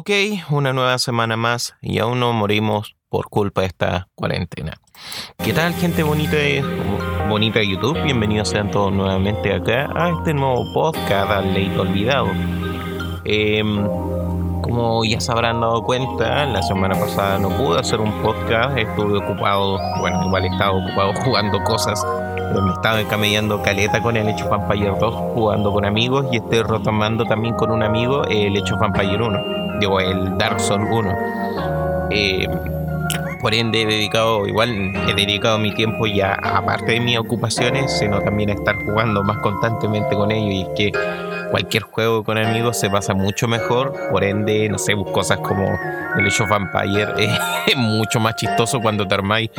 Ok, 0.00 0.10
una 0.50 0.72
nueva 0.72 0.96
semana 0.98 1.36
más 1.36 1.74
y 1.82 1.98
aún 1.98 2.20
no 2.20 2.32
morimos 2.32 2.94
por 3.08 3.28
culpa 3.28 3.62
de 3.62 3.66
esta 3.66 4.06
cuarentena. 4.14 4.74
¿Qué 5.38 5.52
tal 5.52 5.74
gente 5.74 6.04
bonita 6.04 6.36
de, 6.36 6.62
bonita 7.28 7.60
YouTube? 7.64 8.00
Bienvenidos 8.04 8.50
sean 8.50 8.70
todos 8.70 8.92
nuevamente 8.92 9.52
acá 9.52 9.90
a 9.96 10.10
este 10.10 10.34
nuevo 10.34 10.72
podcast 10.72 11.32
al 11.32 11.52
Leito 11.52 11.82
Olvidado. 11.82 12.28
Em, 13.24 13.84
como 14.62 15.04
ya 15.04 15.18
se 15.18 15.32
habrán 15.32 15.60
dado 15.60 15.82
cuenta, 15.82 16.46
la 16.46 16.62
semana 16.62 16.94
pasada 16.94 17.40
no 17.40 17.48
pude 17.56 17.80
hacer 17.80 18.00
un 18.00 18.12
podcast, 18.22 18.78
estuve 18.78 19.18
ocupado, 19.18 19.80
bueno, 19.98 20.26
igual 20.26 20.44
estaba 20.44 20.78
ocupado 20.78 21.12
jugando 21.24 21.60
cosas 21.64 22.00
me 22.54 22.72
estaba 22.72 23.02
camellando 23.04 23.62
caleta 23.62 24.00
con 24.00 24.16
el 24.16 24.28
hecho 24.28 24.48
Vampire 24.48 24.94
2 24.98 25.14
jugando 25.34 25.72
con 25.72 25.84
amigos 25.84 26.26
y 26.32 26.36
estoy 26.36 26.62
retomando 26.62 27.24
también 27.24 27.54
con 27.54 27.70
un 27.70 27.82
amigo 27.82 28.24
el 28.24 28.56
hecho 28.56 28.76
Vampire 28.78 29.22
1, 29.22 29.57
digo 29.80 30.00
el 30.00 30.36
Dark 30.38 30.60
Souls 30.60 30.88
1. 30.90 31.16
Eh, 32.10 32.48
por 33.40 33.54
ende 33.54 33.82
he 33.82 33.86
dedicado, 33.86 34.46
igual 34.46 34.70
he 35.08 35.14
dedicado 35.14 35.58
mi 35.58 35.72
tiempo 35.72 36.06
ya, 36.06 36.34
aparte 36.34 36.92
de 36.92 37.00
mis 37.00 37.18
ocupaciones, 37.18 37.96
sino 37.98 38.20
también 38.20 38.50
a 38.50 38.54
estar 38.54 38.76
jugando 38.84 39.22
más 39.22 39.38
constantemente 39.38 40.16
con 40.16 40.30
ellos 40.32 40.68
y 40.68 40.74
que 40.74 40.92
cualquier 41.50 41.82
juego 41.82 42.24
con 42.24 42.38
amigos 42.38 42.78
se 42.78 42.90
pasa 42.90 43.14
mucho 43.14 43.48
mejor, 43.48 43.92
por 44.10 44.24
ende, 44.24 44.68
no 44.68 44.78
sé, 44.78 44.94
cosas 45.12 45.38
como 45.38 45.64
el 46.16 46.26
Age 46.26 46.42
of 46.42 46.48
Vampire 46.50 47.08
es 47.66 47.76
mucho 47.76 48.20
más 48.20 48.36
chistoso 48.36 48.80
cuando 48.80 49.06
te 49.06 49.14
armáis 49.14 49.50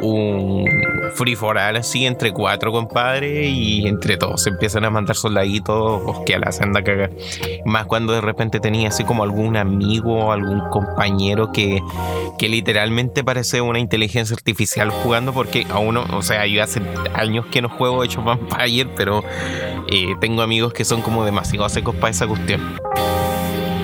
un 0.00 0.68
free 1.14 1.36
for 1.36 1.56
all 1.56 1.76
así 1.76 2.06
entre 2.06 2.32
cuatro 2.32 2.72
compadres 2.72 3.48
y 3.48 3.86
entre 3.86 4.16
todos 4.16 4.42
se 4.42 4.50
empiezan 4.50 4.84
a 4.84 4.90
mandar 4.90 5.16
soldaditos 5.16 6.20
que 6.26 6.34
a 6.34 6.38
la 6.38 6.52
senda 6.52 6.82
caga. 6.82 7.10
Más 7.64 7.86
cuando 7.86 8.12
de 8.12 8.20
repente 8.20 8.60
tenía 8.60 8.88
así 8.88 9.04
como 9.04 9.22
algún 9.22 9.56
amigo, 9.56 10.32
algún 10.32 10.60
compañero 10.70 11.52
que, 11.52 11.80
que 12.38 12.48
literalmente 12.48 13.24
parece 13.24 13.60
una 13.60 13.78
inteligencia 13.78 14.34
artificial 14.34 14.90
jugando 14.90 15.32
porque 15.32 15.66
a 15.70 15.78
uno, 15.78 16.04
o 16.12 16.22
sea, 16.22 16.46
yo 16.46 16.62
hace 16.62 16.80
años 17.14 17.46
que 17.46 17.62
no 17.62 17.68
juego 17.68 18.02
Age 18.02 18.18
of 18.18 18.24
Vampire, 18.24 18.90
pero 18.96 19.22
tengo 20.20 20.42
amigos 20.42 20.72
que 20.72 20.84
son 20.84 21.02
como 21.02 21.24
demasiado 21.24 21.68
secos 21.68 21.94
para 21.96 22.10
esa 22.10 22.26
cuestión. 22.26 22.60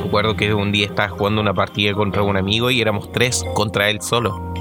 Recuerdo 0.03 0.35
que 0.35 0.53
un 0.53 0.73
día 0.73 0.87
estaba 0.87 1.09
jugando 1.09 1.41
una 1.41 1.55
partida 1.55 1.93
contra 1.93 2.23
un 2.23 2.37
amigo 2.37 2.71
y 2.71 2.81
éramos 2.81 3.13
tres 3.13 3.45
contra 3.55 3.91
él 3.91 4.03
solo. 4.03 4.53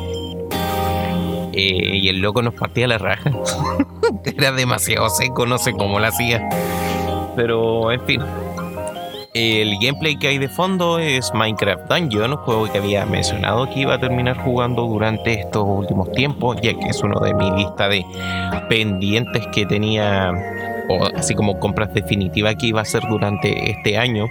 Eh, 1.53 1.97
y 1.97 2.07
el 2.07 2.19
loco 2.19 2.41
nos 2.41 2.53
partía 2.53 2.87
la 2.87 2.99
raja. 2.99 3.31
Era 4.23 4.51
demasiado 4.51 5.09
seco, 5.09 5.45
no 5.45 5.57
sé 5.57 5.73
cómo 5.73 5.99
lo 5.99 6.05
hacía. 6.05 6.47
Pero 7.35 7.91
en 7.91 8.01
fin. 8.05 8.21
El 9.33 9.77
gameplay 9.79 10.17
que 10.17 10.27
hay 10.27 10.37
de 10.37 10.49
fondo 10.49 10.99
es 10.99 11.33
Minecraft 11.33 11.89
Dungeon, 11.89 12.31
un 12.31 12.37
juego 12.37 12.71
que 12.71 12.79
había 12.79 13.05
mencionado 13.05 13.69
que 13.69 13.81
iba 13.81 13.93
a 13.93 13.99
terminar 13.99 14.37
jugando 14.37 14.83
durante 14.83 15.33
estos 15.33 15.63
últimos 15.65 16.11
tiempos, 16.13 16.57
ya 16.61 16.73
que 16.73 16.89
es 16.89 17.01
uno 17.03 17.19
de 17.19 17.33
mi 17.35 17.49
lista 17.51 17.87
de 17.87 18.03
pendientes 18.69 19.45
que 19.51 19.65
tenía 19.65 20.31
o 20.89 21.05
así 21.15 21.35
como 21.35 21.59
compras 21.59 21.93
definitivas 21.93 22.55
que 22.55 22.67
iba 22.67 22.81
a 22.81 22.85
ser 22.85 23.03
durante 23.07 23.71
este 23.71 23.97
año. 23.97 24.25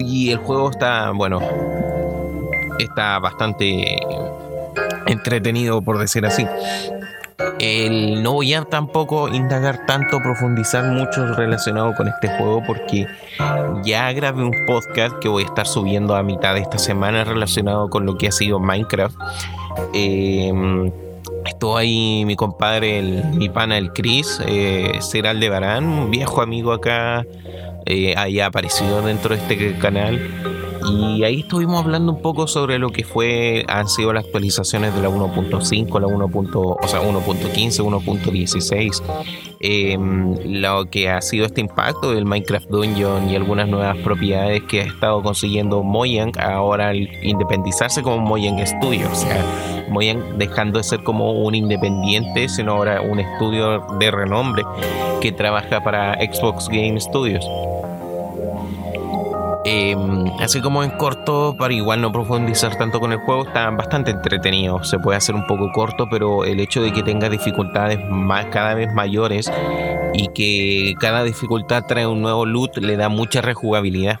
Y 0.00 0.30
el 0.30 0.38
juego 0.38 0.70
está, 0.70 1.10
bueno, 1.12 1.40
está 2.78 3.18
bastante 3.20 3.96
entretenido 5.06 5.80
por 5.82 5.98
decir 5.98 6.26
así. 6.26 6.46
El, 7.58 8.22
no 8.22 8.32
voy 8.34 8.54
a 8.54 8.64
tampoco 8.64 9.28
indagar 9.28 9.86
tanto, 9.86 10.20
profundizar 10.20 10.84
mucho 10.92 11.34
relacionado 11.34 11.94
con 11.94 12.08
este 12.08 12.28
juego 12.28 12.62
porque 12.66 13.06
ya 13.84 14.12
grabé 14.12 14.44
un 14.44 14.54
podcast 14.66 15.18
que 15.20 15.28
voy 15.28 15.44
a 15.44 15.46
estar 15.46 15.66
subiendo 15.66 16.14
a 16.14 16.22
mitad 16.22 16.54
de 16.54 16.60
esta 16.60 16.78
semana 16.78 17.24
relacionado 17.24 17.88
con 17.90 18.06
lo 18.06 18.16
que 18.18 18.28
ha 18.28 18.32
sido 18.32 18.60
Minecraft. 18.60 19.16
Eh, 19.94 20.92
Estuvo 21.44 21.76
ahí 21.76 22.24
mi 22.24 22.36
compadre, 22.36 22.98
el, 22.98 23.24
mi 23.34 23.48
pana, 23.48 23.78
el 23.78 23.92
Chris, 23.92 24.40
eh, 24.46 24.98
de 25.40 25.48
Barán, 25.48 25.84
un 25.84 26.10
viejo 26.10 26.40
amigo 26.40 26.72
acá, 26.72 27.24
eh, 27.86 28.14
aparecido 28.46 29.02
dentro 29.02 29.34
de 29.34 29.40
este 29.40 29.78
canal. 29.78 30.53
Y 30.86 31.24
ahí 31.24 31.40
estuvimos 31.40 31.82
hablando 31.82 32.12
un 32.12 32.20
poco 32.20 32.46
sobre 32.46 32.78
lo 32.78 32.90
que 32.90 33.04
fue, 33.04 33.64
han 33.68 33.88
sido 33.88 34.12
las 34.12 34.24
actualizaciones 34.24 34.94
de 34.94 35.00
la 35.00 35.08
1.5, 35.08 36.00
la 36.00 36.06
1. 36.06 36.30
o 36.32 36.88
sea, 36.88 37.00
1.15, 37.00 37.82
1.16, 37.82 39.02
em, 39.60 40.34
lo 40.60 40.84
que 40.90 41.08
ha 41.08 41.22
sido 41.22 41.46
este 41.46 41.62
impacto 41.62 42.12
del 42.12 42.26
Minecraft 42.26 42.68
Dungeon 42.68 43.30
y 43.30 43.36
algunas 43.36 43.68
nuevas 43.68 43.96
propiedades 43.98 44.62
que 44.64 44.82
ha 44.82 44.84
estado 44.84 45.22
consiguiendo 45.22 45.82
Mojang 45.82 46.32
ahora 46.38 46.88
al 46.88 47.08
independizarse 47.24 48.02
como 48.02 48.18
Mojang 48.18 48.64
Studio. 48.66 49.08
O 49.10 49.14
sea, 49.14 49.42
Mojang 49.88 50.38
dejando 50.38 50.78
de 50.78 50.84
ser 50.84 51.02
como 51.02 51.32
un 51.32 51.54
independiente, 51.54 52.48
sino 52.48 52.72
ahora 52.72 53.00
un 53.00 53.20
estudio 53.20 53.86
de 53.98 54.10
renombre 54.10 54.64
que 55.22 55.32
trabaja 55.32 55.82
para 55.82 56.14
Xbox 56.14 56.68
Game 56.68 57.00
Studios. 57.00 57.46
Em, 59.66 60.26
así 60.40 60.60
como 60.60 60.84
en 60.84 60.90
corto, 60.90 61.56
para 61.58 61.72
igual 61.72 62.02
no 62.02 62.12
profundizar 62.12 62.76
tanto 62.76 63.00
con 63.00 63.12
el 63.12 63.18
juego, 63.18 63.46
está 63.46 63.70
bastante 63.70 64.10
entretenido. 64.10 64.84
Se 64.84 64.98
puede 64.98 65.16
hacer 65.16 65.34
un 65.34 65.46
poco 65.46 65.72
corto, 65.72 66.06
pero 66.10 66.44
el 66.44 66.60
hecho 66.60 66.82
de 66.82 66.92
que 66.92 67.02
tenga 67.02 67.30
dificultades 67.30 67.98
más, 68.10 68.46
cada 68.46 68.74
vez 68.74 68.92
mayores 68.92 69.50
y 70.12 70.28
que 70.28 70.94
cada 71.00 71.24
dificultad 71.24 71.84
trae 71.86 72.06
un 72.06 72.20
nuevo 72.20 72.44
loot 72.44 72.76
le 72.76 72.96
da 72.96 73.08
mucha 73.08 73.40
rejugabilidad. 73.40 74.20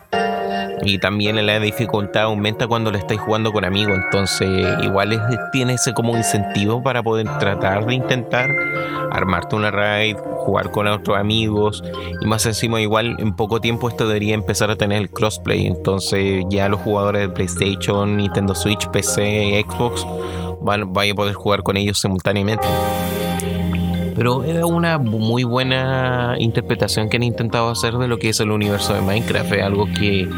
Y 0.82 0.98
también 0.98 1.44
la 1.44 1.60
dificultad 1.60 2.24
aumenta 2.24 2.66
cuando 2.66 2.90
le 2.90 2.98
estáis 2.98 3.20
jugando 3.20 3.52
con 3.52 3.64
amigos. 3.64 3.94
Entonces, 3.96 4.48
igual 4.82 5.20
tiene 5.52 5.74
ese 5.74 5.92
como 5.94 6.16
incentivo 6.16 6.82
para 6.82 7.02
poder 7.02 7.26
tratar 7.38 7.86
de 7.86 7.94
intentar 7.94 8.50
armarte 9.10 9.56
una 9.56 9.70
raid, 9.70 10.16
jugar 10.16 10.70
con 10.70 10.86
otros 10.86 11.16
amigos. 11.16 11.82
Y 12.20 12.26
más 12.26 12.44
encima, 12.46 12.80
igual 12.80 13.16
en 13.18 13.34
poco 13.34 13.60
tiempo 13.60 13.88
esto 13.88 14.06
debería 14.06 14.34
empezar 14.34 14.70
a 14.70 14.76
tener 14.76 15.02
el 15.02 15.10
crossplay. 15.10 15.66
Entonces, 15.66 16.44
ya 16.50 16.68
los 16.68 16.80
jugadores 16.80 17.22
de 17.22 17.28
PlayStation, 17.28 18.16
Nintendo 18.16 18.54
Switch, 18.54 18.88
PC, 18.88 19.64
Xbox 19.68 20.06
van 20.60 20.82
a 20.82 21.14
poder 21.14 21.34
jugar 21.34 21.62
con 21.62 21.76
ellos 21.76 21.98
simultáneamente. 21.98 22.66
Pero 24.14 24.44
es 24.44 24.62
una 24.62 24.98
muy 24.98 25.44
buena 25.44 26.36
interpretación 26.38 27.08
que 27.08 27.16
han 27.16 27.24
intentado 27.24 27.68
hacer 27.68 27.94
de 27.94 28.08
lo 28.08 28.18
que 28.18 28.28
es 28.28 28.40
el 28.40 28.50
universo 28.50 28.94
de 28.94 29.00
Minecraft. 29.00 29.52
Es 29.52 29.62
algo 29.62 29.86
que 29.86 30.28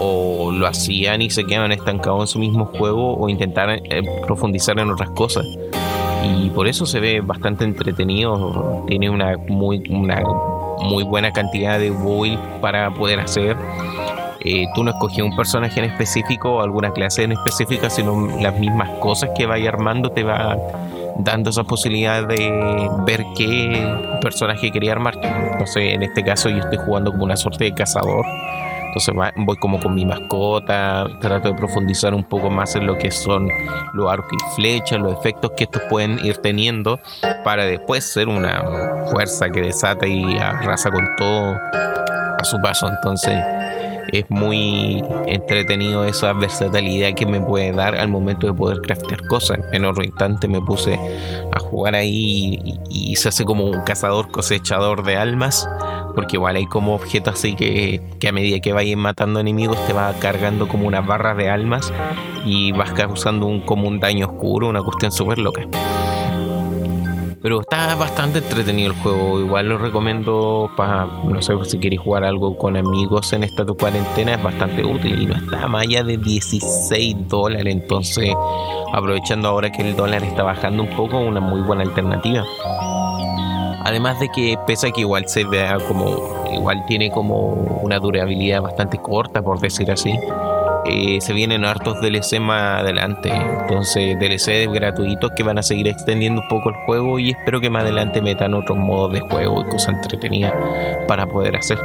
o 0.00 0.52
lo 0.52 0.66
hacían 0.66 1.22
y 1.22 1.30
se 1.30 1.44
quedaban 1.44 1.72
estancados 1.72 2.22
en 2.22 2.26
su 2.28 2.38
mismo 2.38 2.66
juego 2.66 3.16
o 3.16 3.28
intentaran 3.28 3.80
eh, 3.84 4.02
profundizar 4.26 4.78
en 4.78 4.90
otras 4.90 5.10
cosas. 5.10 5.44
Y 6.24 6.50
por 6.50 6.68
eso 6.68 6.86
se 6.86 7.00
ve 7.00 7.20
bastante 7.20 7.64
entretenido. 7.64 8.84
Tiene 8.86 9.10
una 9.10 9.36
muy, 9.48 9.82
una 9.90 10.22
muy 10.82 11.04
buena 11.04 11.32
cantidad 11.32 11.78
de 11.78 11.90
build 11.90 12.38
para 12.60 12.92
poder 12.92 13.20
hacer. 13.20 13.56
Eh, 14.40 14.66
tú 14.74 14.84
no 14.84 14.90
escogías 14.92 15.26
un 15.26 15.36
personaje 15.36 15.80
en 15.80 15.86
específico 15.86 16.54
o 16.54 16.62
alguna 16.62 16.92
clase 16.92 17.24
en 17.24 17.32
específica, 17.32 17.90
sino 17.90 18.28
las 18.40 18.58
mismas 18.58 18.88
cosas 19.00 19.30
que 19.36 19.46
vaya 19.46 19.68
armando 19.68 20.10
te 20.10 20.22
va 20.22 20.56
dando 21.18 21.50
esa 21.50 21.64
posibilidad 21.64 22.26
de 22.26 22.88
ver 23.06 23.24
qué 23.36 24.18
personaje 24.20 24.70
quería 24.70 24.92
armar. 24.92 25.18
Entonces, 25.22 25.94
en 25.94 26.02
este 26.02 26.22
caso, 26.24 26.48
yo 26.48 26.58
estoy 26.58 26.78
jugando 26.78 27.10
como 27.10 27.24
una 27.24 27.36
suerte 27.36 27.64
de 27.64 27.74
cazador. 27.74 28.24
Entonces 28.88 29.14
voy 29.36 29.56
como 29.58 29.78
con 29.80 29.94
mi 29.94 30.06
mascota, 30.06 31.06
trato 31.20 31.48
de 31.48 31.54
profundizar 31.54 32.14
un 32.14 32.24
poco 32.24 32.48
más 32.48 32.74
en 32.74 32.86
lo 32.86 32.96
que 32.96 33.10
son 33.10 33.48
los 33.92 34.10
arcos 34.10 34.32
y 34.32 34.54
flechas, 34.56 34.98
los 34.98 35.12
efectos 35.12 35.52
que 35.56 35.64
estos 35.64 35.82
pueden 35.90 36.18
ir 36.24 36.38
teniendo 36.38 36.98
para 37.44 37.66
después 37.66 38.10
ser 38.10 38.28
una 38.28 38.64
fuerza 39.10 39.50
que 39.50 39.60
desata 39.60 40.06
y 40.06 40.38
arrasa 40.38 40.90
con 40.90 41.06
todo 41.16 41.54
a 42.38 42.44
su 42.44 42.58
paso. 42.62 42.88
Entonces 42.88 43.36
es 44.12 44.24
muy 44.30 45.02
entretenido 45.26 46.04
esa 46.04 46.32
versatilidad 46.32 47.14
que 47.14 47.26
me 47.26 47.40
puede 47.40 47.72
dar 47.72 47.94
al 47.94 48.08
momento 48.08 48.46
de 48.46 48.54
poder 48.54 48.80
craftear 48.80 49.26
cosas. 49.26 49.58
En 49.72 49.84
otro 49.84 50.04
instante 50.04 50.48
me 50.48 50.60
puse 50.60 50.98
a 51.52 51.58
jugar 51.58 51.94
ahí 51.94 52.78
y, 52.90 53.16
se 53.16 53.30
hace 53.30 53.44
como 53.44 53.64
un 53.64 53.80
cazador 53.82 54.30
cosechador 54.30 55.02
de 55.02 55.16
almas, 55.16 55.68
porque 56.14 56.36
igual 56.36 56.54
hay 56.54 56.66
como 56.66 56.94
objetos 56.94 57.34
así 57.34 57.56
que, 57.56 58.00
que 58.20 58.28
a 58.28 58.32
medida 58.32 58.60
que 58.60 58.72
vayan 58.72 59.00
matando 59.00 59.40
enemigos 59.40 59.76
te 59.86 59.92
va 59.92 60.12
cargando 60.20 60.68
como 60.68 60.86
una 60.86 61.00
barra 61.00 61.34
de 61.34 61.50
almas 61.50 61.92
y 62.44 62.70
vas 62.72 62.92
causando 62.92 63.46
un, 63.46 63.60
como 63.60 63.88
un 63.88 63.98
daño 63.98 64.26
oscuro, 64.26 64.68
una 64.68 64.82
cuestión 64.82 65.10
súper 65.10 65.38
loca. 65.38 65.62
Pero 67.48 67.62
está 67.62 67.94
bastante 67.94 68.40
entretenido 68.40 68.92
el 68.92 68.98
juego. 68.98 69.40
Igual 69.40 69.70
lo 69.70 69.78
recomiendo 69.78 70.70
para, 70.76 71.06
no 71.06 71.40
sé, 71.40 71.54
si 71.64 71.78
queréis 71.78 72.02
jugar 72.02 72.22
algo 72.22 72.58
con 72.58 72.76
amigos 72.76 73.32
en 73.32 73.42
esta 73.42 73.64
cuarentena. 73.64 74.34
Es 74.34 74.42
bastante 74.42 74.84
útil 74.84 75.22
y 75.22 75.24
no 75.24 75.34
está 75.34 75.66
más 75.66 75.84
allá 75.84 76.04
de 76.04 76.18
16 76.18 77.26
dólares. 77.26 77.74
Entonces, 77.74 78.34
aprovechando 78.92 79.48
ahora 79.48 79.72
que 79.72 79.80
el 79.80 79.96
dólar 79.96 80.24
está 80.24 80.42
bajando 80.42 80.82
un 80.82 80.90
poco, 80.90 81.20
una 81.20 81.40
muy 81.40 81.62
buena 81.62 81.84
alternativa. 81.84 82.44
Además 83.82 84.20
de 84.20 84.28
que 84.28 84.58
pese 84.66 84.88
a 84.88 84.90
que 84.90 85.00
igual 85.00 85.26
se 85.26 85.44
vea 85.44 85.78
como, 85.78 86.44
igual 86.52 86.84
tiene 86.86 87.10
como 87.10 87.52
una 87.80 87.98
durabilidad 87.98 88.60
bastante 88.60 88.98
corta, 88.98 89.40
por 89.40 89.58
decir 89.58 89.90
así, 89.90 90.12
eh, 90.84 91.20
se 91.20 91.32
vienen 91.32 91.64
hartos 91.64 92.00
DLC 92.00 92.40
más 92.40 92.80
adelante. 92.80 93.30
Entonces, 93.30 94.18
DLC 94.18 94.70
gratuitos 94.72 95.30
que 95.36 95.42
van 95.42 95.58
a 95.58 95.62
seguir 95.62 95.88
extendiendo 95.88 96.40
un 96.42 96.48
poco 96.48 96.70
el 96.70 96.76
juego 96.86 97.18
y 97.18 97.30
espero 97.30 97.60
que 97.60 97.70
más 97.70 97.82
adelante 97.82 98.20
metan 98.22 98.54
otros 98.54 98.78
modos 98.78 99.12
de 99.12 99.20
juego 99.20 99.62
y 99.62 99.70
cosas 99.70 99.94
entretenidas 99.94 100.54
para 101.06 101.26
poder 101.26 101.56
hacer. 101.56 101.78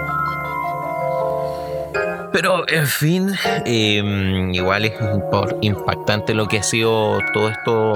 Pero 2.33 2.67
en 2.67 2.87
fin, 2.87 3.31
em, 3.65 4.51
igual 4.55 4.85
es 4.85 4.93
impactante 5.61 6.33
lo 6.33 6.47
que 6.47 6.57
ha 6.57 6.63
sido 6.63 7.19
todo 7.31 7.49
esto, 7.49 7.93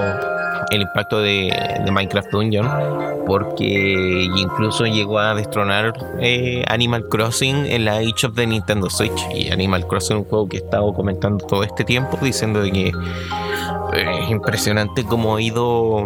el 0.70 0.82
impacto 0.82 1.20
de, 1.20 1.52
Minecraft 1.90 2.30
Dungeon, 2.30 2.68
porque 3.26 4.28
incluso 4.36 4.84
llegó 4.86 5.18
a 5.18 5.34
destronar 5.34 5.92
eh, 6.20 6.64
Animal 6.68 7.08
Crossing 7.08 7.66
en 7.66 7.84
la 7.84 7.98
of 7.98 8.34
the 8.34 8.46
Nintendo 8.46 8.90
Switch. 8.90 9.26
Y 9.34 9.50
Animal 9.50 9.86
Crossing 9.86 10.18
es 10.18 10.22
un 10.22 10.28
juego 10.28 10.48
que 10.48 10.58
he 10.58 10.60
estado 10.60 10.92
comentando 10.92 11.44
todo 11.46 11.62
este 11.62 11.84
tiempo, 11.84 12.18
diciendo 12.20 12.60
de 12.60 12.70
que 12.70 12.86
eh, 12.88 14.18
es 14.22 14.30
impresionante 14.30 15.04
cómo 15.04 15.36
ha 15.36 15.42
ido 15.42 16.04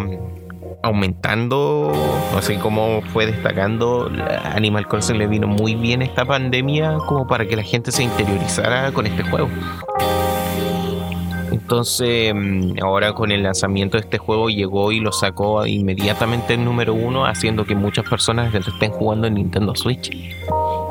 aumentando, 0.82 1.92
no 2.34 2.42
sé 2.42 2.58
cómo 2.58 3.02
fue 3.12 3.26
destacando, 3.26 4.10
Animal 4.44 4.88
Crossing 4.88 5.18
le 5.18 5.28
vino 5.28 5.46
muy 5.46 5.74
bien 5.76 6.02
esta 6.02 6.24
pandemia 6.24 6.96
como 7.06 7.26
para 7.26 7.46
que 7.46 7.56
la 7.56 7.62
gente 7.62 7.92
se 7.92 8.02
interiorizara 8.02 8.90
con 8.92 9.06
este 9.06 9.22
juego. 9.22 9.48
Entonces, 11.72 12.34
mm, 12.34 12.82
ahora 12.82 13.14
con 13.14 13.32
el 13.32 13.44
lanzamiento 13.44 13.96
de 13.96 14.02
este 14.02 14.18
juego 14.18 14.50
llegó 14.50 14.92
y 14.92 15.00
lo 15.00 15.10
sacó 15.10 15.64
inmediatamente 15.64 16.52
el 16.52 16.66
número 16.66 16.92
uno, 16.92 17.24
haciendo 17.24 17.64
que 17.64 17.74
muchas 17.74 18.06
personas 18.06 18.54
estén 18.54 18.90
jugando 18.90 19.26
en 19.26 19.36
Nintendo 19.36 19.74
Switch. 19.74 20.10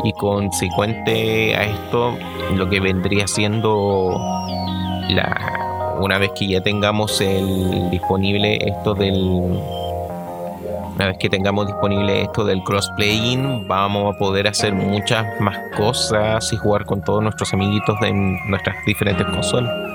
Y 0.03 0.11
consecuente 0.13 1.55
a 1.55 1.65
esto, 1.65 2.17
lo 2.55 2.67
que 2.67 2.79
vendría 2.79 3.27
siendo 3.27 4.17
la, 5.09 5.99
una 6.01 6.17
vez 6.17 6.31
que 6.35 6.47
ya 6.47 6.61
tengamos 6.61 7.21
el 7.21 7.91
disponible 7.91 8.57
esto 8.67 8.95
del 8.95 9.59
una 10.95 11.07
vez 11.07 11.17
que 11.19 11.29
tengamos 11.29 11.67
disponible 11.67 12.23
esto 12.23 12.43
del 12.43 12.63
crossplaying, 12.63 13.67
vamos 13.67 14.15
a 14.15 14.17
poder 14.17 14.47
hacer 14.47 14.73
muchas 14.73 15.39
más 15.39 15.57
cosas 15.77 16.51
y 16.51 16.57
jugar 16.57 16.85
con 16.85 17.03
todos 17.03 17.21
nuestros 17.21 17.53
amiguitos 17.53 17.99
de 18.01 18.11
nuestras 18.47 18.75
diferentes 18.85 19.27
consolas. 19.27 19.90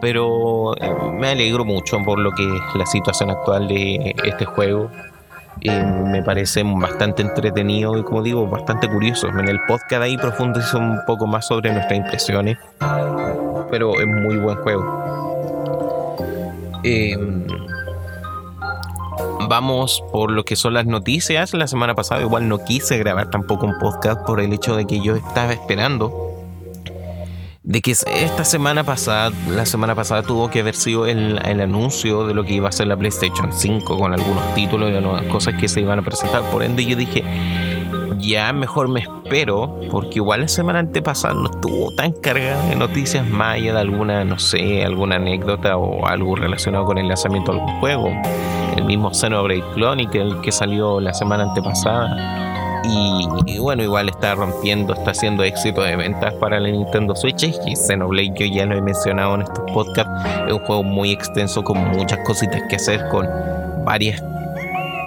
Pero 0.00 0.74
eh, 0.76 0.90
me 1.12 1.28
alegro 1.28 1.64
mucho 1.64 1.98
por 2.04 2.18
lo 2.18 2.32
que 2.32 2.44
es 2.44 2.74
la 2.74 2.86
situación 2.86 3.30
actual 3.30 3.68
de 3.68 4.14
este 4.24 4.44
juego. 4.44 4.90
Eh, 5.62 5.84
me 5.84 6.22
parece 6.22 6.62
bastante 6.62 7.20
entretenido 7.22 7.98
y 7.98 8.02
como 8.02 8.22
digo, 8.22 8.46
bastante 8.46 8.88
curioso. 8.88 9.28
En 9.28 9.48
el 9.48 9.60
podcast 9.66 10.02
ahí 10.02 10.16
profundizo 10.16 10.78
un 10.78 11.00
poco 11.06 11.26
más 11.26 11.46
sobre 11.46 11.72
nuestras 11.72 11.98
impresiones. 11.98 12.56
Pero 13.70 14.00
es 14.00 14.06
muy 14.06 14.38
buen 14.38 14.56
juego. 14.56 15.10
Eh, 16.82 17.14
vamos 19.48 20.02
por 20.12 20.30
lo 20.30 20.44
que 20.44 20.56
son 20.56 20.74
las 20.74 20.86
noticias. 20.86 21.52
La 21.52 21.66
semana 21.66 21.94
pasada 21.94 22.22
igual 22.22 22.48
no 22.48 22.64
quise 22.64 22.96
grabar 22.98 23.30
tampoco 23.30 23.66
un 23.66 23.78
podcast 23.78 24.24
por 24.26 24.40
el 24.40 24.52
hecho 24.52 24.76
de 24.76 24.86
que 24.86 25.00
yo 25.00 25.14
estaba 25.14 25.52
esperando 25.52 26.29
de 27.70 27.82
que 27.82 27.92
esta 27.92 28.44
semana 28.44 28.82
pasada, 28.82 29.30
la 29.48 29.64
semana 29.64 29.94
pasada 29.94 30.24
tuvo 30.24 30.50
que 30.50 30.58
haber 30.58 30.74
sido 30.74 31.06
el, 31.06 31.40
el, 31.46 31.60
anuncio 31.60 32.26
de 32.26 32.34
lo 32.34 32.42
que 32.42 32.54
iba 32.54 32.68
a 32.68 32.72
ser 32.72 32.88
la 32.88 32.96
PlayStation 32.96 33.52
5 33.52 33.96
con 33.96 34.12
algunos 34.12 34.54
títulos 34.56 34.90
y 34.90 34.96
algunas 34.96 35.24
cosas 35.26 35.54
que 35.54 35.68
se 35.68 35.80
iban 35.80 36.00
a 36.00 36.02
presentar. 36.02 36.42
Por 36.50 36.64
ende 36.64 36.84
yo 36.84 36.96
dije, 36.96 37.22
ya 38.18 38.52
mejor 38.52 38.88
me 38.88 38.98
espero, 38.98 39.78
porque 39.88 40.16
igual 40.16 40.40
la 40.40 40.48
semana 40.48 40.80
antepasada 40.80 41.34
no 41.34 41.48
estuvo 41.48 41.94
tan 41.94 42.10
cargada 42.10 42.60
de 42.66 42.74
noticias 42.74 43.24
más 43.24 43.60
de 43.60 43.70
alguna, 43.70 44.24
no 44.24 44.40
sé, 44.40 44.84
alguna 44.84 45.14
anécdota 45.14 45.76
o 45.76 46.08
algo 46.08 46.34
relacionado 46.34 46.86
con 46.86 46.98
el 46.98 47.06
lanzamiento 47.06 47.52
de 47.52 47.60
algún 47.60 47.78
juego. 47.78 48.10
El 48.76 48.84
mismo 48.84 49.14
Xenoblade 49.14 49.62
Chronicle 49.76 50.40
que 50.42 50.50
salió 50.50 50.98
la 50.98 51.14
semana 51.14 51.44
antepasada. 51.44 52.49
Y, 52.84 53.58
bueno, 53.58 53.82
igual 53.82 54.08
está 54.08 54.34
rompiendo, 54.34 54.94
está 54.94 55.10
haciendo 55.10 55.44
éxito 55.44 55.82
de 55.82 55.96
ventas 55.96 56.34
para 56.34 56.58
la 56.58 56.68
Nintendo 56.70 57.14
Switch. 57.14 57.42
Y 57.44 57.76
Xenoblade, 57.76 58.32
yo 58.34 58.46
ya 58.46 58.66
lo 58.66 58.76
he 58.76 58.80
mencionado 58.80 59.34
en 59.34 59.42
estos 59.42 59.70
podcasts, 59.72 60.12
es 60.46 60.52
un 60.52 60.60
juego 60.60 60.82
muy 60.82 61.10
extenso 61.10 61.62
con 61.62 61.78
muchas 61.90 62.20
cositas 62.26 62.62
que 62.68 62.76
hacer, 62.76 63.06
con 63.08 63.28
varias 63.84 64.22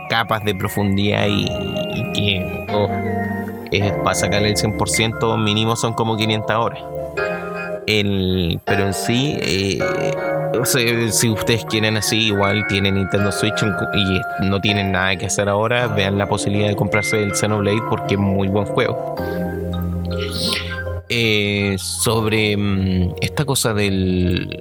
capas 0.09 0.43
de 0.43 0.53
profundidad 0.53 1.25
y, 1.27 1.45
que 2.13 2.67
oh, 2.71 2.87
para 4.03 4.15
sacarle 4.15 4.49
el 4.49 4.55
100% 4.55 5.37
mínimo 5.43 5.75
son 5.75 5.93
como 5.93 6.15
500 6.15 6.55
horas. 6.55 6.92
El, 7.87 8.59
pero 8.65 8.87
en 8.87 8.93
sí, 8.93 9.37
eh, 9.41 9.79
si 11.11 11.29
ustedes 11.29 11.65
quieren 11.65 11.97
así, 11.97 12.27
igual 12.27 12.65
tienen 12.67 12.95
Nintendo 12.95 13.31
Switch 13.31 13.61
y 13.61 14.45
no 14.45 14.61
tienen 14.61 14.91
nada 14.91 15.15
que 15.15 15.25
hacer 15.25 15.49
ahora, 15.49 15.87
vean 15.87 16.17
la 16.17 16.27
posibilidad 16.27 16.69
de 16.69 16.75
comprarse 16.75 17.21
el 17.21 17.35
Xenoblade 17.35 17.81
porque 17.89 18.15
es 18.15 18.19
muy 18.19 18.47
buen 18.47 18.65
juego. 18.65 19.15
Eh, 21.09 21.75
sobre 21.77 22.57
mm, 22.57 23.15
esta 23.21 23.45
cosa 23.45 23.73
del 23.73 24.59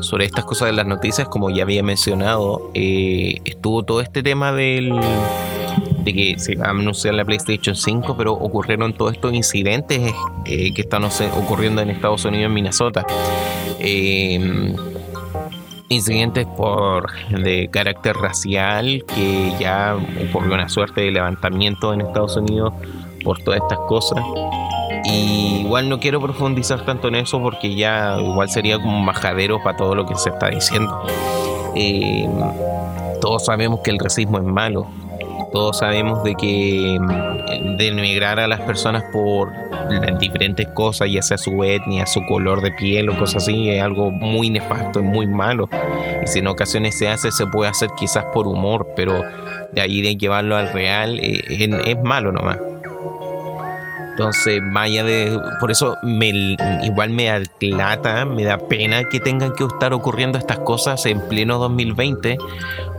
sobre 0.00 0.24
estas 0.24 0.44
cosas 0.44 0.68
de 0.68 0.72
las 0.72 0.86
noticias, 0.86 1.28
como 1.28 1.50
ya 1.50 1.64
había 1.64 1.82
mencionado, 1.82 2.70
eh, 2.74 3.38
estuvo 3.44 3.82
todo 3.84 4.00
este 4.00 4.22
tema 4.22 4.52
del 4.52 4.92
de 6.08 6.14
que 6.14 6.38
se 6.38 6.56
va 6.56 6.66
a 6.66 6.70
anunciar 6.70 7.14
la 7.14 7.24
PlayStation 7.24 7.76
5, 7.76 8.16
pero 8.16 8.32
ocurrieron 8.32 8.92
todos 8.92 9.12
estos 9.12 9.32
incidentes 9.34 10.12
eh, 10.44 10.72
que 10.72 10.82
están 10.82 11.04
ocurriendo 11.04 11.82
en 11.82 11.90
Estados 11.90 12.24
Unidos, 12.24 12.46
en 12.46 12.54
Minnesota. 12.54 13.06
Eh, 13.78 14.74
incidentes 15.90 16.46
por 16.56 17.10
de 17.30 17.68
carácter 17.70 18.14
racial 18.16 19.04
que 19.14 19.52
ya 19.58 19.96
ocurrió 20.28 20.54
una 20.54 20.68
suerte 20.68 21.00
de 21.00 21.10
levantamiento 21.10 21.94
en 21.94 22.02
Estados 22.02 22.36
Unidos 22.36 22.74
por 23.24 23.38
todas 23.42 23.60
estas 23.62 23.78
cosas 23.88 24.22
y 25.04 25.62
igual 25.62 25.88
no 25.88 25.98
quiero 25.98 26.20
profundizar 26.20 26.84
tanto 26.84 27.08
en 27.08 27.14
eso 27.14 27.40
porque 27.40 27.74
ya 27.74 28.18
igual 28.20 28.50
sería 28.50 28.78
como 28.78 28.98
un 28.98 29.04
majadero 29.04 29.62
para 29.62 29.76
todo 29.76 29.94
lo 29.94 30.04
que 30.04 30.14
se 30.16 30.28
está 30.28 30.50
diciendo. 30.50 31.02
Eh, 31.74 32.28
todos 33.20 33.46
sabemos 33.46 33.80
que 33.80 33.90
el 33.90 33.98
racismo 33.98 34.38
es 34.38 34.44
malo. 34.44 34.86
Todos 35.52 35.78
sabemos 35.78 36.22
de 36.24 36.34
que 36.34 36.98
mm, 37.00 37.76
denigrar 37.76 38.38
a 38.38 38.46
las 38.46 38.60
personas 38.60 39.04
por 39.12 39.50
diferentes 40.18 40.68
cosas, 40.68 41.08
ya 41.10 41.22
sea 41.22 41.38
su 41.38 41.64
etnia, 41.64 42.06
su 42.06 42.24
color 42.26 42.60
de 42.60 42.72
piel 42.72 43.08
o 43.08 43.18
cosas 43.18 43.44
así, 43.44 43.70
es 43.70 43.82
algo 43.82 44.10
muy 44.10 44.50
nefasto, 44.50 45.00
es 45.00 45.04
muy 45.04 45.26
malo. 45.26 45.68
Y 46.22 46.26
si 46.26 46.40
en 46.40 46.48
ocasiones 46.48 46.98
se 46.98 47.08
hace, 47.08 47.30
se 47.32 47.46
puede 47.46 47.70
hacer 47.70 47.90
quizás 47.96 48.24
por 48.34 48.46
humor, 48.46 48.88
pero 48.94 49.22
de 49.72 49.80
ahí 49.80 50.02
de 50.02 50.16
llevarlo 50.16 50.56
al 50.56 50.72
real 50.72 51.18
eh, 51.20 51.42
es 51.86 52.02
malo 52.02 52.32
nomás. 52.32 52.58
Entonces, 54.18 54.60
vaya 54.72 55.04
de. 55.04 55.40
Por 55.60 55.70
eso 55.70 55.96
me, 56.02 56.56
igual 56.82 57.10
me 57.10 57.30
atlata, 57.30 58.24
me 58.24 58.42
da 58.42 58.58
pena 58.58 59.04
que 59.04 59.20
tengan 59.20 59.52
que 59.52 59.62
estar 59.62 59.92
ocurriendo 59.92 60.38
estas 60.38 60.58
cosas 60.58 61.06
en 61.06 61.20
pleno 61.28 61.58
2020, 61.58 62.36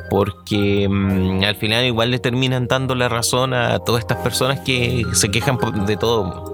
porque 0.10 0.88
mm, 0.90 1.44
al 1.44 1.56
final 1.56 1.86
igual 1.86 2.12
le 2.12 2.20
terminan 2.20 2.68
dando 2.68 2.96
la 2.96 3.10
razón 3.10 3.54
a 3.54 3.80
todas 3.80 4.02
estas 4.02 4.18
personas 4.18 4.60
que 4.62 5.06
se 5.14 5.30
quejan 5.30 5.58
de 5.86 5.98
todo. 5.98 6.52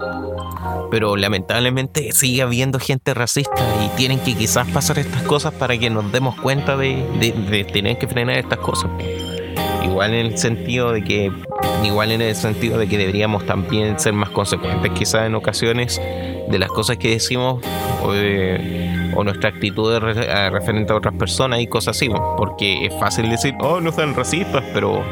Pero 0.90 1.16
lamentablemente 1.16 2.12
sigue 2.12 2.42
habiendo 2.42 2.78
gente 2.78 3.14
racista 3.14 3.62
y 3.84 3.96
tienen 3.96 4.20
que 4.20 4.34
quizás 4.34 4.68
pasar 4.68 4.98
estas 4.98 5.22
cosas 5.22 5.52
para 5.54 5.76
que 5.76 5.90
nos 5.90 6.10
demos 6.12 6.36
cuenta 6.40 6.76
de, 6.76 7.04
de 7.50 7.64
tener 7.64 7.98
que 7.98 8.06
frenar 8.06 8.38
estas 8.38 8.58
cosas. 8.58 8.90
Igual 9.84 10.14
en 10.14 10.26
el 10.26 10.38
sentido 10.38 10.92
de 10.92 11.02
que 11.02 11.32
igual 11.84 12.10
en 12.12 12.22
el 12.22 12.34
sentido 12.34 12.78
de 12.78 12.88
que 12.88 12.98
deberíamos 12.98 13.46
también 13.46 13.98
ser 13.98 14.12
más 14.12 14.30
consecuentes 14.30 14.90
quizás 14.92 15.26
en 15.26 15.34
ocasiones 15.34 16.00
de 16.48 16.58
las 16.58 16.68
cosas 16.70 16.96
que 16.96 17.10
decimos 17.10 17.62
o, 19.16 19.24
nuestra 19.24 19.50
actitud 19.50 19.96
referente 19.98 20.92
a 20.92 20.96
otras 20.96 21.14
personas 21.14 21.60
y 21.60 21.66
cosas 21.66 21.96
así, 21.96 22.08
porque 22.36 22.86
es 22.86 22.94
fácil 22.98 23.30
decir, 23.30 23.54
oh, 23.60 23.80
no 23.80 23.92
sean 23.92 24.14
racistas, 24.14 24.62
pero 24.72 25.02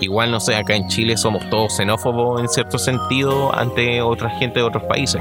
igual 0.00 0.30
no 0.30 0.40
sé, 0.40 0.56
acá 0.56 0.74
en 0.74 0.88
Chile 0.88 1.16
somos 1.16 1.48
todos 1.50 1.76
xenófobos 1.76 2.40
en 2.40 2.48
cierto 2.48 2.78
sentido 2.78 3.54
ante 3.54 4.02
otra 4.02 4.30
gente 4.38 4.60
de 4.60 4.66
otros 4.66 4.84
países. 4.84 5.20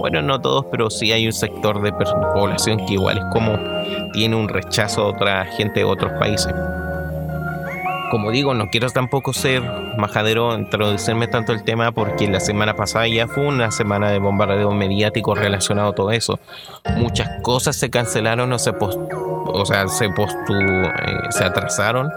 Bueno, 0.00 0.22
no 0.22 0.40
todos, 0.40 0.66
pero 0.70 0.90
sí 0.90 1.12
hay 1.12 1.26
un 1.26 1.32
sector 1.32 1.82
de 1.82 1.92
población 1.92 2.86
que 2.86 2.94
igual 2.94 3.18
es 3.18 3.24
como 3.32 3.58
tiene 4.12 4.36
un 4.36 4.48
rechazo 4.48 5.02
a 5.02 5.06
otra 5.08 5.44
gente 5.44 5.80
de 5.80 5.84
otros 5.84 6.12
países 6.18 6.54
como 8.10 8.30
digo, 8.30 8.54
no 8.54 8.68
quiero 8.70 8.90
tampoco 8.90 9.32
ser 9.32 9.62
majadero, 9.96 10.54
introducirme 10.54 11.28
tanto 11.28 11.52
el 11.52 11.64
tema 11.64 11.92
porque 11.92 12.28
la 12.28 12.40
semana 12.40 12.74
pasada 12.74 13.06
ya 13.08 13.26
fue 13.26 13.46
una 13.46 13.70
semana 13.70 14.10
de 14.10 14.18
bombardeo 14.18 14.72
mediático 14.72 15.34
relacionado 15.34 15.90
a 15.90 15.94
todo 15.94 16.10
eso. 16.10 16.38
Muchas 16.96 17.42
cosas 17.42 17.76
se 17.76 17.90
cancelaron 17.90 18.52
o 18.52 18.58
se 18.58 18.72
post, 18.72 18.98
o 19.12 19.64
sea, 19.66 19.88
se 19.88 20.08
postu, 20.10 20.54
eh, 20.54 20.90
se 21.30 21.44
atrasaron 21.44 22.10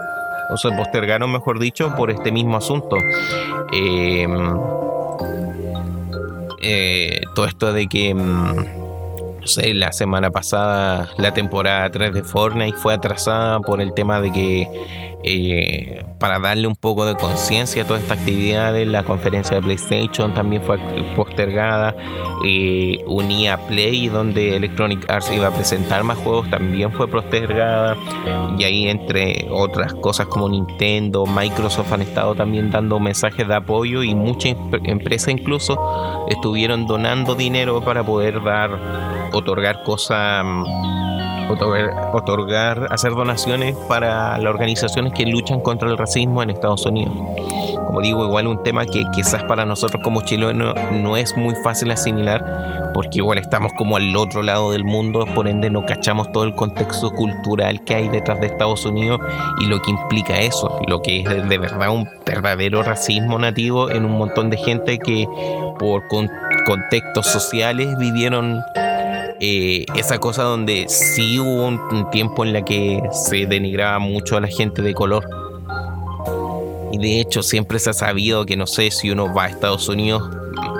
o 0.50 0.56
se 0.56 0.70
postergaron, 0.72 1.30
mejor 1.30 1.58
dicho, 1.58 1.94
por 1.96 2.10
este 2.10 2.32
mismo 2.32 2.56
asunto. 2.56 2.96
Em, 3.72 4.58
eh, 6.60 7.22
todo 7.34 7.46
esto 7.46 7.72
de 7.72 7.86
que 7.88 8.14
mm, 8.14 8.82
no 9.42 9.46
sé, 9.48 9.74
la 9.74 9.90
semana 9.90 10.30
pasada 10.30 11.08
la 11.18 11.34
temporada 11.34 11.90
3 11.90 12.14
de 12.14 12.22
Fortnite 12.22 12.76
fue 12.78 12.94
atrasada 12.94 13.58
por 13.58 13.80
el 13.80 13.92
tema 13.92 14.20
de 14.20 14.30
que 14.30 15.11
eh, 15.24 16.04
para 16.18 16.38
darle 16.38 16.66
un 16.66 16.76
poco 16.76 17.04
de 17.04 17.14
conciencia 17.14 17.82
a 17.82 17.86
toda 17.86 18.00
esta 18.00 18.14
actividad 18.14 18.74
la 18.84 19.04
conferencia 19.04 19.56
de 19.56 19.62
PlayStation 19.62 20.34
también 20.34 20.62
fue 20.62 20.78
postergada 21.16 21.94
eh, 22.44 22.98
unía 23.06 23.56
Play 23.68 24.08
donde 24.08 24.56
Electronic 24.56 25.08
Arts 25.10 25.30
iba 25.32 25.48
a 25.48 25.50
presentar 25.52 26.04
más 26.04 26.18
juegos 26.18 26.50
también 26.50 26.92
fue 26.92 27.08
postergada 27.08 27.96
y 28.58 28.64
ahí 28.64 28.88
entre 28.88 29.46
otras 29.50 29.94
cosas 29.94 30.26
como 30.26 30.48
Nintendo 30.48 31.24
Microsoft 31.26 31.92
han 31.92 32.02
estado 32.02 32.34
también 32.34 32.70
dando 32.70 32.98
mensajes 32.98 33.46
de 33.46 33.54
apoyo 33.54 34.02
y 34.02 34.14
muchas 34.14 34.56
empresas 34.84 35.28
incluso 35.28 36.26
estuvieron 36.28 36.86
donando 36.86 37.34
dinero 37.34 37.82
para 37.84 38.04
poder 38.04 38.42
dar 38.42 38.70
otorgar 39.32 39.82
cosas 39.82 40.44
otorgar, 41.48 42.86
hacer 42.90 43.12
donaciones 43.12 43.76
para 43.88 44.38
las 44.38 44.52
organizaciones 44.52 45.12
que 45.12 45.26
luchan 45.26 45.60
contra 45.60 45.88
el 45.88 45.98
racismo 45.98 46.42
en 46.42 46.50
Estados 46.50 46.86
Unidos. 46.86 47.14
Como 47.86 48.00
digo, 48.00 48.24
igual 48.24 48.46
un 48.46 48.62
tema 48.62 48.86
que 48.86 49.04
quizás 49.12 49.42
para 49.44 49.66
nosotros 49.66 50.02
como 50.02 50.22
chilenos 50.22 50.74
no 50.92 51.16
es 51.16 51.36
muy 51.36 51.54
fácil 51.56 51.90
asimilar, 51.90 52.90
porque 52.94 53.18
igual 53.18 53.38
estamos 53.38 53.72
como 53.76 53.96
al 53.96 54.14
otro 54.16 54.42
lado 54.42 54.72
del 54.72 54.84
mundo, 54.84 55.26
por 55.34 55.46
ende 55.48 55.68
no 55.68 55.84
cachamos 55.84 56.32
todo 56.32 56.44
el 56.44 56.54
contexto 56.54 57.10
cultural 57.10 57.84
que 57.84 57.94
hay 57.94 58.08
detrás 58.08 58.40
de 58.40 58.46
Estados 58.46 58.84
Unidos 58.86 59.20
y 59.60 59.66
lo 59.66 59.80
que 59.82 59.90
implica 59.90 60.40
eso, 60.40 60.80
lo 60.86 61.02
que 61.02 61.20
es 61.20 61.48
de 61.48 61.58
verdad 61.58 61.90
un 61.90 62.08
verdadero 62.24 62.82
racismo 62.82 63.38
nativo 63.38 63.90
en 63.90 64.04
un 64.04 64.12
montón 64.12 64.50
de 64.50 64.56
gente 64.56 64.98
que 64.98 65.26
por 65.78 66.04
contextos 66.64 67.26
sociales 67.26 67.96
vivieron 67.98 68.62
eh, 69.44 69.86
esa 69.96 70.20
cosa 70.20 70.44
donde 70.44 70.86
sí 70.88 71.40
hubo 71.40 71.66
un, 71.66 72.08
tiempo 72.12 72.44
en 72.44 72.52
la 72.52 72.64
que 72.64 73.02
se 73.10 73.44
denigraba 73.46 73.98
mucho 73.98 74.36
a 74.36 74.40
la 74.40 74.46
gente 74.46 74.82
de 74.82 74.94
color. 74.94 75.28
Y 76.92 76.98
de 76.98 77.20
hecho 77.20 77.42
siempre 77.42 77.80
se 77.80 77.90
ha 77.90 77.92
sabido 77.92 78.46
que 78.46 78.56
no 78.56 78.68
sé 78.68 78.92
si 78.92 79.10
uno 79.10 79.34
va 79.34 79.46
a 79.46 79.48
Estados 79.48 79.88
Unidos, 79.88 80.30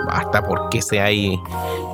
hasta 0.09 0.47
porque 0.47 0.81
sea 0.81 1.07
ahí, 1.07 1.41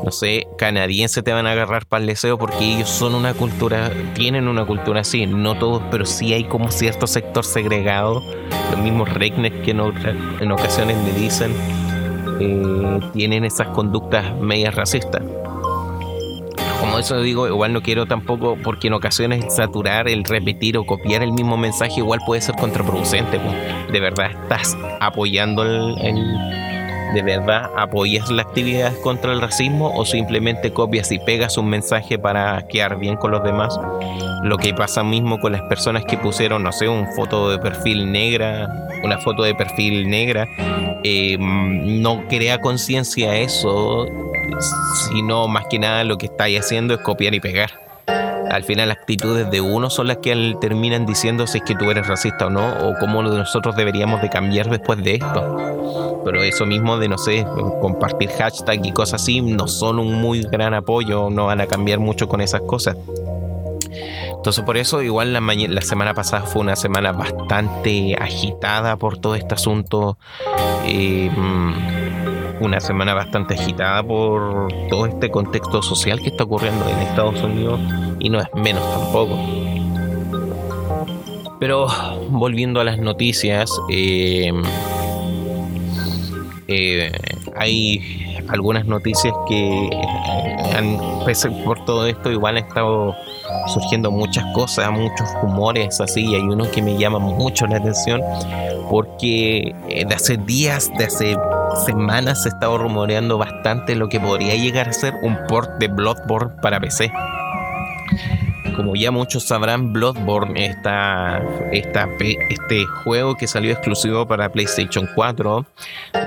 no 0.05 0.11
sé, 0.11 0.47
canadiense 0.59 1.23
te 1.23 1.33
van 1.33 1.47
a 1.47 1.53
agarrar 1.53 1.87
para 1.87 2.03
el 2.03 2.07
deseo 2.07 2.37
porque 2.37 2.75
ellos 2.75 2.91
son 2.91 3.15
una 3.15 3.33
cultura, 3.33 3.91
tienen 4.15 4.47
una 4.47 4.67
cultura 4.67 5.01
así, 5.01 5.25
no 5.25 5.59
todos, 5.59 5.83
pero 5.91 6.05
sí 6.05 6.35
hay 6.35 6.45
como 6.45 6.71
cierto 6.71 7.07
sector 7.07 7.47
segregado, 7.47 8.23
los 8.73 8.81
mismos 8.81 9.09
regnes 9.15 9.53
que 9.65 9.71
en, 9.71 9.81
en 10.41 10.53
ocasiones 10.53 10.99
me 10.99 11.13
dicen, 11.13 11.51
eh, 12.41 13.01
tienen 13.15 13.47
esas 13.47 13.69
conductas 13.69 14.37
medias 14.39 14.75
racistas 14.75 15.23
como 16.81 16.99
eso 16.99 17.21
digo, 17.21 17.47
igual 17.47 17.73
no 17.73 17.83
quiero 17.83 18.07
tampoco, 18.07 18.57
porque 18.63 18.89
en 18.89 18.95
ocasiones 18.95 19.55
saturar, 19.55 20.09
el 20.09 20.25
repetir 20.25 20.79
o 20.79 20.85
copiar 20.85 21.23
el 21.23 21.33
mismo 21.33 21.57
mensaje 21.57 21.95
igual 21.99 22.21
puede 22.27 22.41
ser 22.41 22.55
contraproducente. 22.57 23.39
De 23.93 24.01
verdad 24.01 24.31
estás 24.31 24.77
apoyando 25.01 25.63
el, 25.63 25.97
¿De 27.15 27.23
verdad 27.23 27.71
apoyas 27.75 28.31
la 28.31 28.43
actividad 28.43 28.93
contra 29.03 29.33
el 29.33 29.41
racismo 29.41 29.91
o 29.95 30.05
simplemente 30.05 30.75
copias 30.75 31.11
y 31.11 31.19
pegas 31.19 31.57
un 31.57 31.71
mensaje 31.71 32.19
para 32.19 32.67
quedar 32.69 32.99
bien 32.99 33.17
con 33.17 33.31
los 33.31 33.43
demás? 33.43 33.81
Lo 34.43 34.59
que 34.59 34.75
pasa 34.75 35.03
mismo 35.03 35.41
con 35.41 35.53
las 35.53 35.63
personas 35.63 36.05
que 36.05 36.19
pusieron, 36.19 36.63
no 36.63 36.71
sé, 36.71 36.87
una 36.87 37.11
foto 37.13 37.51
de 37.51 37.59
perfil 37.59 38.13
negra, 38.13 38.69
una 39.03 39.19
foto 39.19 39.43
de 39.43 39.55
perfil 39.55 40.11
negra, 40.11 40.47
eh, 41.05 41.37
no 41.39 42.27
crea 42.29 42.61
conciencia 42.61 43.37
eso 43.37 44.07
sino 45.09 45.49
más 45.49 45.67
que 45.67 45.79
nada 45.79 46.05
lo 46.05 46.19
que 46.19 46.27
estáis 46.27 46.61
haciendo 46.61 46.95
es 46.95 47.01
copiar 47.01 47.35
y 47.35 47.41
pegar. 47.41 47.71
Al 48.51 48.65
final 48.65 48.89
las 48.89 48.99
actitudes 48.99 49.51
de 49.51 49.61
uno 49.61 49.91
son 49.91 50.07
las 50.07 50.19
que 50.19 50.57
terminan 50.61 51.05
diciendo 51.05 51.47
si 51.47 51.59
es 51.59 51.65
que 51.65 51.75
tú 51.75 51.91
eres 51.91 52.07
racista 52.07 52.47
o 52.47 52.51
no, 52.51 52.67
o 52.67 52.95
cómo 52.99 53.23
nosotros 53.23 53.77
deberíamos 53.77 54.23
de 54.23 54.31
cambiar 54.31 54.71
después 54.71 55.03
de 55.03 55.17
esto. 55.17 56.23
Pero 56.25 56.43
eso 56.43 56.65
mismo 56.65 56.99
de, 56.99 57.09
no 57.09 57.19
sé, 57.19 57.47
compartir 57.81 58.31
hashtag 58.31 58.87
y 58.87 58.93
cosas 58.93 59.23
así, 59.23 59.43
no 59.43 59.69
son 59.69 59.99
un 59.99 60.15
muy 60.15 60.43
gran 60.43 60.73
apoyo, 60.73 61.29
no 61.29 61.47
van 61.47 61.61
a 61.61 61.67
cambiar 61.67 61.99
mucho 61.99 62.27
con 62.27 62.41
esas 62.41 62.63
cosas. 62.63 62.97
Entonces 64.39 64.65
por 64.65 64.77
eso 64.77 65.03
igual 65.03 65.33
la, 65.33 65.41
la, 65.41 65.83
semana 65.83 66.15
pasada 66.15 66.47
fue 66.47 66.63
una 66.63 66.77
semana 66.77 67.11
bastante 67.13 68.17
agitada 68.19 68.97
por 68.97 69.19
todo 69.19 69.35
este 69.35 69.55
asunto. 69.55 70.17
Eh, 70.87 71.29
una 72.61 72.81
semana 72.81 73.15
bastante 73.15 73.55
agitada 73.55 74.03
por 74.03 74.69
todo 74.89 75.07
este 75.07 75.31
contexto 75.31 75.83
social 75.83 76.21
que 76.21 76.29
está 76.29 76.45
ocurriendo 76.45 76.89
en 76.89 76.99
Estados 76.99 77.43
Unidos 77.43 77.81
y 78.21 78.31
no 78.31 78.41
es 78.41 78.47
menos 78.55 78.83
tampoco. 78.91 79.39
Pero 81.59 81.89
volviendo 82.31 82.81
a 82.81 82.85
las 82.85 82.99
noticias, 82.99 83.71
eh, 83.91 84.53
eh, 86.69 87.13
hay 87.57 88.45
algunas 88.49 88.87
noticias 88.87 89.35
que 89.49 89.91
han, 90.77 90.99
pese 91.27 91.51
por 91.51 91.85
todo 91.85 92.07
esto, 92.07 92.31
igual 92.31 92.57
han 92.57 92.65
estado 92.65 93.17
surgiendo 93.69 94.11
muchas 94.11 94.45
cosas, 94.55 94.91
muchos 94.91 95.29
rumores 95.43 96.01
así, 96.01 96.25
y 96.25 96.35
hay 96.35 96.43
uno 96.43 96.71
que 96.71 96.83
me 96.83 96.97
llama 96.97 97.19
mucho 97.19 97.67
la 97.67 97.77
atención 97.77 98.21
porque 98.91 99.75
eh, 99.89 100.05
de 100.07 100.15
hace 100.15 100.37
días, 100.37 100.91
de 100.97 101.05
hace 101.05 101.37
semanas 101.87 102.43
se 102.43 102.49
estaba 102.49 102.79
rumoreando 102.79 103.39
bastante 103.39 103.95
lo 103.95 104.09
que 104.09 104.21
podría 104.21 104.55
llegar 104.55 104.89
a 104.89 104.93
ser 104.93 105.15
un 105.23 105.39
port 105.49 105.79
de 105.79 105.89
Bloodborne 105.89 106.55
para 106.63 106.81
PC. 106.81 107.13
Como 108.77 108.95
ya 108.95 109.11
muchos 109.11 109.45
sabrán, 109.45 109.93
Bloodborne 109.93 110.67
está, 110.67 111.43
está 111.73 112.09
este 112.49 112.85
juego 113.03 113.35
que 113.35 113.49
salió 113.49 113.73
exclusivo 113.73 114.27
para 114.27 114.49
PlayStation 114.51 115.09
4 115.17 115.67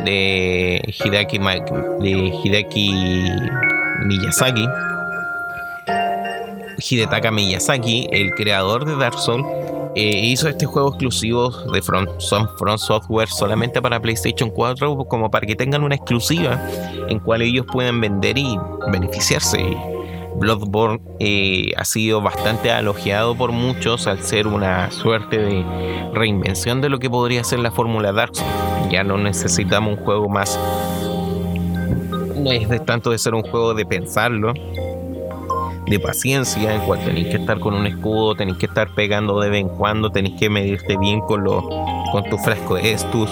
de 0.04 0.82
Hideki, 0.86 1.40
de 1.40 2.42
Hideki 2.44 2.92
Miyazaki. 4.06 4.68
Hidetaka 6.82 7.32
Miyazaki, 7.32 8.08
el 8.12 8.32
creador 8.32 8.86
de 8.86 8.96
Dark 8.96 9.18
Souls, 9.18 9.46
eh, 9.96 10.22
hizo 10.24 10.48
este 10.48 10.66
juego 10.66 10.90
exclusivo 10.90 11.50
de 11.72 11.82
Front, 11.82 12.10
Software 12.20 13.28
solamente 13.28 13.82
para 13.82 14.02
PlayStation 14.02 14.50
4 14.50 14.96
como 15.10 15.30
para 15.30 15.46
que 15.46 15.56
tengan 15.56 15.84
una 15.84 15.96
exclusiva 15.96 16.66
en 17.10 17.20
cual 17.20 17.42
ellos 17.42 17.66
pueden 17.70 18.00
vender 18.00 18.38
y 18.38 18.58
beneficiarse. 18.90 19.76
Bloodborne 20.36 21.02
eh, 21.20 21.74
ha 21.76 21.84
sido 21.84 22.22
bastante 22.22 22.70
elogiado 22.70 23.36
por 23.36 23.52
muchos 23.52 24.08
al 24.08 24.24
ser 24.24 24.48
una 24.48 24.90
suerte 24.92 25.38
de 25.38 25.66
reinvención 26.14 26.80
de 26.80 26.88
lo 26.88 27.00
que 27.00 27.10
podría 27.10 27.44
ser 27.44 27.60
la 27.60 27.72
fórmula 27.72 28.14
Dark 28.14 28.36
Souls. 28.36 28.50
Ya 28.90 29.04
no 29.04 29.18
necesitamos 29.18 29.98
un 30.00 30.06
juego 30.06 30.30
más. 30.30 30.58
No 32.38 32.52
es 32.52 32.70
de 32.70 32.80
tanto 32.80 33.12
de 33.12 33.18
ser 33.18 33.36
un 33.36 33.44
juego 33.44 33.74
de 33.74 33.86
pensarlo, 33.86 34.54
de 35.88 36.00
paciencia, 36.00 36.74
en 36.74 36.82
cual 36.82 37.04
tenéis 37.04 37.28
que 37.28 37.38
estar 37.38 37.60
con 37.60 37.74
un 37.74 37.88
escudo, 37.88 38.36
tenéis 38.36 38.58
que 38.58 38.66
estar 38.66 38.94
pegando 38.94 39.40
de 39.40 39.50
vez 39.50 39.62
en 39.62 39.70
cuando, 39.70 40.12
tenéis 40.12 40.40
que 40.40 40.50
medirte 40.50 40.98
bien 40.98 41.22
con, 41.22 41.44
lo, 41.44 41.68
con 42.12 42.24
tu 42.30 42.38
frasco 42.38 42.76
de 42.76 42.94
estus. 42.94 43.30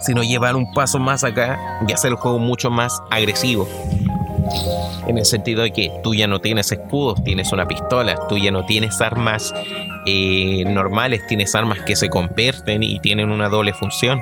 Sino 0.00 0.22
llevar 0.22 0.56
un 0.56 0.72
paso 0.74 0.98
más 0.98 1.24
acá 1.24 1.58
y 1.86 1.92
hacer 1.92 2.10
el 2.10 2.16
juego 2.16 2.38
mucho 2.38 2.70
más 2.70 3.00
agresivo. 3.10 3.68
En 5.06 5.18
el 5.18 5.24
sentido 5.24 5.62
de 5.62 5.72
que 5.72 5.90
tú 6.02 6.14
ya 6.14 6.26
no 6.26 6.40
tienes 6.40 6.70
escudos, 6.72 7.22
tienes 7.24 7.52
una 7.52 7.66
pistola, 7.66 8.16
tú 8.28 8.36
ya 8.38 8.50
no 8.50 8.64
tienes 8.66 9.00
armas 9.00 9.52
eh, 10.06 10.64
normales, 10.66 11.26
tienes 11.26 11.54
armas 11.54 11.80
que 11.80 11.96
se 11.96 12.08
convierten 12.08 12.82
y 12.82 12.98
tienen 13.00 13.30
una 13.30 13.48
doble 13.48 13.72
función. 13.72 14.20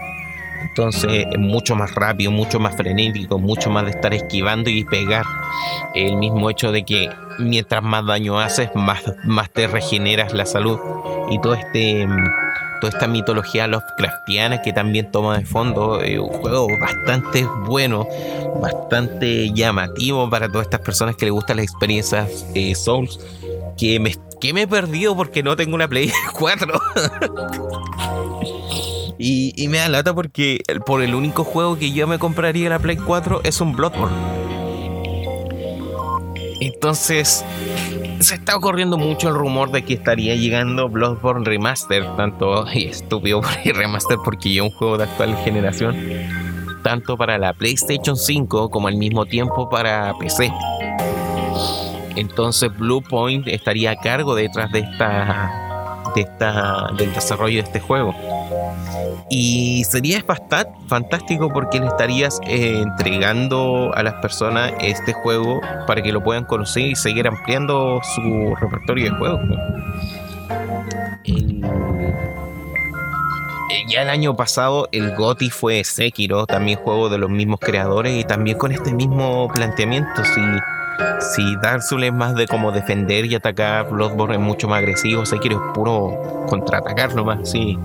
Entonces 0.62 1.26
es 1.30 1.38
mucho 1.38 1.74
más 1.74 1.94
rápido, 1.94 2.30
mucho 2.30 2.60
más 2.60 2.76
frenético, 2.76 3.38
mucho 3.38 3.70
más 3.70 3.84
de 3.84 3.90
estar 3.90 4.14
esquivando 4.14 4.70
y 4.70 4.84
pegar. 4.84 5.24
El 5.94 6.16
mismo 6.16 6.50
hecho 6.50 6.72
de 6.72 6.84
que 6.84 7.10
mientras 7.38 7.82
más 7.82 8.06
daño 8.06 8.38
haces, 8.38 8.70
más, 8.74 9.02
más 9.24 9.50
te 9.50 9.66
regeneras 9.66 10.32
la 10.32 10.46
salud. 10.46 10.78
Y 11.30 11.40
todo 11.40 11.54
este 11.54 12.06
toda 12.80 12.92
esta 12.92 13.06
mitología 13.06 13.66
Lovecraftiana 13.66 14.62
que 14.62 14.72
también 14.72 15.10
toma 15.12 15.38
de 15.38 15.44
fondo 15.44 16.02
eh, 16.02 16.18
un 16.18 16.28
juego 16.28 16.66
bastante 16.80 17.46
bueno, 17.66 18.08
bastante 18.60 19.52
llamativo 19.52 20.28
para 20.28 20.48
todas 20.48 20.66
estas 20.66 20.80
personas 20.80 21.14
que 21.16 21.26
les 21.26 21.32
gustan 21.32 21.58
las 21.58 21.64
experiencias 21.64 22.46
eh, 22.54 22.74
Souls, 22.74 23.20
que 23.76 24.00
me, 24.00 24.16
que 24.40 24.52
me 24.52 24.62
he 24.62 24.66
perdido 24.66 25.14
porque 25.14 25.42
no 25.42 25.54
tengo 25.56 25.74
una 25.74 25.88
Play 25.88 26.10
4. 26.38 26.80
Y, 29.22 29.68
me 29.68 29.76
da 29.76 29.90
lata 29.90 30.14
porque 30.14 30.62
por 30.86 31.02
el 31.02 31.14
único 31.14 31.44
juego 31.44 31.78
que 31.78 31.92
yo 31.92 32.06
me 32.06 32.18
compraría 32.18 32.70
la 32.70 32.78
Play 32.78 32.96
4 32.96 33.42
es 33.44 33.60
un 33.60 33.76
Bloodborne. 33.76 34.16
Entonces, 36.62 37.44
se 38.20 38.34
está 38.34 38.56
ocurriendo 38.56 38.96
mucho 38.96 39.28
el 39.28 39.34
rumor 39.34 39.72
de 39.72 39.84
que 39.84 39.92
estaría 39.92 40.34
llegando 40.36 40.88
Bloodborne 40.88 41.44
Remaster, 41.44 42.16
tanto 42.16 42.64
y 42.72 42.86
estúpido 42.88 43.42
por 43.42 43.50
remaster 43.76 44.16
porque 44.24 44.54
ya 44.54 44.62
un 44.62 44.70
juego 44.70 44.96
de 44.96 45.04
actual 45.04 45.36
generación, 45.44 45.96
tanto 46.82 47.18
para 47.18 47.36
la 47.36 47.52
PlayStation 47.52 48.16
5 48.16 48.70
como 48.70 48.88
al 48.88 48.96
mismo 48.96 49.26
tiempo 49.26 49.68
para 49.68 50.14
PC. 50.18 50.50
Entonces 52.16 52.74
Bluepoint 52.74 53.46
estaría 53.48 53.90
a 53.90 53.96
cargo 53.96 54.34
detrás 54.34 54.72
de 54.72 54.78
esta 54.78 55.69
de 56.14 56.22
esta, 56.22 56.90
del 56.96 57.12
desarrollo 57.12 57.56
de 57.56 57.62
este 57.62 57.80
juego. 57.80 58.14
Y 59.28 59.84
sería 59.84 60.22
fantástico 60.86 61.52
porque 61.52 61.78
le 61.78 61.86
estarías 61.86 62.40
eh, 62.46 62.80
entregando 62.82 63.92
a 63.94 64.02
las 64.02 64.14
personas 64.14 64.72
este 64.80 65.12
juego 65.12 65.60
para 65.86 66.02
que 66.02 66.12
lo 66.12 66.22
puedan 66.22 66.44
conocer 66.44 66.82
y 66.84 66.96
seguir 66.96 67.28
ampliando 67.28 68.00
su 68.14 68.54
repertorio 68.60 69.04
de 69.04 69.18
juegos. 69.18 69.40
Eh, 73.70 73.84
ya 73.88 74.02
el 74.02 74.10
año 74.10 74.34
pasado 74.34 74.88
el 74.90 75.14
GOTI 75.14 75.50
fue 75.50 75.84
Sekiro, 75.84 76.46
también 76.46 76.78
juego 76.78 77.08
de 77.08 77.18
los 77.18 77.30
mismos 77.30 77.60
creadores 77.60 78.18
y 78.18 78.24
también 78.24 78.58
con 78.58 78.72
este 78.72 78.92
mismo 78.92 79.48
planteamiento. 79.54 80.24
Si 80.24 80.40
si 81.20 81.56
Dark 81.56 81.82
Souls 81.82 82.04
es 82.04 82.12
más 82.12 82.34
de 82.34 82.46
como 82.46 82.72
defender 82.72 83.26
y 83.26 83.34
atacar, 83.34 83.90
Bloodborne 83.90 84.34
es 84.34 84.40
mucho 84.40 84.68
más 84.68 84.78
agresivo, 84.78 85.26
Sekiro 85.26 85.56
es 85.56 85.74
puro 85.74 86.44
contraatacar 86.48 87.14
nomás, 87.14 87.50
sí. 87.50 87.78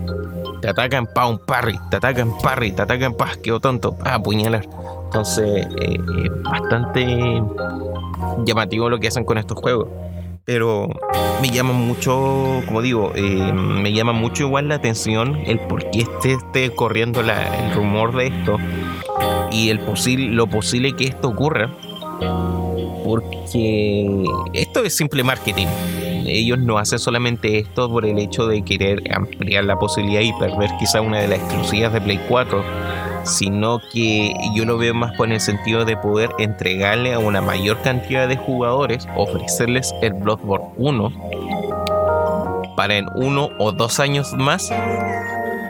Te 0.62 0.70
atacan 0.70 1.06
pa 1.06 1.28
un 1.28 1.38
parry, 1.38 1.78
te 1.92 1.98
atacan 1.98 2.38
parry, 2.40 2.72
te 2.72 2.82
atacan 2.82 3.14
pa, 3.14 3.32
quedó 3.44 3.60
tonto, 3.60 3.96
pa 3.96 4.16
apuñalar. 4.16 4.66
Entonces, 5.06 5.68
eh, 5.80 6.00
bastante 6.44 7.42
llamativo 8.46 8.90
lo 8.90 9.00
que 9.00 9.08
hacen 9.08 9.26
con 9.26 9.38
estos 9.38 9.58
juegos. 9.60 9.88
Pero 10.46 10.88
me 11.42 11.50
llama 11.50 11.74
mucho, 11.74 12.62
como 12.68 12.82
digo, 12.82 13.12
eh, 13.16 13.52
me 13.54 13.92
llama 13.94 14.14
mucho 14.14 14.44
igual 14.44 14.70
la 14.70 14.76
atención 14.76 15.38
el 15.46 15.60
por 15.60 15.90
qué 15.90 16.02
esté, 16.02 16.34
esté 16.34 16.70
corriendo 16.74 17.22
el 17.22 17.74
rumor 17.74 18.16
de 18.16 18.28
esto 18.28 18.58
y 19.52 19.70
el 19.70 19.80
posible, 19.80 20.30
lo 20.30 20.48
posible 20.48 20.96
que 20.96 21.06
esto 21.06 21.30
ocurra 21.30 21.72
porque 23.06 24.26
esto 24.54 24.84
es 24.84 24.98
simple 24.98 25.24
marketing. 25.24 25.68
Ellos 26.26 26.58
no 26.58 26.80
hacen 26.80 26.98
solamente 26.98 27.60
esto 27.60 27.88
por 27.88 28.04
el 28.04 28.18
hecho 28.18 28.48
de 28.48 28.64
querer 28.64 29.04
ampliar 29.14 29.64
la 29.64 29.78
posibilidad 29.78 30.22
y 30.22 30.34
perder 30.34 30.72
quizá 30.80 31.02
una 31.02 31.20
de 31.20 31.28
las 31.28 31.38
exclusivas 31.40 31.94
de 31.94 32.02
Play 32.02 32.20
4, 32.28 32.64
sino 33.24 33.80
que 33.94 34.34
yo 34.56 34.66
lo 34.66 34.80
veo 34.80 34.96
más 34.96 35.16
por 35.18 35.32
el 35.32 35.40
sentido 35.40 35.86
de 35.86 35.96
poder 35.98 36.32
entregarle 36.40 37.14
a 37.14 37.20
una 37.20 37.42
mayor 37.42 37.80
cantidad 37.84 38.28
de 38.28 38.38
jugadores, 38.38 39.08
ofrecerles 39.16 39.94
el 40.02 40.14
Bloodborne 40.14 40.70
1 40.78 41.12
para 42.76 42.98
en 42.98 43.06
uno 43.16 43.50
o 43.60 43.72
dos 43.72 44.00
años 44.00 44.34
más 44.34 44.74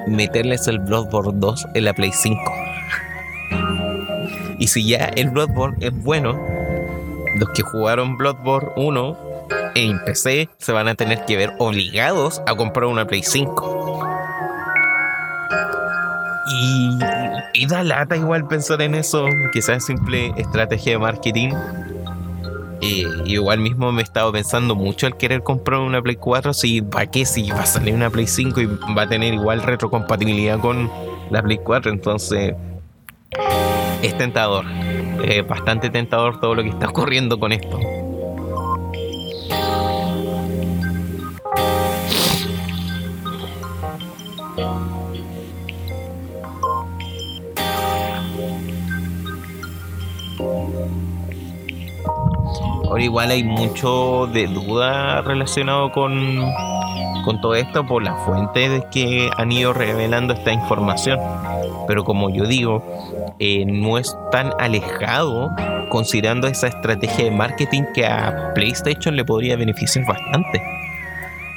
meterles 0.08 0.68
el 0.70 0.80
Bloodborne 0.80 1.34
2 1.36 1.68
en 1.74 1.84
la 1.84 1.94
Play 1.94 2.12
5. 2.13 2.39
Y 4.58 4.68
si 4.68 4.88
ya 4.88 5.12
el 5.15 5.32
Bloodborne 5.32 5.75
es 5.82 5.92
bueno, 6.04 6.55
los 7.36 7.50
que 7.50 7.62
jugaron 7.62 8.18
Bloodborne 8.18 8.70
1 8.75 9.18
en 9.75 10.04
PC 10.06 10.50
se 10.58 10.72
van 10.72 10.88
a 10.88 10.96
tener 10.96 11.25
que 11.25 11.36
ver 11.36 11.54
obligados 11.60 12.42
a 12.48 12.56
comprar 12.56 12.86
una 12.86 13.06
Play 13.06 13.24
5. 13.24 14.08
Y, 17.54 17.65
da 17.68 17.84
lata 17.84 18.15
igual 18.15 18.48
pensar 18.48 18.82
en 18.82 18.96
eso, 18.96 19.25
quizás 19.51 19.86
simple 19.86 20.34
estrategia 20.38 20.94
de 20.94 21.00
marketing. 21.00 21.50
Y 22.82 23.06
igual 23.25 23.60
mismo 23.60 23.92
me 23.92 24.01
he 24.01 24.04
estado 24.04 24.32
pensando 24.32 24.75
mucho 24.75 25.08
al 25.08 25.18
querer 25.18 25.42
comprar 25.42 25.80
una 25.80 26.01
Play 26.01 26.18
4, 26.18 26.54
si 26.54 26.82
para 26.82 27.10
qué, 27.10 27.25
si 27.25 27.50
va 27.50 27.62
a 27.62 27.65
salir 27.65 27.96
una 27.96 28.10
Play 28.10 28.27
5 28.27 28.62
y 28.62 28.65
va 28.65 29.04
a 29.04 29.10
tener 29.10 29.34
igual 29.34 29.63
retrocompatibilidad 29.63 30.60
con 30.60 30.89
la 31.32 31.42
Play 31.42 31.58
4, 31.58 31.92
entonces 31.92 32.54
es 34.06 34.18
tentador. 34.18 34.66
Bastante 35.48 35.90
tentador 35.90 36.40
todo 36.40 36.56
lo 36.56 36.64
que 36.64 36.70
está 36.70 36.88
ocurriendo 36.88 37.40
con 37.40 37.52
esto. 37.52 37.80
Ahora 52.88 53.03
igual 53.03 53.32
hay 53.32 53.44
mucho 53.44 54.27
de 54.32 54.48
duda 54.48 55.22
relacionado 55.22 55.92
con, 55.92 56.40
con 57.25 57.42
todo 57.42 57.55
esto 57.55 57.85
por 57.85 58.03
las 58.03 58.24
fuentes 58.24 58.83
que 58.92 59.29
han 59.35 59.51
ido 59.51 59.74
revelando 59.74 60.33
esta 60.33 60.53
información. 60.53 61.20
Pero 61.88 62.03
como 62.03 62.29
yo 62.29 62.46
digo, 62.46 63.35
eh, 63.40 63.66
no 63.66 63.98
es 63.98 64.16
tan 64.31 64.51
alejado 64.59 65.51
considerando 65.90 66.48
esa 66.48 66.68
estrategia 66.68 67.25
de 67.25 67.31
marketing 67.31 67.83
que 67.94 68.05
a 68.05 68.53
PlayStation 68.53 69.16
le 69.16 69.25
podría 69.25 69.57
beneficiar 69.57 70.05
bastante. 70.05 70.61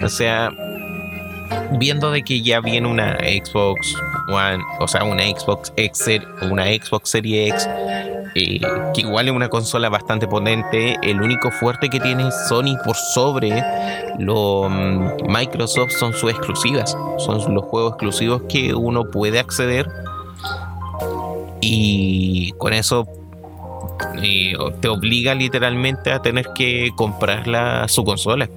O 0.03 0.09
sea, 0.09 0.51
viendo 1.79 2.11
de 2.11 2.23
que 2.23 2.43
ya 2.43 2.61
viene 2.61 2.89
una 2.89 3.19
Xbox 3.19 3.95
One, 4.29 4.63
o 4.81 4.89
sea, 4.89 5.05
una 5.05 5.23
Xbox 5.23 5.73
X, 5.77 6.21
una 6.51 6.65
Xbox 6.67 7.11
Series 7.11 7.55
X, 7.55 7.69
eh, 8.35 8.61
que 8.95 9.01
igual 9.01 9.29
es 9.29 9.35
una 9.35 9.49
consola 9.49 9.89
bastante 9.89 10.27
potente, 10.27 10.97
el 11.03 11.21
único 11.21 11.51
fuerte 11.51 11.89
que 11.89 12.01
tiene 12.01 12.31
Sony 12.49 12.77
por 12.85 12.97
sobre 12.97 13.63
lo 14.19 14.69
mm, 14.69 15.29
Microsoft 15.29 15.93
son 15.93 16.13
sus 16.13 16.31
exclusivas, 16.31 16.97
son 17.19 17.55
los 17.55 17.65
juegos 17.65 17.93
exclusivos 17.93 18.43
que 18.49 18.75
uno 18.75 19.11
puede 19.11 19.39
acceder. 19.39 19.89
Y 21.61 22.53
con 22.53 22.73
eso 22.73 23.07
eh, 24.23 24.55
te 24.81 24.89
obliga 24.89 25.35
literalmente 25.35 26.13
a 26.13 26.21
tener 26.21 26.49
que 26.55 26.91
comprar 26.97 27.89
su 27.89 28.05
consola. 28.05 28.49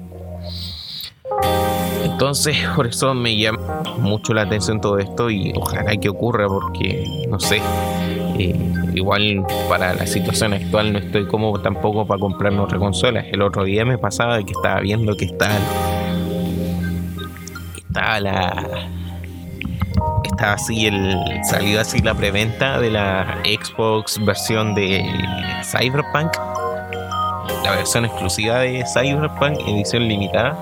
Entonces, 2.04 2.58
por 2.76 2.88
eso 2.88 3.14
me 3.14 3.36
llama 3.36 3.84
mucho 3.98 4.34
la 4.34 4.44
atención 4.44 4.82
todo 4.82 5.00
esto 5.00 5.30
y 5.30 5.54
ojalá 5.56 5.98
que 5.98 6.10
ocurra 6.10 6.48
porque, 6.48 7.26
no 7.30 7.40
sé, 7.40 7.62
eh, 8.38 8.71
igual 8.94 9.46
para 9.70 9.94
la 9.94 10.06
situación 10.06 10.54
actual 10.54 10.94
no 10.94 11.00
estoy 11.00 11.28
como 11.28 11.60
tampoco 11.60 12.06
para 12.06 12.20
comprar 12.20 12.54
otra 12.54 12.78
consola. 12.78 13.22
El 13.22 13.42
otro 13.42 13.64
día 13.64 13.86
me 13.86 13.98
pasaba 13.98 14.38
de 14.38 14.46
que 14.46 14.52
estaba 14.52 14.80
viendo 14.82 15.16
que 15.16 15.26
está, 15.26 15.50
está 17.78 18.20
la 18.20 18.90
estaba 20.32 20.54
así 20.54 20.88
el 20.88 21.18
salió 21.44 21.80
así 21.82 22.00
la 22.00 22.16
preventa 22.16 22.80
de 22.80 22.90
la 22.90 23.38
Xbox 23.44 24.24
versión 24.26 24.74
de 24.74 25.06
Cyberpunk. 25.64 26.36
La 27.64 27.76
versión 27.76 28.06
exclusiva 28.06 28.60
de 28.60 28.84
Cyberpunk 28.92 29.60
edición 29.68 30.08
limitada. 30.08 30.58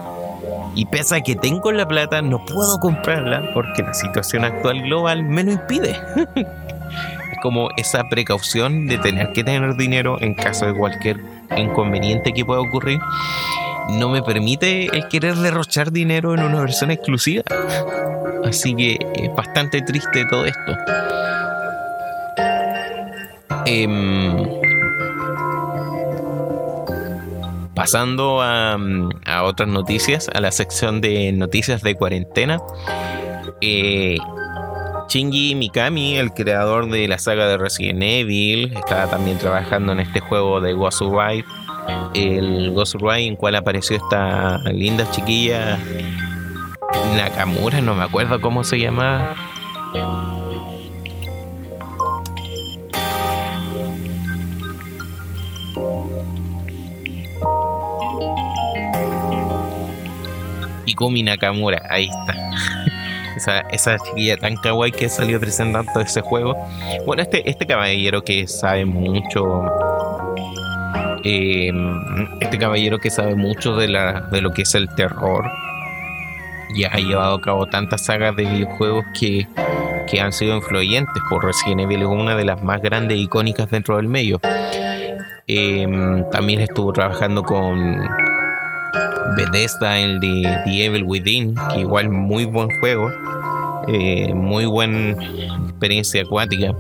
Y 0.76 0.86
pese 0.86 1.16
a 1.16 1.22
que 1.22 1.36
tengo 1.36 1.72
la 1.72 1.88
plata 1.88 2.22
no 2.22 2.44
puedo 2.46 2.80
comprarla 2.80 3.42
porque 3.54 3.82
la 3.84 3.94
situación 3.94 4.44
actual 4.44 4.82
global 4.84 5.24
me 5.24 5.44
lo 5.44 5.54
impide 5.54 5.96
como 7.42 7.70
esa 7.78 8.08
precaución 8.10 8.88
de 8.88 8.98
tener 8.98 9.32
que 9.34 9.44
tener 9.44 9.76
dinero 9.76 10.18
en 10.22 10.34
caso 10.34 10.66
de 10.66 10.74
cualquier 10.74 11.20
inconveniente 11.58 12.34
que 12.34 12.46
pueda 12.46 12.62
ocurrir 12.62 13.00
no 13.90 14.10
me 14.10 14.22
permite 14.22 14.86
el 14.96 15.08
querer 15.08 15.36
derrochar 15.36 15.92
dinero 15.92 16.34
en 16.34 16.42
una 16.42 16.62
versión 16.62 16.92
exclusiva 16.92 17.44
Así 18.46 18.76
que 18.76 18.98
es 19.16 19.36
bastante 19.36 19.82
triste 19.82 20.26
todo 20.26 20.46
esto. 20.46 20.78
Em, 23.66 24.48
pasando 27.76 28.42
a, 28.42 28.78
otras 29.44 29.70
noticias, 29.70 30.30
a 30.34 30.42
la 30.42 30.52
sección 30.52 31.02
de 31.02 31.32
noticias 31.32 31.82
de 31.84 31.96
cuarentena. 31.96 32.60
Eh, 33.62 34.18
Shinji 35.10 35.56
Mikami, 35.56 36.18
el 36.18 36.32
creador 36.34 36.88
de 36.88 37.08
la 37.08 37.18
saga 37.18 37.48
de 37.48 37.58
Resident 37.58 38.04
Evil, 38.04 38.72
estaba 38.78 39.10
también 39.10 39.40
trabajando 39.40 39.92
en 39.94 40.02
este 40.02 40.20
juego 40.20 40.62
de 40.62 40.74
Ghost 40.74 41.00
Survive. 41.00 41.46
El 42.14 42.72
Ghost 42.74 42.92
Survive 42.92 43.26
en 43.26 43.36
cual 43.36 43.56
apareció 43.56 43.98
esta 43.98 44.60
linda 44.72 45.10
chiquilla 45.10 45.80
Nakamura, 47.16 47.82
no 47.82 47.96
me 47.96 48.04
acuerdo 48.04 48.40
cómo 48.40 48.64
se 48.64 48.80
llama. 48.80 49.34
Ikumi 60.86 61.24
Nakamura, 61.24 61.82
ahí 61.90 62.10
está. 62.10 62.89
Esa, 63.40 63.62
esa 63.72 63.98
chiquilla 63.98 64.38
tan 64.38 64.56
kawaii 64.56 64.92
que 64.92 65.10
salió 65.10 65.40
presentando 65.40 66.00
ese 66.00 66.22
juego. 66.22 66.56
Bueno, 67.06 67.24
este, 67.24 67.50
este 67.50 67.66
caballero 67.66 68.22
que 68.24 68.48
sabe 68.48 68.86
mucho 68.86 69.64
Eh, 71.26 71.70
este 72.40 72.58
caballero 72.58 72.98
que 72.98 73.10
sabe 73.10 73.36
mucho 73.36 73.76
de, 73.76 73.90
la, 73.90 74.22
de 74.32 74.40
lo 74.40 74.52
que 74.52 74.62
es 74.62 74.74
el 74.74 74.88
terror 74.96 75.44
y 76.74 76.86
ha 76.86 76.96
llevado 76.96 77.36
a 77.36 77.42
cabo 77.42 77.66
tantas 77.66 78.06
sagas 78.06 78.36
de 78.38 78.46
videojuegos 78.46 79.04
que, 79.20 79.46
que 80.08 80.22
han 80.22 80.32
sido 80.32 80.56
influyentes 80.56 81.22
por 81.30 81.44
Resident 81.44 81.82
Evil, 81.82 82.04
es 82.04 82.08
una 82.08 82.36
de 82.38 82.46
las 82.46 82.64
más 82.64 82.82
grandes 82.82 83.18
e 83.18 83.22
icónicas 83.22 83.70
dentro 83.70 83.98
del 83.98 84.08
medio. 84.08 84.40
Em, 85.48 86.24
también 86.30 86.62
estuvo 86.62 86.94
trabajando 86.94 87.44
con 87.44 88.08
Bethesda, 89.36 90.00
el 90.00 90.20
de 90.20 90.62
The 90.66 90.86
Evil 90.86 91.04
Within, 91.04 91.56
que 91.74 91.82
igual 91.82 92.10
muy 92.10 92.46
buen 92.46 92.70
juego, 92.80 93.12
eh, 93.88 94.34
muy 94.34 94.66
buena 94.66 95.12
experiencia 95.68 96.22
acuática. 96.22 96.74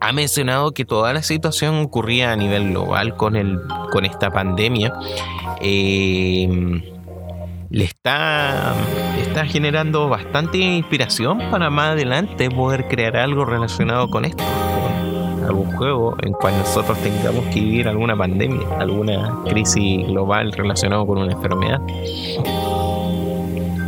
Ha 0.00 0.12
mencionado 0.12 0.72
que 0.72 0.84
toda 0.84 1.12
la 1.12 1.22
situación 1.22 1.76
ocurría 1.76 2.32
a 2.32 2.36
nivel 2.36 2.70
global 2.70 3.16
con, 3.16 3.36
el, 3.36 3.58
con 3.90 4.04
esta 4.04 4.30
pandemia. 4.30 4.92
Em, 5.60 6.82
le 7.70 7.84
está, 7.84 8.74
está 9.18 9.46
generando 9.46 10.08
bastante 10.08 10.58
inspiración 10.58 11.38
para 11.50 11.70
más 11.70 11.92
adelante 11.92 12.50
poder 12.50 12.86
crear 12.88 13.16
algo 13.16 13.44
relacionado 13.44 14.10
con 14.10 14.24
esto 14.26 14.44
algún 15.44 15.70
juego 15.76 16.16
en 16.22 16.32
cual 16.32 16.56
nosotros 16.58 16.98
tengamos 16.98 17.44
que 17.46 17.60
vivir 17.60 17.88
alguna 17.88 18.16
pandemia, 18.16 18.66
alguna 18.78 19.36
crisis 19.48 20.06
global 20.06 20.52
relacionada 20.52 21.04
con 21.04 21.18
una 21.18 21.32
enfermedad. 21.32 21.80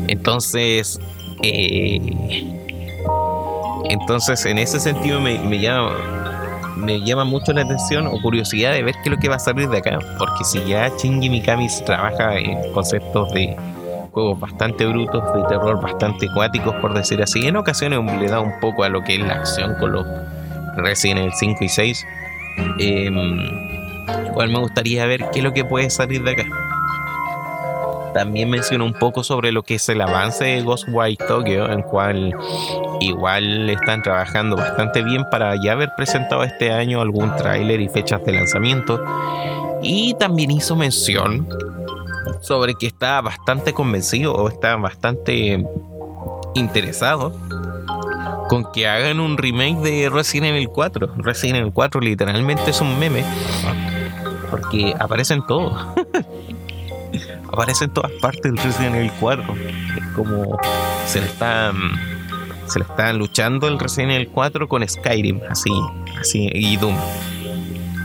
Entonces, 0.08 1.00
eh, 1.42 1.98
entonces 3.84 4.44
en 4.46 4.58
ese 4.58 4.80
sentido 4.80 5.20
me, 5.20 5.38
me, 5.38 5.58
llama 5.58 5.92
me 6.76 7.00
llama 7.00 7.24
mucho 7.24 7.52
la 7.52 7.62
atención 7.62 8.06
o 8.06 8.20
curiosidad 8.20 8.72
de 8.72 8.82
ver 8.82 8.94
qué 8.94 9.08
es 9.08 9.10
lo 9.10 9.16
que 9.16 9.28
va 9.28 9.36
a 9.36 9.40
salir 9.40 9.68
de 9.68 9.78
acá, 9.78 9.98
porque 10.18 10.44
si 10.44 10.64
ya 10.64 10.88
Shinji 10.88 11.28
Mikami 11.30 11.66
trabaja 11.84 12.36
en 12.36 12.72
conceptos 12.72 13.32
de 13.32 13.56
juegos 14.12 14.40
bastante 14.40 14.86
brutos, 14.86 15.22
de 15.34 15.42
terror 15.48 15.80
bastante 15.80 16.26
acuáticos, 16.30 16.74
por 16.76 16.94
decir 16.94 17.22
así, 17.22 17.46
en 17.46 17.56
ocasiones 17.56 18.00
le 18.18 18.28
da 18.28 18.40
un 18.40 18.58
poco 18.60 18.84
a 18.84 18.88
lo 18.88 19.02
que 19.02 19.16
es 19.16 19.20
la 19.20 19.34
acción 19.34 19.74
con 19.78 19.92
los 19.92 20.06
Resident 20.76 21.20
Evil 21.20 21.32
5 21.34 21.64
y 21.64 21.68
6. 21.68 22.06
Em, 22.78 23.40
igual 24.28 24.50
me 24.50 24.58
gustaría 24.58 25.06
ver 25.06 25.26
qué 25.32 25.40
es 25.40 25.44
lo 25.44 25.52
que 25.52 25.64
puede 25.64 25.90
salir 25.90 26.22
de 26.22 26.32
acá. 26.32 26.44
También 28.14 28.48
menciono 28.48 28.86
un 28.86 28.94
poco 28.94 29.22
sobre 29.22 29.52
lo 29.52 29.62
que 29.62 29.74
es 29.74 29.88
el 29.90 30.00
avance 30.00 30.44
de 30.44 30.62
Ghostwire 30.62 31.18
Tokyo, 31.18 31.70
en 31.70 31.82
cual 31.82 32.34
igual 33.00 33.68
están 33.68 34.02
trabajando 34.02 34.56
bastante 34.56 35.02
bien 35.02 35.24
para 35.30 35.54
ya 35.62 35.72
haber 35.72 35.90
presentado 35.96 36.42
este 36.42 36.72
año 36.72 37.02
algún 37.02 37.36
tráiler 37.36 37.78
y 37.80 37.90
fechas 37.90 38.24
de 38.24 38.32
lanzamiento. 38.32 39.04
Y 39.82 40.14
también 40.14 40.50
hizo 40.50 40.76
mención 40.76 41.46
sobre 42.40 42.74
que 42.74 42.86
está 42.86 43.20
bastante 43.20 43.74
convencido 43.74 44.34
o 44.34 44.48
está 44.48 44.76
bastante 44.76 45.62
interesado 46.54 47.34
con 48.48 48.70
que 48.72 48.86
hagan 48.86 49.20
un 49.20 49.36
remake 49.36 49.78
de 49.78 50.08
Resident 50.08 50.54
Evil 50.54 50.68
4. 50.68 51.14
Resident 51.18 51.58
Evil 51.58 51.72
4 51.72 52.00
literalmente 52.00 52.70
es 52.70 52.80
un 52.80 52.98
meme. 52.98 53.24
Porque 54.50 54.94
aparecen 54.98 55.44
todos. 55.46 55.86
aparecen 57.52 57.92
todas 57.92 58.12
partes 58.12 58.42
del 58.42 58.56
Resident 58.58 58.96
Evil 58.96 59.12
4. 59.18 59.44
Es 59.96 60.06
como 60.14 60.58
se 61.06 61.20
le 61.20 61.26
están 61.26 61.74
se 62.66 62.80
le 62.80 62.84
están 62.84 63.18
luchando 63.18 63.68
el 63.68 63.78
Resident 63.78 64.12
Evil 64.12 64.28
4 64.32 64.68
con 64.68 64.86
Skyrim, 64.86 65.40
así, 65.48 65.70
así 66.20 66.50
y 66.52 66.76
Doom. 66.76 66.96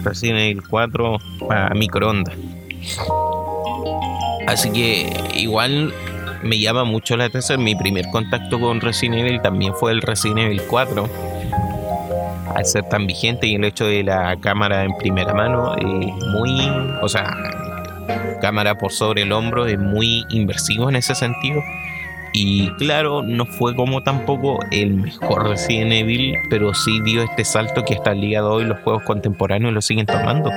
Resident 0.03 0.39
Evil 0.39 0.63
4 0.67 1.17
para 1.47 1.69
microondas. 1.73 2.35
Así 4.47 4.71
que 4.71 5.31
igual 5.35 5.93
me 6.43 6.59
llama 6.59 6.83
mucho 6.83 7.17
la 7.17 7.25
atención. 7.25 7.63
Mi 7.63 7.75
primer 7.75 8.05
contacto 8.09 8.59
con 8.59 8.81
Resident 8.81 9.19
Evil 9.19 9.41
también 9.41 9.73
fue 9.73 9.91
el 9.91 10.01
Resident 10.01 10.39
Evil 10.39 10.61
4. 10.67 11.09
Al 12.55 12.65
ser 12.65 12.83
tan 12.89 13.07
vigente 13.07 13.47
y 13.47 13.55
el 13.55 13.63
hecho 13.63 13.85
de 13.85 14.03
la 14.03 14.35
cámara 14.37 14.83
en 14.83 14.95
primera 14.97 15.33
mano, 15.33 15.75
es 15.75 15.85
muy. 15.85 16.69
O 17.01 17.07
sea, 17.07 17.33
cámara 18.41 18.77
por 18.77 18.91
sobre 18.91 19.21
el 19.23 19.31
hombro, 19.31 19.65
es 19.67 19.79
muy 19.79 20.25
inversivo 20.29 20.89
en 20.89 20.97
ese 20.97 21.15
sentido. 21.15 21.61
Y 22.33 22.69
claro, 22.75 23.23
no 23.23 23.45
fue 23.45 23.75
como 23.75 24.03
tampoco 24.03 24.59
el 24.71 24.93
mejor 24.93 25.49
Resident 25.49 25.91
Evil, 25.91 26.35
pero 26.49 26.73
sí 26.73 27.01
dio 27.01 27.23
este 27.23 27.43
salto 27.43 27.83
que 27.83 27.95
hasta 27.95 28.11
el 28.11 28.21
día 28.21 28.41
de 28.41 28.47
hoy 28.47 28.63
los 28.63 28.79
juegos 28.79 29.03
contemporáneos 29.03 29.73
lo 29.73 29.81
siguen 29.81 30.05
tomando 30.05 30.49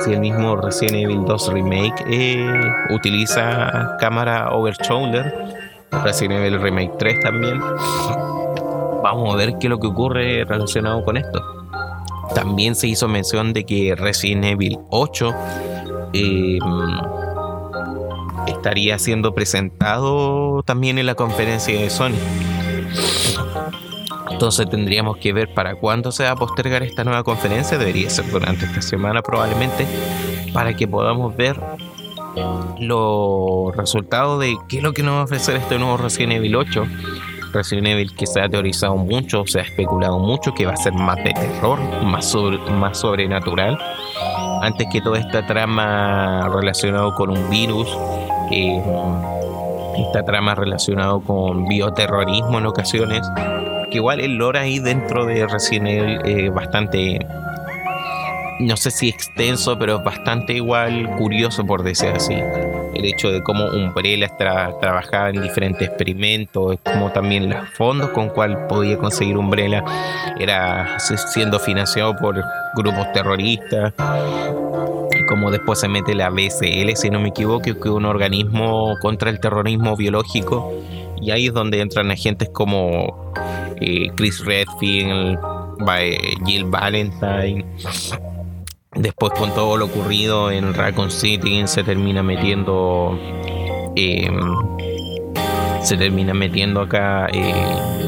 si 0.00 0.12
el 0.12 0.20
mismo 0.20 0.56
Resident 0.56 0.96
Evil 0.96 1.24
2 1.24 1.52
Remake 1.52 2.04
eh, 2.10 2.72
utiliza 2.90 3.96
cámara 4.00 4.50
over 4.50 4.74
shoulder, 4.76 5.32
Resident 6.04 6.40
Evil 6.40 6.60
Remake 6.60 6.92
3 6.98 7.20
también. 7.20 7.60
Vamos 9.02 9.34
a 9.34 9.36
ver 9.36 9.58
qué 9.58 9.66
es 9.66 9.70
lo 9.70 9.78
que 9.78 9.88
ocurre 9.88 10.44
relacionado 10.44 11.04
con 11.04 11.16
esto. 11.16 11.42
También 12.34 12.74
se 12.74 12.88
hizo 12.88 13.08
mención 13.08 13.52
de 13.52 13.64
que 13.64 13.94
Resident 13.94 14.44
Evil 14.44 14.78
8 14.90 15.34
em, 16.14 16.58
estaría 18.46 18.98
siendo 18.98 19.34
presentado 19.34 20.62
también 20.62 20.98
en 20.98 21.06
la 21.06 21.14
conferencia 21.14 21.78
de 21.78 21.90
Sony. 21.90 22.16
Entonces 24.42 24.68
tendríamos 24.68 25.18
que 25.18 25.32
ver 25.32 25.54
para 25.54 25.76
cuándo 25.76 26.10
se 26.10 26.24
va 26.24 26.32
a 26.32 26.34
postergar 26.34 26.82
esta 26.82 27.04
nueva 27.04 27.22
conferencia. 27.22 27.78
Debería 27.78 28.10
ser 28.10 28.28
durante 28.28 28.64
esta 28.64 28.82
semana 28.82 29.22
probablemente 29.22 29.86
para 30.52 30.74
que 30.74 30.88
podamos 30.88 31.36
ver 31.36 31.60
los 32.80 33.76
resultados 33.76 34.40
de 34.40 34.56
qué 34.68 34.78
es 34.78 34.82
lo 34.82 34.94
que 34.94 35.04
nos 35.04 35.14
va 35.14 35.20
a 35.20 35.24
ofrecer 35.26 35.54
este 35.54 35.78
nuevo 35.78 35.96
Resident 35.96 36.32
Evil 36.32 36.56
8. 36.56 36.84
Resident 37.52 37.86
Evil 37.86 38.16
que 38.16 38.26
se 38.26 38.40
ha 38.40 38.48
teorizado 38.48 38.96
mucho, 38.96 39.44
se 39.46 39.60
ha 39.60 39.62
especulado 39.62 40.18
mucho 40.18 40.52
que 40.52 40.66
va 40.66 40.72
a 40.72 40.76
ser 40.76 40.92
más 40.92 41.18
de 41.18 41.34
terror, 41.34 41.78
más, 42.02 42.28
sobrenatural. 42.98 43.78
Antes 44.60 44.88
que 44.90 45.00
toda 45.00 45.20
esta 45.20 45.46
trama 45.46 46.48
relacionada 46.48 47.14
con 47.14 47.30
un 47.30 47.48
virus, 47.48 47.86
eh, 48.50 48.82
esta 49.98 50.24
trama 50.24 50.56
relacionada 50.56 51.16
con 51.20 51.68
bioterrorismo 51.68 52.58
en 52.58 52.66
ocasiones, 52.66 53.22
que 53.92 53.98
igual 53.98 54.20
el 54.20 54.36
lore 54.36 54.58
ahí 54.58 54.78
dentro 54.78 55.26
de 55.26 55.46
Resident 55.46 55.86
Evil 55.86 56.20
es 56.24 56.52
bastante 56.52 57.18
no 58.60 58.76
sé 58.76 58.90
si 58.90 59.08
extenso, 59.08 59.76
pero 59.76 60.02
bastante 60.02 60.52
igual 60.54 61.10
curioso 61.16 61.66
por 61.66 61.82
decir 61.82 62.10
así. 62.10 62.34
El 62.94 63.04
hecho 63.04 63.28
de 63.30 63.42
cómo 63.42 63.66
Umbrella 63.66 64.28
trabajaba 64.36 65.30
en 65.30 65.42
diferentes 65.42 65.88
experimentos, 65.88 66.78
como 66.84 67.10
también 67.10 67.50
los 67.50 67.68
fondos 67.70 68.10
con 68.10 68.28
cual 68.28 68.66
podía 68.68 68.96
conseguir 68.98 69.36
Umbrella 69.36 69.82
era 70.38 70.98
siendo 71.00 71.58
financiado 71.58 72.16
por 72.16 72.40
grupos 72.76 73.12
terroristas. 73.12 73.94
Y 75.18 75.26
como 75.26 75.50
después 75.50 75.80
se 75.80 75.88
mete 75.88 76.14
la 76.14 76.30
BCL, 76.30 76.94
si 76.94 77.10
no 77.10 77.18
me 77.18 77.30
equivoco, 77.30 77.62
que 77.62 77.70
es 77.70 77.86
un 77.86 78.04
organismo 78.04 78.94
contra 79.00 79.30
el 79.30 79.40
terrorismo 79.40 79.96
biológico. 79.96 80.72
Y 81.20 81.30
ahí 81.30 81.46
es 81.46 81.52
donde 81.52 81.80
entran 81.80 82.10
agentes 82.10 82.48
como 82.50 83.32
Chris 84.16 84.44
Redfield, 84.44 85.38
Jill 86.46 86.64
Valentine. 86.66 87.64
Después 88.94 89.32
con 89.32 89.54
todo 89.54 89.78
lo 89.78 89.86
ocurrido 89.86 90.50
en 90.50 90.74
Raccoon 90.74 91.10
City 91.10 91.66
se 91.66 91.82
termina 91.82 92.22
metiendo 92.22 93.18
em, 93.96 94.38
se 95.82 95.96
termina 95.96 96.34
metiendo 96.34 96.82
acá 96.82 97.26
eh, 97.32 97.54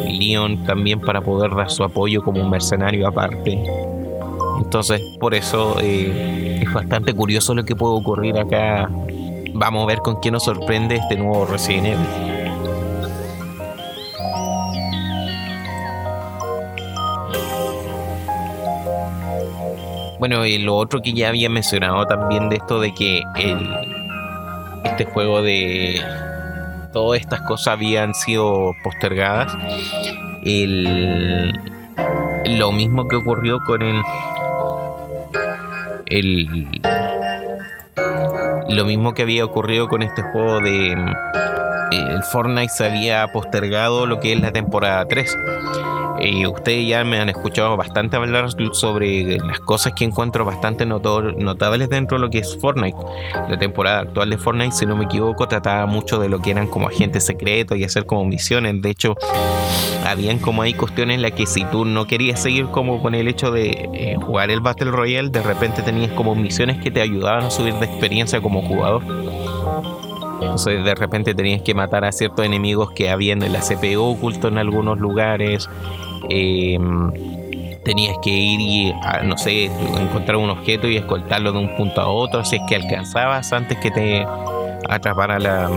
Leon 0.07 0.65
también 0.65 1.01
para 1.01 1.23
poder 1.23 1.55
dar 1.55 1.71
su 1.71 1.85
apoyo 1.85 2.23
como 2.23 2.43
un 2.43 2.51
mercenario 2.51 3.09
aparte. 3.09 3.59
Entonces 4.59 5.01
por 5.19 5.35
eso 5.35 5.79
eh, 5.81 6.61
es 6.63 6.73
bastante 6.73 7.15
curioso 7.15 7.55
lo 7.55 7.65
que 7.65 7.75
puede 7.75 7.95
ocurrir 7.95 8.39
acá. 8.39 8.91
Vamos 9.55 9.85
a 9.85 9.87
ver 9.87 9.99
con 10.01 10.21
quién 10.21 10.33
nos 10.33 10.45
sorprende 10.45 10.97
este 10.97 11.17
nuevo 11.17 11.47
Resident 11.47 11.87
Evil. 11.87 12.44
Bueno, 20.27 20.47
y 20.47 20.57
lo 20.57 20.77
otro 20.77 21.03
que 21.03 21.13
ya 21.13 21.29
había 21.29 21.51
mencionado 21.51 22.07
también 22.07 22.49
de 22.49 22.57
esto 22.57 22.81
de 22.81 22.95
que 22.95 23.23
el, 23.37 23.69
este 24.83 25.05
juego 25.05 25.43
de 25.43 26.01
todas 26.95 27.21
estas 27.21 27.43
cosas 27.43 27.75
habían 27.75 28.15
sido 28.15 28.73
postergadas. 28.83 29.55
El, 30.43 31.53
lo 32.57 32.73
mismo 32.73 33.07
que 33.07 33.17
ocurrió 33.17 33.59
con 33.67 33.83
el, 33.83 34.01
el 36.07 36.81
lo 38.71 38.87
mismo 38.87 39.13
que 39.13 39.21
había 39.21 39.45
ocurrido 39.45 39.89
con 39.89 40.01
este 40.01 40.23
juego 40.23 40.61
de 40.61 40.93
el 41.93 42.23
Fortnite 42.33 42.71
se 42.71 42.87
había 42.87 43.31
postergado 43.31 44.07
lo 44.07 44.21
que 44.21 44.33
es 44.33 44.41
la 44.41 44.53
temporada 44.53 45.05
3 45.05 45.37
eh, 46.25 46.47
ustedes 46.47 46.89
ya 46.89 47.05
me 47.05 47.19
han 47.19 47.29
escuchado 47.29 47.77
bastante 47.77 48.17
hablar 48.17 48.49
sobre 48.73 49.39
las 49.39 49.61
cosas 49.61 49.93
que 49.93 50.05
encuentro 50.05 50.45
bastante 50.45 50.87
notables 50.87 51.91
dentro 51.91 52.17
de 52.17 52.23
lo 52.23 52.31
que 52.31 52.39
es 52.39 52.59
Fortnite. 52.59 52.97
La 53.49 53.59
temporada 53.59 54.01
actual 54.01 54.31
de 54.31 54.39
Fortnite, 54.39 54.73
si 54.73 54.87
no 54.87 54.97
me 54.97 55.05
equivoco, 55.05 55.47
trataba 55.47 55.85
mucho 55.85 56.19
de 56.19 56.31
lo 56.31 56.41
que 56.41 56.53
eran 56.53 56.67
como 56.67 56.89
agentes 56.89 57.27
secretos 57.27 57.77
y 57.77 57.85
hacer 57.85 58.07
como 58.07 58.25
misiones. 58.25 58.81
De 58.81 58.89
hecho, 58.89 59.17
habían 60.07 60.39
como 60.39 60.63
hay 60.63 60.73
cuestiones 60.73 61.17
en 61.17 61.23
las 61.23 61.33
que 61.33 61.47
si 61.47 61.65
tú 61.67 61.85
no 61.85 62.07
querías 62.07 62.41
seguir 62.41 62.67
como 62.67 63.03
con 63.03 63.15
el 63.15 63.29
hecho 63.29 63.51
de 63.51 63.91
eh, 63.93 64.17
jugar 64.17 64.51
el 64.51 64.61
Battle 64.61 64.91
Royale, 64.93 65.29
de 65.29 65.43
repente 65.43 65.83
tenías 65.83 66.13
como 66.13 66.35
misiones 66.35 66.83
que 66.83 66.91
te 66.91 67.03
ayudaban 67.03 67.45
a 67.45 67.51
subir 67.51 67.75
de 67.75 67.85
experiencia 67.85 68.41
como 68.41 68.63
jugador. 68.63 69.03
Entonces 70.45 70.85
de 70.85 70.95
repente 70.95 71.35
tenías 71.35 71.63
que 71.63 71.75
matar 71.75 72.05
a 72.05 72.13
ciertos 72.13 72.45
enemigos 72.45 72.93
que 72.93 73.11
habían 73.11 73.43
en 73.43 73.53
la 73.53 73.61
CPU 73.61 74.03
oculto 74.03 74.49
en 74.49 74.59
algunos 74.59 74.99
lugares. 74.99 75.69
Em, 76.29 77.13
tenías 77.85 78.17
que 78.23 78.31
ir 78.31 78.61
y, 78.61 78.95
no 79.25 79.37
sé, 79.37 79.67
encontrar 80.01 80.37
un 80.37 80.51
objeto 80.51 80.89
y 80.89 80.97
escoltarlo 80.97 81.53
de 81.53 81.59
un 81.59 81.77
punto 81.77 82.01
a 82.01 82.09
otro, 82.09 82.45
si 82.45 82.57
es 82.57 82.63
que 82.69 82.77
alcanzabas 82.77 83.53
antes 83.53 83.79
que 83.79 83.91
te 83.91 84.27
atrapara 84.89 85.39
la, 85.39 85.71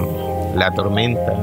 la 0.55 0.71
tormenta 0.71 1.33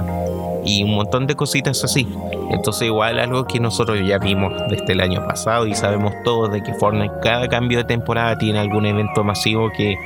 y 0.64 0.82
un 0.82 0.94
montón 0.94 1.26
de 1.26 1.34
cositas 1.34 1.84
así. 1.84 2.08
Entonces 2.50 2.82
igual 2.86 3.18
algo 3.18 3.46
que 3.46 3.60
nosotros 3.60 3.98
ya 4.06 4.18
vimos 4.18 4.52
desde 4.68 4.92
el 4.92 5.00
año 5.00 5.26
pasado 5.26 5.66
y 5.66 5.74
sabemos 5.74 6.14
todos 6.24 6.52
de 6.52 6.62
que 6.62 6.74
Fortnite 6.74 7.14
cada 7.22 7.48
cambio 7.48 7.78
de 7.78 7.84
temporada 7.84 8.36
tiene 8.38 8.58
algún 8.58 8.86
evento 8.86 9.24
masivo 9.24 9.70
que 9.70 9.96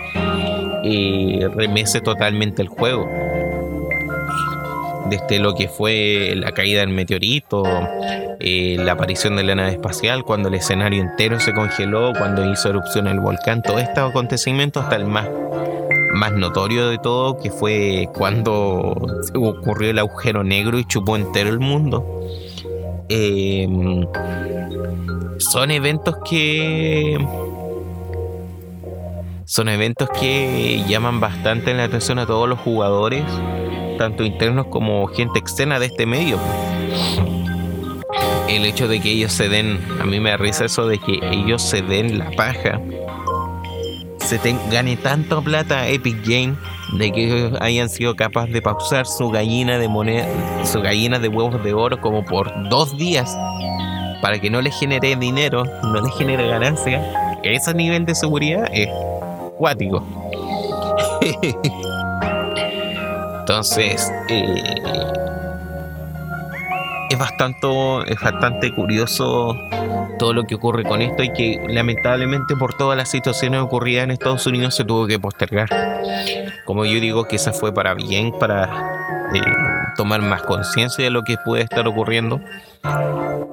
eh, 0.84 1.48
remece 1.54 2.00
totalmente 2.00 2.62
el 2.62 2.68
juego. 2.68 3.08
Desde 5.10 5.38
lo 5.38 5.54
que 5.54 5.68
fue 5.68 6.34
la 6.36 6.52
caída 6.52 6.80
del 6.80 6.90
meteorito, 6.90 7.64
eh, 8.40 8.76
la 8.78 8.92
aparición 8.92 9.36
de 9.36 9.44
la 9.44 9.54
nave 9.54 9.70
espacial, 9.70 10.22
cuando 10.24 10.48
el 10.48 10.54
escenario 10.54 11.02
entero 11.02 11.40
se 11.40 11.54
congeló, 11.54 12.12
cuando 12.18 12.50
hizo 12.50 12.68
erupción 12.68 13.08
el 13.08 13.20
volcán, 13.20 13.62
todo 13.62 13.78
este 13.78 14.00
acontecimiento 14.00 14.80
hasta 14.80 14.96
el 14.96 15.06
más 15.06 15.28
más 16.12 16.32
notorio 16.32 16.88
de 16.88 16.98
todo, 16.98 17.38
que 17.38 17.50
fue 17.50 18.08
cuando 18.14 18.96
ocurrió 19.34 19.90
el 19.90 19.98
agujero 19.98 20.42
negro 20.42 20.78
y 20.78 20.84
chupó 20.84 21.16
entero 21.16 21.50
el 21.50 21.60
mundo. 21.60 22.04
Em, 23.08 24.06
son 25.38 25.70
eventos 25.70 26.16
que 26.28 27.16
son 29.48 29.70
eventos 29.70 30.10
que 30.10 30.84
llaman 30.86 31.20
bastante 31.20 31.72
la 31.72 31.84
atención 31.84 32.18
a 32.18 32.26
todos 32.26 32.46
los 32.46 32.58
jugadores, 32.58 33.24
tanto 33.96 34.22
internos 34.22 34.66
como 34.66 35.06
gente 35.06 35.38
externa 35.38 35.78
de 35.78 35.86
este 35.86 36.04
medio. 36.04 36.38
El 38.46 38.66
hecho 38.66 38.88
de 38.88 39.00
que 39.00 39.10
ellos 39.10 39.32
se 39.32 39.48
den, 39.48 39.80
a 40.02 40.04
mí 40.04 40.20
me 40.20 40.36
da 40.36 40.36
eso 40.44 40.86
de 40.86 40.98
que 40.98 41.20
ellos 41.22 41.62
se 41.62 41.80
den 41.80 42.18
la 42.18 42.30
paja, 42.32 42.78
se 44.18 44.38
gane 44.70 44.98
tanto 44.98 45.40
plata 45.40 45.88
Epic 45.88 46.18
Game 46.26 46.54
de 46.98 47.10
que 47.10 47.50
hayan 47.62 47.88
sido 47.88 48.16
capaces 48.16 48.52
de 48.52 48.60
pausar 48.60 49.06
su 49.06 49.30
gallina 49.30 49.78
de 49.78 49.88
moneda, 49.88 50.26
su 50.66 50.82
gallina 50.82 51.18
de 51.18 51.28
huevos 51.28 51.64
de 51.64 51.72
oro 51.72 51.98
como 52.02 52.22
por 52.22 52.52
dos 52.68 52.98
días 52.98 53.34
para 54.20 54.38
que 54.38 54.50
no 54.50 54.60
les 54.60 54.78
genere 54.78 55.16
dinero, 55.16 55.64
no 55.84 56.02
les 56.02 56.14
genere 56.16 56.46
ganancia. 56.48 57.02
Ese 57.42 57.72
nivel 57.72 58.04
de 58.04 58.14
seguridad 58.14 58.68
es 58.72 58.90
Entonces, 63.40 64.12
eh, 64.28 64.62
es, 67.10 67.18
bastante, 67.18 67.66
es 68.06 68.20
bastante 68.20 68.74
curioso 68.74 69.56
todo 70.18 70.32
lo 70.32 70.44
que 70.44 70.54
ocurre 70.54 70.84
con 70.84 71.00
esto 71.00 71.22
y 71.22 71.32
que 71.32 71.64
lamentablemente 71.68 72.56
por 72.56 72.74
todas 72.74 72.96
las 72.96 73.10
situaciones 73.10 73.60
ocurridas 73.60 74.04
en 74.04 74.10
Estados 74.10 74.46
Unidos 74.46 74.74
se 74.74 74.84
tuvo 74.84 75.06
que 75.06 75.18
postergar. 75.18 75.68
Como 76.64 76.84
yo 76.84 77.00
digo 77.00 77.24
que 77.24 77.36
esa 77.36 77.52
fue 77.52 77.72
para 77.72 77.94
bien, 77.94 78.32
para 78.38 78.64
eh, 79.34 79.40
tomar 79.96 80.20
más 80.22 80.42
conciencia 80.42 81.04
de 81.04 81.10
lo 81.10 81.22
que 81.22 81.36
puede 81.44 81.62
estar 81.62 81.86
ocurriendo, 81.88 82.40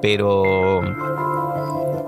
pero 0.02 0.82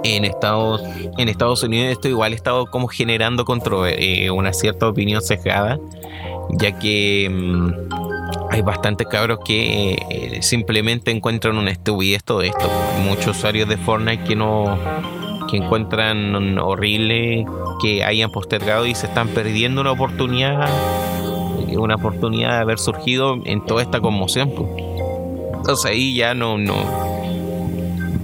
en 0.03 0.25
Estados, 0.25 0.81
en 1.17 1.29
Estados 1.29 1.63
Unidos 1.63 1.91
esto 1.91 2.07
igual 2.07 2.33
ha 2.33 2.35
estado 2.35 2.65
como 2.67 2.87
generando 2.87 3.45
eh, 3.87 4.29
una 4.31 4.53
cierta 4.53 4.87
opinión 4.87 5.21
sesgada, 5.21 5.79
ya 6.51 6.77
que 6.79 7.29
mm, 7.31 7.71
hay 8.49 8.61
bastantes 8.61 9.07
cabros 9.07 9.39
que 9.45 9.93
eh, 10.09 10.41
simplemente 10.41 11.11
encuentran 11.11 11.57
una 11.57 11.71
estupidez 11.71 12.23
todo 12.23 12.41
esto. 12.41 12.69
Muchos 13.03 13.37
usuarios 13.37 13.67
de 13.69 13.77
Fortnite 13.77 14.23
que 14.23 14.35
no 14.35 14.77
que 15.49 15.57
encuentran 15.57 16.59
horrible 16.59 17.45
que 17.81 18.03
hayan 18.03 18.29
postergado 18.31 18.85
y 18.85 18.95
se 18.95 19.07
están 19.07 19.29
perdiendo 19.29 19.79
una 19.79 19.91
oportunidad 19.91 20.67
una 21.77 21.95
oportunidad 21.95 22.51
de 22.51 22.57
haber 22.57 22.79
surgido 22.79 23.37
en 23.45 23.65
toda 23.65 23.81
esta 23.81 23.99
conmoción. 23.99 24.51
Entonces 25.55 25.85
ahí 25.85 26.15
ya 26.15 26.33
no, 26.33 26.57
no, 26.57 26.75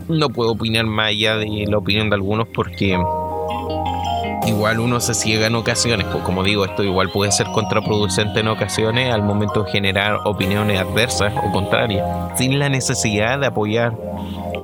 no 0.07 0.29
puedo 0.29 0.51
opinar 0.51 0.85
más 0.85 1.09
allá 1.09 1.37
de 1.37 1.65
la 1.67 1.77
opinión 1.77 2.09
de 2.09 2.15
algunos 2.15 2.47
porque 2.47 2.97
igual 4.45 4.79
uno 4.79 4.99
se 4.99 5.13
ciega 5.13 5.47
en 5.47 5.55
ocasiones, 5.55 6.07
pues 6.11 6.23
como 6.23 6.43
digo, 6.43 6.65
esto 6.65 6.83
igual 6.83 7.09
puede 7.11 7.31
ser 7.31 7.47
contraproducente 7.47 8.41
en 8.41 8.47
ocasiones 8.47 9.13
al 9.13 9.23
momento 9.23 9.63
de 9.63 9.71
generar 9.71 10.19
opiniones 10.25 10.79
adversas 10.79 11.33
o 11.43 11.51
contrarias, 11.51 12.05
sin 12.37 12.59
la 12.59 12.69
necesidad 12.69 13.39
de 13.39 13.47
apoyar 13.47 13.93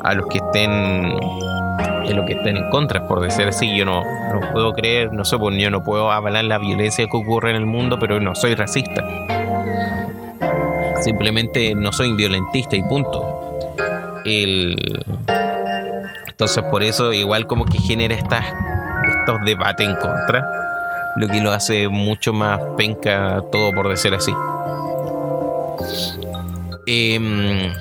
a 0.01 0.13
los 0.13 0.27
que 0.27 0.39
estén 0.39 1.17
lo 2.15 2.25
que 2.25 2.33
estén 2.33 2.57
en 2.57 2.69
contra, 2.71 3.07
por 3.07 3.21
decir 3.21 3.47
así, 3.47 3.77
yo 3.77 3.85
no, 3.85 4.01
no 4.01 4.51
puedo 4.51 4.73
creer, 4.73 5.13
no 5.13 5.23
sé, 5.25 5.37
pues 5.37 5.55
yo 5.61 5.69
no 5.69 5.83
puedo 5.83 6.11
avalar 6.11 6.43
la 6.43 6.57
violencia 6.57 7.05
que 7.05 7.15
ocurre 7.15 7.51
en 7.51 7.55
el 7.55 7.67
mundo, 7.67 7.99
pero 7.99 8.19
no 8.19 8.33
soy 8.33 8.55
racista. 8.55 9.03
Simplemente 11.01 11.75
no 11.75 11.93
soy 11.93 12.13
violentista 12.13 12.75
y 12.75 12.81
punto. 12.81 13.38
Entonces 16.27 16.63
por 16.71 16.83
eso 16.83 17.13
igual 17.13 17.47
como 17.47 17.65
que 17.65 17.79
genera 17.79 18.15
estas, 18.15 18.45
estos 18.45 19.45
debates 19.45 19.87
en 19.87 19.95
contra, 19.95 20.45
lo 21.17 21.27
que 21.27 21.41
lo 21.41 21.51
hace 21.51 21.89
mucho 21.89 22.33
más 22.33 22.59
penca 22.77 23.43
todo 23.51 23.71
por 23.73 23.89
decir 23.89 24.13
así. 24.13 24.33
Eh, 26.87 27.71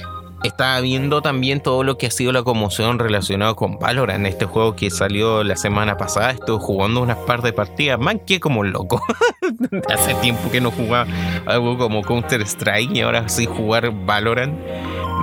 estaba 0.45 0.81
viendo 0.81 1.21
también 1.21 1.61
todo 1.61 1.83
lo 1.83 1.99
que 1.99 2.07
ha 2.07 2.11
sido 2.11 2.31
la 2.31 2.43
conmoción 2.43 2.99
relacionada 2.99 3.55
con 3.55 3.79
Valorant, 3.79 4.27
este 4.27 4.45
juego 4.45 4.77
que 4.77 4.91
salió 4.91 5.43
la 5.43 5.57
semana 5.57 5.97
pasada. 5.97 6.31
Estuve 6.31 6.59
jugando 6.59 7.03
unas 7.03 7.19
par 7.19 7.43
de 7.43 7.53
partidas, 7.53 7.99
man, 7.99 8.21
que 8.21 8.39
como 8.39 8.63
loco. 8.63 9.03
Hace 9.93 10.15
tiempo 10.17 10.51
que 10.51 10.61
no 10.61 10.71
jugaba 10.71 11.11
algo 11.47 11.77
como 11.77 12.03
Counter 12.03 12.43
Strike 12.43 12.95
y 12.95 13.01
ahora 13.01 13.29
sí 13.29 13.47
jugar 13.47 13.91
Valorant 13.91 14.55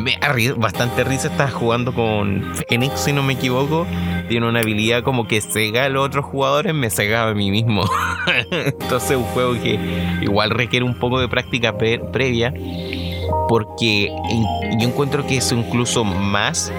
me 0.01 0.17
bastante 0.57 1.03
risa. 1.03 1.27
Estaba 1.27 1.51
jugando 1.51 1.93
con 1.93 2.43
Phoenix, 2.67 3.01
si 3.01 3.13
no 3.13 3.23
me 3.23 3.33
equivoco. 3.33 3.85
Tiene 4.27 4.47
una 4.47 4.59
habilidad 4.61 5.03
como 5.03 5.27
que 5.27 5.41
cega 5.41 5.85
a 5.85 5.89
los 5.89 6.05
otros 6.05 6.25
jugadores, 6.25 6.73
me 6.73 6.89
cegaba 6.89 7.31
a 7.31 7.33
mí 7.33 7.51
mismo. 7.51 7.83
Entonces, 8.51 9.11
es 9.11 9.17
un 9.17 9.23
juego 9.23 9.53
que 9.53 9.79
igual 10.21 10.49
requiere 10.49 10.85
un 10.85 10.97
poco 10.99 11.19
de 11.19 11.27
práctica 11.27 11.77
previa. 11.77 12.53
Porque 13.47 14.11
yo 14.79 14.87
encuentro 14.87 15.25
que 15.25 15.37
es 15.37 15.51
incluso 15.51 16.03
más 16.03 16.71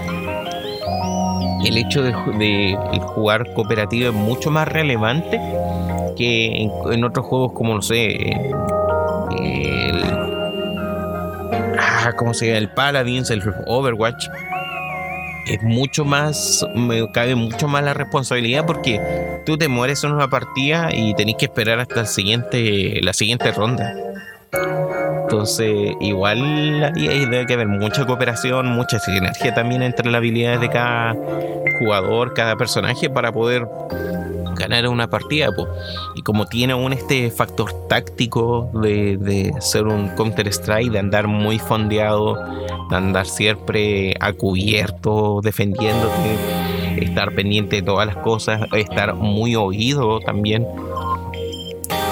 el 1.64 1.78
hecho 1.78 2.02
de, 2.02 2.76
jugar 3.00 3.52
cooperativo 3.54 4.10
es 4.10 4.14
mucho 4.14 4.50
más 4.50 4.68
relevante 4.68 5.40
que 6.16 6.70
en, 6.90 7.04
otros 7.04 7.26
juegos 7.26 7.52
como 7.52 7.74
no 7.74 7.82
sé 7.82 8.14
el, 9.38 10.05
Ah, 11.78 12.12
¿cómo 12.16 12.34
se 12.34 12.46
llama? 12.46 12.58
El 12.58 12.68
Paladins, 12.70 13.30
el 13.30 13.42
Overwatch. 13.66 14.28
Es 15.46 15.62
mucho 15.62 16.04
más, 16.04 16.66
me 16.74 17.10
cabe 17.12 17.34
mucho 17.36 17.68
más 17.68 17.84
la 17.84 17.94
responsabilidad 17.94 18.66
porque 18.66 19.00
tú 19.46 19.56
te 19.56 19.68
mueres 19.68 20.02
en 20.02 20.12
una 20.12 20.28
partida 20.28 20.88
y 20.92 21.14
tenés 21.14 21.36
que 21.36 21.44
esperar 21.44 21.78
hasta 21.78 22.00
el 22.00 22.06
siguiente, 22.08 23.00
la 23.02 23.12
siguiente 23.12 23.52
ronda. 23.52 23.94
Entonces, 25.22 25.92
igual 26.00 26.84
ahí 26.84 27.26
debe 27.26 27.46
que 27.46 27.54
haber 27.54 27.68
mucha 27.68 28.06
cooperación, 28.06 28.66
mucha 28.66 28.98
sinergia 28.98 29.54
también 29.54 29.82
entre 29.82 30.06
las 30.06 30.18
habilidades 30.18 30.60
de 30.60 30.70
cada 30.70 31.14
jugador, 31.78 32.34
cada 32.34 32.56
personaje 32.56 33.10
para 33.10 33.32
poder 33.32 33.66
ganar 34.68 34.88
una 34.88 35.08
partida. 35.08 35.48
Y 36.14 36.22
como 36.22 36.46
tiene 36.46 36.72
aún 36.72 36.92
este 36.92 37.30
factor 37.30 37.72
táctico 37.88 38.70
de, 38.74 39.52
ser 39.60 39.86
un 39.86 40.08
Counter-Strike, 40.10 40.90
de 40.90 40.98
andar 40.98 41.28
muy 41.28 41.58
fondeado, 41.58 42.34
de 42.90 42.96
andar 42.96 43.26
siempre 43.26 44.14
a 44.20 44.32
cubierto, 44.32 45.40
defendiéndote, 45.42 46.36
estar 46.98 47.34
pendiente 47.34 47.76
de 47.76 47.82
todas 47.82 48.06
las 48.06 48.16
cosas, 48.16 48.62
estar 48.72 49.14
muy 49.14 49.54
oído 49.54 50.20
también. 50.20 50.66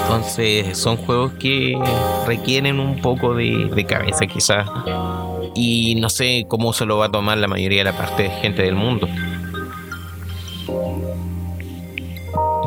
Entonces 0.03 0.77
son 0.77 0.97
juegos 0.97 1.33
que 1.33 1.77
requieren 2.27 2.79
un 2.79 3.01
poco 3.01 3.33
de, 3.33 3.71
de 3.73 3.85
cabeza 3.85 4.27
quizás 4.27 4.67
y 5.55 5.95
no 5.95 6.09
sé 6.09 6.45
cómo 6.47 6.73
se 6.73 6.85
lo 6.85 6.97
va 6.97 7.07
a 7.07 7.11
tomar 7.11 7.39
la 7.39 7.47
mayoría 7.47 7.79
de 7.79 7.85
la 7.85 7.97
parte 7.97 8.23
de 8.23 8.29
gente 8.29 8.61
del 8.61 8.75
mundo. 8.75 9.07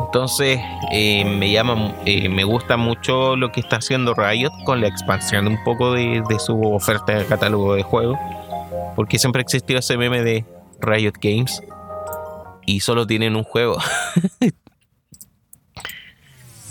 Entonces 0.09 0.59
eh, 0.91 1.23
me 1.23 1.51
llama, 1.51 1.93
eh, 2.03 2.29
me 2.29 2.43
gusta 2.43 2.77
mucho 2.77 3.35
lo 3.35 3.51
que 3.51 3.59
está 3.59 3.75
haciendo 3.75 4.15
Riot 4.15 4.49
con 4.65 4.81
la 4.81 4.87
expansión 4.87 5.45
un 5.45 5.63
poco 5.63 5.93
de, 5.93 6.23
de 6.27 6.39
su 6.39 6.59
oferta 6.59 7.13
de 7.13 7.27
catálogo 7.27 7.75
de 7.75 7.83
juegos, 7.83 8.17
porque 8.95 9.19
siempre 9.19 9.43
existió 9.43 9.77
ese 9.77 9.97
meme 9.97 10.23
de 10.23 10.45
Riot 10.81 11.13
Games 11.21 11.61
y 12.65 12.79
solo 12.79 13.05
tienen 13.05 13.35
un 13.35 13.43
juego. 13.43 13.77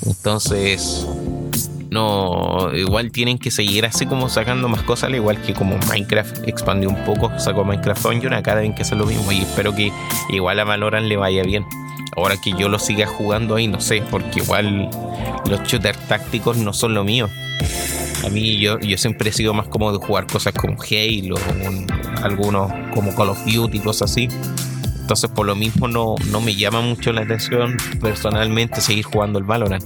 Entonces, 0.04 1.06
no, 1.90 2.70
igual 2.74 3.10
tienen 3.12 3.38
que 3.38 3.50
seguir 3.50 3.86
así 3.86 4.04
como 4.04 4.28
sacando 4.28 4.68
más 4.68 4.82
cosas, 4.82 5.04
al 5.04 5.14
igual 5.14 5.40
que 5.40 5.54
como 5.54 5.78
Minecraft 5.88 6.46
expandió 6.46 6.90
un 6.90 7.04
poco, 7.04 7.32
sacó 7.38 7.64
Minecraft 7.64 8.02
Dungeon, 8.02 8.34
acá 8.34 8.54
deben 8.54 8.74
que 8.74 8.82
hacer 8.82 8.98
lo 8.98 9.06
mismo 9.06 9.32
y 9.32 9.38
espero 9.38 9.74
que 9.74 9.90
igual 10.28 10.60
a 10.60 10.64
Valorant 10.64 11.06
le 11.06 11.16
vaya 11.16 11.42
bien. 11.42 11.64
Ahora 12.16 12.36
que 12.36 12.52
yo 12.52 12.68
lo 12.68 12.78
siga 12.78 13.06
jugando 13.06 13.54
ahí, 13.54 13.68
no 13.68 13.80
sé, 13.80 14.02
porque 14.10 14.40
igual 14.40 14.90
los 15.48 15.62
shooters 15.62 15.98
tácticos 16.08 16.56
no 16.56 16.72
son 16.72 16.94
lo 16.94 17.04
mío. 17.04 17.28
A 18.24 18.28
mí 18.28 18.58
yo, 18.58 18.78
yo 18.80 18.98
siempre 18.98 19.30
he 19.30 19.32
sido 19.32 19.54
más 19.54 19.68
cómodo 19.68 19.98
de 19.98 20.04
jugar 20.04 20.26
cosas 20.26 20.52
como 20.52 20.76
Halo, 20.82 21.36
algunos 22.22 22.70
como 22.92 23.14
Call 23.14 23.30
of 23.30 23.44
Duty, 23.46 23.78
cosas 23.78 24.10
así. 24.10 24.28
Entonces 25.00 25.30
por 25.30 25.46
lo 25.46 25.54
mismo 25.54 25.88
no, 25.88 26.16
no 26.30 26.40
me 26.42 26.54
llama 26.54 26.82
mucho 26.82 27.12
la 27.12 27.22
atención 27.22 27.76
personalmente 28.00 28.82
seguir 28.82 29.04
jugando 29.04 29.38
el 29.38 29.44
Valorant. 29.44 29.84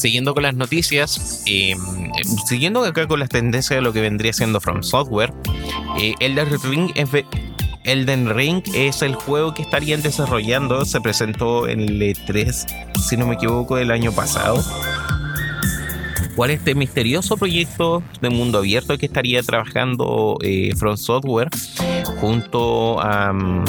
Siguiendo 0.00 0.32
con 0.32 0.44
las 0.44 0.54
noticias, 0.54 1.42
eh, 1.44 1.76
siguiendo 2.46 2.82
acá 2.82 3.06
con 3.06 3.20
las 3.20 3.28
tendencias 3.28 3.76
de 3.76 3.82
lo 3.82 3.92
que 3.92 4.00
vendría 4.00 4.32
siendo 4.32 4.58
From 4.58 4.82
Software, 4.82 5.30
eh, 5.98 6.14
Elden 6.20 6.48
Ring 6.62 6.90
es 6.94 7.10
Elden 7.84 8.34
Ring 8.34 8.62
es 8.74 9.02
el 9.02 9.14
juego 9.14 9.52
que 9.52 9.60
estarían 9.60 10.00
desarrollando. 10.00 10.86
Se 10.86 11.02
presentó 11.02 11.68
en 11.68 11.80
el 11.80 12.00
E3, 12.00 12.66
si 12.98 13.18
no 13.18 13.26
me 13.26 13.34
equivoco, 13.34 13.76
del 13.76 13.90
año 13.90 14.10
pasado. 14.10 14.64
¿Cuál 16.34 16.52
es 16.52 16.60
este 16.60 16.74
misterioso 16.74 17.36
proyecto 17.36 18.02
de 18.22 18.30
mundo 18.30 18.56
abierto 18.56 18.96
que 18.96 19.04
estaría 19.04 19.42
trabajando 19.42 20.38
eh, 20.42 20.74
From 20.78 20.96
Software 20.96 21.50
junto 22.22 22.98
a 23.02 23.34
mm, 23.34 23.64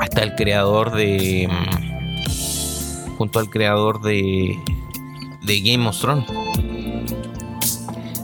hasta 0.00 0.24
el 0.24 0.34
creador 0.34 0.90
de 0.90 1.48
mm, 1.48 3.16
junto 3.18 3.38
al 3.38 3.50
creador 3.50 4.00
de 4.02 4.58
de 5.48 5.60
Game 5.60 5.88
of 5.88 5.98
Thrones 5.98 6.26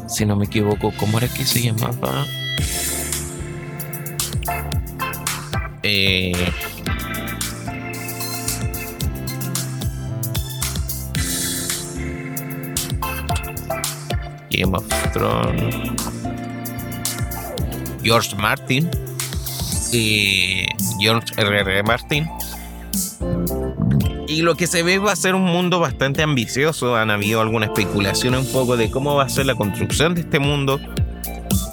si 0.07 0.25
no 0.25 0.37
me 0.37 0.45
equivoco 0.45 0.93
cómo 0.97 1.19
era 1.19 1.27
que 1.27 1.45
se 1.45 1.63
llamaba 1.63 2.25
Eh, 5.87 6.33
Game 14.51 14.75
of 14.77 14.85
Thrones. 15.13 15.75
George 18.03 18.35
Martin. 18.37 18.91
Y 19.93 20.67
George 21.01 21.33
R.R. 21.37 21.83
Martin. 21.83 22.29
Y 24.35 24.43
lo 24.43 24.57
que 24.57 24.67
se 24.67 24.83
ve 24.83 24.99
va 24.99 25.13
a 25.13 25.17
ser 25.17 25.37
un 25.37 25.45
mundo 25.45 25.79
bastante 25.79 26.21
ambicioso. 26.21 26.97
Han 26.97 27.13
habido 27.13 27.41
alguna 27.41 27.67
especulación 27.67 28.35
un 28.35 28.47
poco 28.47 28.77
de 28.77 28.91
cómo 28.91 29.15
va 29.15 29.23
a 29.23 29.29
ser 29.29 29.47
la 29.47 29.55
construcción 29.55 30.17
de 30.17 30.23
este 30.23 30.41
mundo 30.41 30.81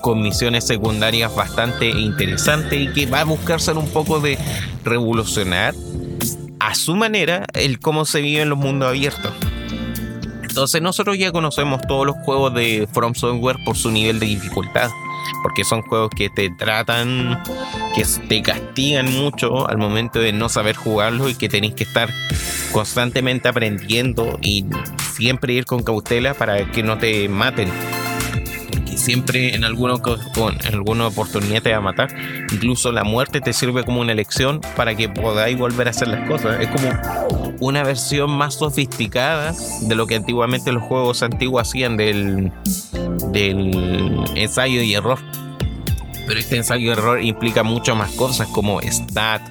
con 0.04 0.22
misiones 0.22 0.68
secundarias 0.68 1.36
bastante 1.36 1.90
interesantes 1.90 2.80
y 2.80 2.94
que 2.94 3.08
va 3.08 3.22
a 3.22 3.24
buscar 3.24 3.60
ser 3.60 3.80
un 3.80 3.90
poco 3.90 4.20
de 4.20 4.38
revolucionar 4.84 5.74
a 6.60 6.76
su 6.76 6.96
manera 6.96 7.48
el 7.56 7.80
cómo 7.80 8.06
se 8.06 8.22
vive 8.22 8.44
en 8.44 8.50
los 8.50 8.60
mundos 8.60 8.90
abiertos. 8.90 9.32
Entonces 10.44 10.84
nosotros 10.84 11.18
ya 11.18 11.32
conocemos 11.32 11.82
todos 11.88 12.06
los 12.06 12.16
juegos 12.18 12.54
de 12.54 12.88
From 12.94 13.16
Software 13.16 13.58
por 13.66 13.76
su 13.76 13.90
nivel 13.90 14.20
de 14.20 14.28
dificultad, 14.28 14.92
porque 15.44 15.64
son 15.64 15.82
juegos 15.82 16.10
que 16.16 16.30
te 16.30 16.50
tratan, 16.50 17.42
que 17.96 18.06
te 18.28 18.42
castigan 18.42 19.12
mucho 19.14 19.68
al 19.68 19.78
momento 19.78 20.20
de 20.20 20.34
no 20.34 20.50
saber 20.50 20.76
jugarlo 20.76 21.30
y 21.30 21.36
que 21.36 21.50
tenéis 21.50 21.76
que 21.76 21.84
estar 21.84 22.10
constantemente 22.72 23.48
aprendiendo 23.48 24.40
y 24.42 24.66
siempre 25.14 25.54
ir 25.54 25.66
con 25.66 25.84
cautela 25.84 26.34
para 26.34 26.72
que 26.72 26.84
no 26.84 26.98
te 26.98 27.28
maten 27.30 27.70
siempre 29.02 29.56
en 29.56 29.64
alguna, 29.64 29.96
en 30.36 30.74
alguna 30.76 31.08
oportunidad 31.08 31.62
te 31.62 31.72
va 31.72 31.78
a 31.78 31.82
matar. 31.82 32.10
Incluso 32.52 32.92
la 32.92 33.04
muerte 33.04 33.42
te 33.42 33.52
sirve 33.52 33.84
como 33.84 34.00
una 34.00 34.12
elección 34.12 34.62
para 34.76 34.96
que 34.96 35.10
podáis 35.10 35.58
volver 35.58 35.88
a 35.88 35.90
hacer 35.90 36.08
las 36.08 36.28
cosas. 36.30 36.62
Es 36.62 36.68
como 36.68 37.51
una 37.62 37.84
versión 37.84 38.32
más 38.32 38.56
sofisticada 38.56 39.54
de 39.84 39.96
lo 39.96 40.08
que 40.08 40.16
antiguamente 40.16 40.72
los 40.72 40.84
juegos 40.84 41.22
antiguos 41.22 41.62
hacían 41.62 41.96
del, 41.96 42.52
ensayo 44.36 44.82
y 44.82 44.94
error. 44.94 45.20
Pero 46.28 46.40
este 46.40 46.58
ensayo 46.58 46.88
y 46.88 46.90
error 46.90 47.24
implica 47.24 47.64
mucho 47.64 47.96
más 47.96 48.12
cosas 48.12 48.48
como 48.48 48.82
stat, 48.82 49.42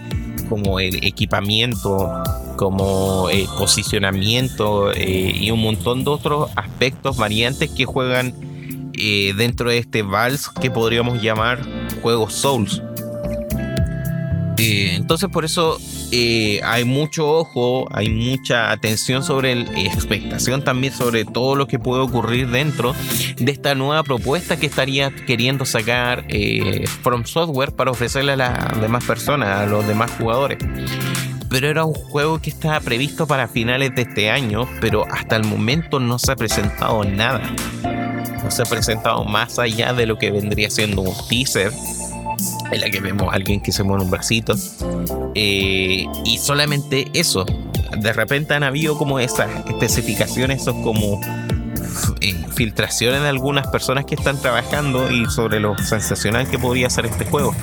como 0.48 0.80
el 0.80 1.04
equipamiento, 1.04 2.22
como 2.56 3.30
el 3.30 3.46
posicionamiento 3.56 4.92
eh, 4.92 5.32
y 5.34 5.52
un 5.52 5.60
montón 5.60 6.02
de 6.02 6.10
otros 6.10 6.50
aspectos 6.56 7.16
variantes 7.16 7.70
que 7.70 7.84
juegan 7.84 8.34
eh, 8.94 9.34
dentro 9.36 9.70
de 9.70 9.78
este 9.78 10.02
vals 10.02 10.48
que 10.48 10.70
podríamos 10.70 11.22
llamar 11.22 11.60
juegos 12.02 12.34
Souls. 12.34 12.82
Eh, 14.58 14.94
entonces 14.96 15.30
por 15.30 15.44
eso 15.44 15.78
eh, 16.12 16.60
hay 16.64 16.84
mucho 16.84 17.28
ojo, 17.28 17.88
hay 17.92 18.08
mucha 18.10 18.70
atención 18.70 19.22
sobre 19.22 19.52
el, 19.52 19.68
expectación 19.76 20.64
también 20.64 20.92
sobre 20.92 21.24
todo 21.24 21.54
lo 21.54 21.66
que 21.66 21.78
puede 21.78 22.02
ocurrir 22.02 22.48
dentro 22.48 22.94
de 23.36 23.52
esta 23.52 23.74
nueva 23.74 24.02
propuesta 24.02 24.56
que 24.56 24.66
estaría 24.66 25.10
queriendo 25.10 25.64
sacar 25.64 26.26
From 27.02 27.24
Software 27.24 27.72
para 27.72 27.90
ofrecerle 27.90 28.32
a 28.32 28.36
las 28.36 28.80
demás 28.80 29.04
personas, 29.04 29.48
a 29.48 29.66
los 29.66 29.86
demás 29.86 30.10
jugadores. 30.18 30.58
Pero 31.50 31.68
era 31.68 31.84
un 31.84 31.94
juego 31.94 32.40
que 32.40 32.50
estaba 32.50 32.78
previsto 32.78 33.26
para 33.26 33.48
finales 33.48 33.92
de 33.96 34.02
este 34.02 34.30
año, 34.30 34.68
pero 34.80 35.04
hasta 35.10 35.34
el 35.34 35.44
momento 35.44 35.98
no 35.98 36.18
se 36.20 36.30
ha 36.30 36.36
presentado 36.36 37.02
nada. 37.02 37.42
No 38.44 38.50
se 38.52 38.62
ha 38.62 38.64
presentado 38.64 39.24
más 39.24 39.58
allá 39.58 39.92
de 39.92 40.06
lo 40.06 40.16
que 40.16 40.30
vendría 40.30 40.70
siendo 40.70 41.02
un 41.02 41.14
teaser 41.28 41.72
en 42.70 42.80
la 42.80 42.90
que 42.90 43.00
vemos 43.00 43.32
a 43.32 43.36
alguien 43.36 43.60
que 43.60 43.72
se 43.72 43.82
mueve 43.82 44.04
un 44.04 44.10
bracito. 44.10 44.54
Eh, 45.34 46.06
y 46.24 46.38
solamente 46.38 47.10
eso. 47.14 47.44
De 47.98 48.12
repente 48.12 48.54
han 48.54 48.62
habido 48.62 48.96
como 48.96 49.18
esas 49.18 49.50
especificaciones 49.66 50.62
esos 50.62 50.74
como 50.76 51.20
eh, 52.20 52.34
filtraciones 52.54 53.22
de 53.22 53.28
algunas 53.28 53.66
personas 53.68 54.04
que 54.04 54.14
están 54.14 54.40
trabajando 54.40 55.10
y 55.10 55.26
sobre 55.26 55.60
lo 55.60 55.76
sensacional 55.78 56.48
que 56.48 56.58
podría 56.58 56.88
ser 56.90 57.06
este 57.06 57.24
juego. 57.24 57.54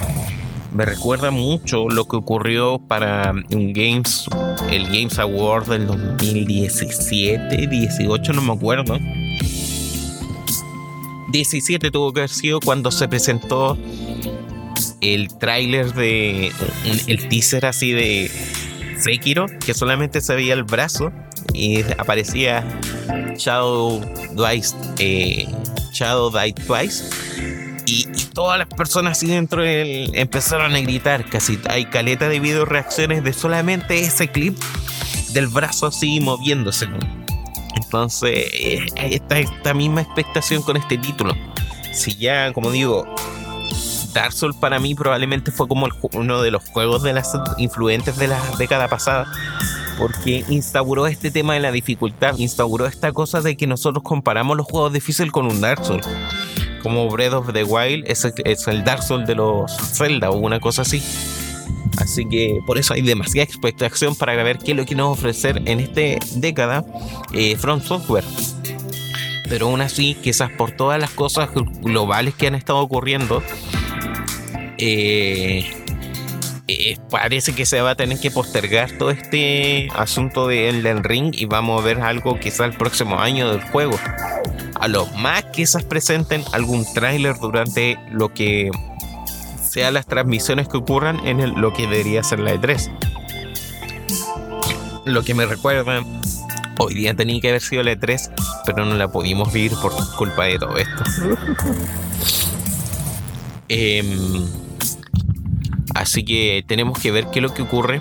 Me 0.74 0.86
recuerda 0.86 1.32
mucho 1.32 1.88
lo 1.90 2.06
que 2.06 2.18
ocurrió 2.18 2.78
para 2.80 3.32
un 3.32 3.74
Games 3.74 4.26
el 4.70 4.86
Games 4.86 5.18
Award 5.18 5.68
del 5.70 5.88
2017 5.88 7.68
18 7.68 8.34
no 8.34 8.42
me 8.42 8.54
acuerdo. 8.54 9.00
17 11.30 11.92
tuvo 11.92 12.14
que 12.14 12.22
haber 12.22 12.30
sido 12.30 12.60
cuando 12.60 12.92
se 12.92 13.08
presentó 13.08 13.78
el 15.02 15.28
tráiler 15.38 15.94
de 15.94 16.52
el 17.08 17.30
teaser 17.30 17.66
así 17.66 17.92
de 17.92 18.32
Sekiro 19.00 19.46
que 19.66 19.74
solamente 19.74 20.22
se 20.22 20.36
veía 20.36 20.54
el 20.54 20.64
brazo 20.64 21.12
y 21.54 21.84
aparecía 21.98 22.64
Shadow 23.38 24.02
Twice 24.36 24.76
eh, 25.00 25.48
Shadow 25.94 26.32
Die 26.32 26.54
Twice 26.54 27.04
y, 27.86 28.06
todas 28.34 28.60
las 28.60 28.68
personas 28.68 29.18
así 29.18 29.28
dentro 29.28 29.64
empezaron 29.64 30.76
a 30.76 30.80
gritar 30.80 31.26
casi 31.28 31.58
hay 31.70 31.86
caleta 31.86 32.30
de 32.30 32.40
video 32.40 32.66
reacciones 32.66 33.24
de 33.24 33.34
solamente 33.34 34.00
ese 34.02 34.28
clip 34.28 34.56
del 35.34 35.48
brazo 35.48 35.88
así 35.88 36.20
moviéndose 36.20 36.88
entonces, 37.78 38.50
eh, 38.54 38.86
está 39.12 39.40
esta 39.40 39.74
misma 39.74 40.02
expectación 40.02 40.62
con 40.62 40.78
este 40.78 40.98
título. 40.98 41.34
Si 41.94 42.16
ya, 42.16 42.52
como 42.52 42.72
digo, 42.72 43.06
Dark 44.18 44.34
Souls 44.34 44.56
para 44.56 44.80
mí 44.80 44.96
probablemente 44.96 45.52
fue 45.52 45.68
como 45.68 45.88
uno 46.14 46.42
de 46.42 46.50
los 46.50 46.68
juegos 46.68 47.04
de 47.04 47.14
las 47.14 47.38
influentes 47.60 48.18
de 48.18 48.28
la 48.28 48.42
década 48.58 48.88
pasada, 48.88 49.32
porque 50.00 50.44
instauró 50.50 51.06
este 51.06 51.30
tema 51.30 51.54
de 51.54 51.60
la 51.60 51.72
dificultad, 51.72 52.36
instauró 52.40 52.88
esta 52.88 53.12
cosa 53.12 53.42
de 53.42 53.56
que 53.56 53.68
nosotros 53.68 54.04
comparamos 54.04 54.58
los 54.58 54.66
juegos 54.66 54.92
difíciles 54.92 55.32
con 55.32 55.46
un 55.46 55.62
Dark 55.62 55.86
Souls. 55.86 56.08
Como 56.82 57.08
Breath 57.12 57.34
of 57.34 57.54
the 57.54 57.64
Wild 57.64 58.06
es 58.08 58.26
el, 58.68 58.84
Dark 58.84 59.04
Souls 59.04 59.28
de 59.28 59.36
los 59.36 59.72
Zelda 59.96 60.32
o 60.32 60.38
una 60.38 60.60
cosa 60.60 60.82
así. 60.82 61.00
Así 62.00 62.28
que 62.28 62.60
por 62.66 62.80
eso 62.80 62.96
hay 62.96 63.04
demasiada 63.04 63.44
expectación 63.44 64.16
para 64.16 64.34
ver 64.42 64.58
qué 64.58 64.72
es 64.72 64.78
lo 64.78 64.86
que 64.88 64.96
nos 64.96 65.16
ofrecer 65.16 65.62
en 65.66 65.80
esta 65.80 66.26
década 66.40 66.84
eh, 67.34 67.56
From 67.56 67.82
Software. 67.82 68.26
Pero 69.48 69.68
aún 69.68 69.82
así, 69.82 70.16
quizás 70.16 70.50
por 70.50 70.72
todas 70.72 71.00
las 71.00 71.12
cosas 71.12 71.50
globales 71.82 72.34
que 72.34 72.48
han 72.48 72.56
estado 72.56 72.80
ocurriendo, 72.80 73.44
eh, 74.78 75.66
eh, 76.68 76.98
parece 77.10 77.56
que 77.56 77.66
se 77.66 77.80
va 77.82 77.92
a 77.92 77.96
tener 77.96 78.20
que 78.20 78.30
postergar 78.30 78.92
todo 78.98 79.10
este 79.12 79.88
asunto 79.96 80.48
de 80.48 80.70
Elden 80.70 81.04
Ring 81.04 81.32
y 81.34 81.46
vamos 81.46 81.82
a 81.82 81.86
ver 81.86 82.02
algo 82.02 82.40
quizás 82.40 82.72
el 82.72 82.74
próximo 82.74 83.20
año 83.20 83.50
del 83.50 83.62
juego. 83.62 83.98
A 84.80 84.88
lo 84.88 85.06
más 85.08 85.46
quizás 85.46 85.84
presenten 85.84 86.44
algún 86.52 86.86
tráiler 86.94 87.38
durante 87.40 87.98
lo 88.12 88.34
que 88.34 88.70
sea 89.64 89.92
las 89.92 90.06
transmisiones 90.06 90.68
que 90.68 90.78
ocurran 90.78 91.26
en 91.26 91.62
lo 91.62 91.72
que 91.74 91.84
debería 91.84 92.22
ser 92.24 92.40
la 92.40 92.54
E3. 92.54 92.92
Lo 95.06 95.24
que 95.24 95.34
me 95.34 95.46
recuerda, 95.46 96.04
hoy 96.80 96.94
día 96.94 97.14
tenía 97.14 97.40
que 97.40 97.50
haber 97.50 97.62
sido 97.62 97.82
la 97.84 97.94
E3, 97.94 98.30
pero 98.66 98.84
no 98.84 98.96
la 98.96 99.08
pudimos 99.08 99.54
vivir 99.54 99.72
por 99.82 99.94
culpa 100.18 100.44
de 100.44 100.60
todo 100.60 100.78
esto. 100.78 101.04
Em, 103.70 104.48
así 105.98 106.24
que 106.24 106.64
tenemos 106.68 107.00
que 107.00 107.12
ver 107.12 107.28
qué 107.32 107.40
es 107.40 107.44
lo 107.44 107.54
que 107.54 107.64
ocurre. 107.64 108.00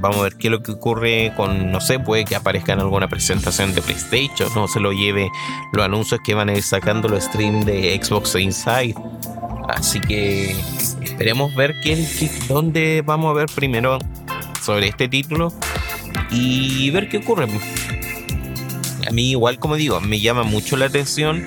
Vamos 0.00 0.18
a 0.18 0.22
ver 0.22 0.36
qué 0.36 0.46
es 0.46 0.50
lo 0.52 0.62
que 0.62 0.72
ocurre 0.72 1.32
con, 1.36 1.72
no 1.72 1.80
sé, 1.80 1.98
puede 1.98 2.24
que 2.24 2.36
aparezca 2.36 2.72
en 2.72 2.80
alguna 2.80 3.08
presentación 3.08 3.74
de 3.74 3.82
PlayStation, 3.82 4.48
no 4.54 4.68
se 4.68 4.80
lo 4.80 4.92
lleve 4.92 5.28
los 5.72 5.84
anuncios 5.84 6.20
que 6.24 6.34
van 6.34 6.48
a 6.48 6.54
ir 6.54 6.62
sacando 6.62 7.08
los 7.08 7.24
streams 7.24 7.66
de 7.66 8.00
Xbox 8.02 8.34
Inside. 8.36 8.94
Así 9.68 10.00
que 10.00 10.56
esperemos 11.02 11.54
ver 11.54 11.74
qué, 11.82 12.06
dónde 12.48 13.02
vamos 13.04 13.30
a 13.30 13.34
ver 13.34 13.46
primero 13.54 13.98
sobre 14.62 14.88
este 14.88 15.08
título 15.08 15.52
y 16.30 16.90
ver 16.90 17.08
qué 17.08 17.18
ocurre. 17.18 17.46
A 19.06 19.10
mí 19.10 19.30
igual 19.30 19.58
como 19.58 19.76
digo, 19.76 20.00
me 20.00 20.20
llama 20.20 20.44
mucho 20.44 20.76
la 20.76 20.86
atención, 20.86 21.44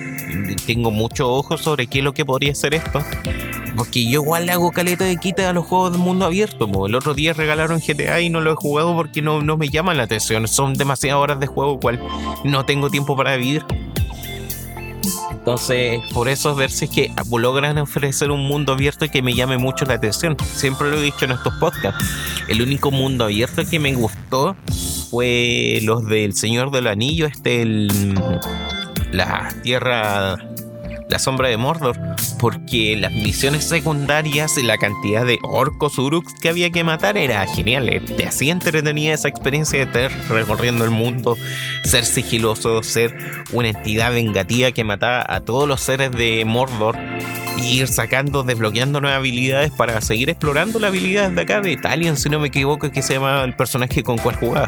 tengo 0.66 0.92
mucho 0.92 1.32
ojo 1.32 1.58
sobre 1.58 1.88
qué 1.88 2.00
es 2.00 2.04
lo 2.04 2.14
que 2.14 2.26
podría 2.26 2.54
ser 2.54 2.74
esto. 2.76 3.04
Porque 3.76 4.06
yo 4.06 4.22
igual 4.22 4.46
le 4.46 4.52
hago 4.52 4.72
caleta 4.72 5.06
de 5.06 5.18
quita 5.18 5.50
a 5.50 5.54
los 5.54 5.66
juegos 5.66 5.92
de 5.94 5.98
mundo 5.98 6.26
abierto. 6.26 6.70
El 6.86 6.96
otro 6.96 7.14
día 7.14 7.34
regalaron 7.34 7.80
GTA 7.80 8.22
y 8.22 8.30
no 8.30 8.42
lo 8.42 8.52
he 8.52 8.56
jugado 8.56 8.96
porque 8.96 9.22
no, 9.22 9.42
no 9.42 9.58
me 9.58 9.70
llama 9.70 9.94
la 9.94 10.04
atención. 10.04 10.48
Son 10.48 10.74
demasiadas 10.74 11.22
horas 11.22 11.40
de 11.40 11.48
juego, 11.48 11.80
cual 11.80 12.00
no 12.44 12.66
tengo 12.66 12.90
tiempo 12.90 13.16
para 13.16 13.36
vivir. 13.36 13.66
Entonces, 15.32 16.00
por 16.14 16.30
eso 16.30 16.56
ver 16.56 16.72
si 16.72 16.86
es 16.86 16.92
que 16.92 17.12
logran 17.38 17.78
ofrecer 17.78 18.32
un 18.32 18.48
mundo 18.48 18.72
abierto 18.72 19.10
que 19.10 19.22
me 19.22 19.34
llame 19.34 19.58
mucho 19.58 19.84
la 19.84 19.96
atención. 19.96 20.38
Siempre 20.56 20.90
lo 20.90 20.98
he 20.98 21.02
dicho 21.02 21.26
en 21.26 21.32
estos 21.32 21.54
podcasts. 21.56 22.02
El 22.48 22.62
único 22.62 22.92
mundo 22.92 23.26
abierto 23.26 23.64
que 23.70 23.78
me 23.78 23.94
gustó 23.94 24.56
fue 25.10 25.80
los 25.84 26.08
del 26.08 26.34
Señor 26.34 26.72
del 26.72 26.88
Anillo, 26.88 27.26
este, 27.26 27.62
el, 27.62 28.16
la 29.12 29.54
tierra 29.64 30.38
la 31.14 31.20
sombra 31.20 31.48
de 31.48 31.58
Mordor, 31.58 31.96
porque 32.40 32.96
las 32.96 33.12
misiones 33.12 33.66
secundarias 33.66 34.58
y 34.58 34.64
la 34.64 34.80
cantidad 34.80 35.24
de 35.24 35.38
orcos 35.44 36.00
uruks 36.00 36.34
que 36.42 36.50
había 36.50 36.72
que 36.72 36.84
matar 36.84 37.18
era 37.18 37.46
genial. 37.46 38.02
Te 38.18 38.26
hacía 38.26 38.52
entretenida 38.52 39.14
esa 39.14 39.28
experiencia 39.28 39.78
de 39.78 39.86
estar 39.86 40.30
recorriendo 40.30 40.84
el 40.84 40.90
mundo, 40.90 41.38
ser 41.84 42.04
sigiloso, 42.04 42.82
ser 42.82 43.16
una 43.52 43.70
entidad 43.70 44.12
vengativa 44.12 44.72
que 44.72 44.84
mataba 44.84 45.24
a 45.28 45.42
todos 45.42 45.68
los 45.68 45.82
seres 45.82 46.10
de 46.14 46.46
Mordor 46.46 46.98
ir 47.62 47.88
sacando, 47.88 48.42
desbloqueando 48.42 49.00
nuevas 49.00 49.20
habilidades 49.20 49.72
para 49.72 50.02
seguir 50.02 50.32
explorando 50.32 50.80
la 50.80 50.88
habilidad 50.88 51.30
de 51.30 51.42
acá 51.42 51.62
de 51.62 51.78
Talion, 51.78 52.18
si 52.18 52.28
no 52.28 52.40
me 52.40 52.48
equivoco, 52.48 52.90
que 52.90 53.04
se 53.04 53.14
llama 53.14 53.44
el 53.44 53.56
personaje 53.56 54.02
con 54.02 54.18
cual 54.18 54.36
jugaba. 54.36 54.68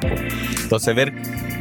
Entonces, 0.61 0.95
ver, 0.95 1.13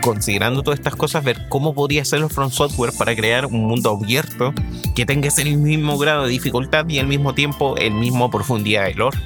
considerando 0.03 0.63
todas 0.63 0.79
estas 0.79 0.97
cosas, 0.97 1.25
ver 1.25 1.49
cómo 1.49 1.75
podría 1.75 2.05
ser 2.05 2.21
los 2.21 2.33
From 2.33 2.51
Software 2.51 2.93
para 2.97 3.17
crear 3.17 3.47
un 3.47 3.65
mundo 3.67 3.91
abierto 3.91 4.53
que 4.95 5.07
tenga 5.07 5.29
ese 5.29 5.45
mismo 5.45 5.99
grado 5.99 6.25
de 6.25 6.31
dificultad 6.31 6.89
y 6.89 6.99
al 6.99 7.07
mismo 7.07 7.35
tiempo 7.35 7.77
el 7.77 7.93
mismo 7.93 8.31
profundidad 8.31 8.85
de 8.85 8.95
lore. 8.95 9.19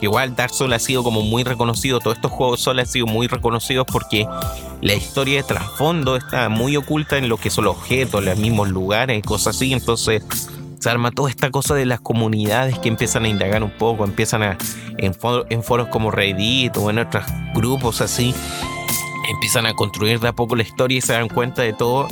Igual 0.00 0.36
Dark 0.36 0.52
Souls 0.52 0.74
ha 0.74 0.78
sido 0.78 1.02
como 1.02 1.22
muy 1.22 1.44
reconocido, 1.44 1.98
todos 1.98 2.16
estos 2.16 2.30
juegos 2.30 2.60
solo 2.60 2.80
han 2.80 2.86
sido 2.86 3.06
muy 3.06 3.26
reconocidos 3.26 3.86
porque 3.90 4.26
la 4.82 4.94
historia 4.94 5.36
de 5.36 5.44
trasfondo 5.44 6.16
está 6.16 6.48
muy 6.48 6.76
oculta 6.76 7.16
en 7.16 7.28
lo 7.28 7.38
que 7.38 7.48
son 7.48 7.64
los 7.64 7.76
objetos, 7.76 8.22
los 8.22 8.36
mismos 8.36 8.68
lugares, 8.68 9.22
cosas 9.22 9.56
así. 9.56 9.72
Entonces, 9.72 10.22
se 10.78 10.90
arma 10.90 11.10
toda 11.10 11.30
esta 11.30 11.50
cosa 11.50 11.74
de 11.74 11.86
las 11.86 12.00
comunidades 12.00 12.78
que 12.78 12.90
empiezan 12.90 13.24
a 13.24 13.28
indagar 13.28 13.62
un 13.62 13.70
poco, 13.70 14.04
empiezan 14.04 14.42
a, 14.42 14.58
en, 14.98 15.14
foros 15.14 15.88
como 15.88 16.10
Reddit 16.10 16.76
o 16.76 16.90
en 16.90 16.98
otros 16.98 17.24
grupos 17.54 18.02
así, 18.02 18.34
empiezan 19.28 19.66
a 19.66 19.74
construir 19.74 20.20
de 20.20 20.28
a 20.28 20.32
poco 20.32 20.56
la 20.56 20.62
historia 20.62 20.98
y 20.98 21.00
se 21.00 21.12
dan 21.12 21.28
cuenta 21.28 21.62
de 21.62 21.72
todo, 21.72 22.08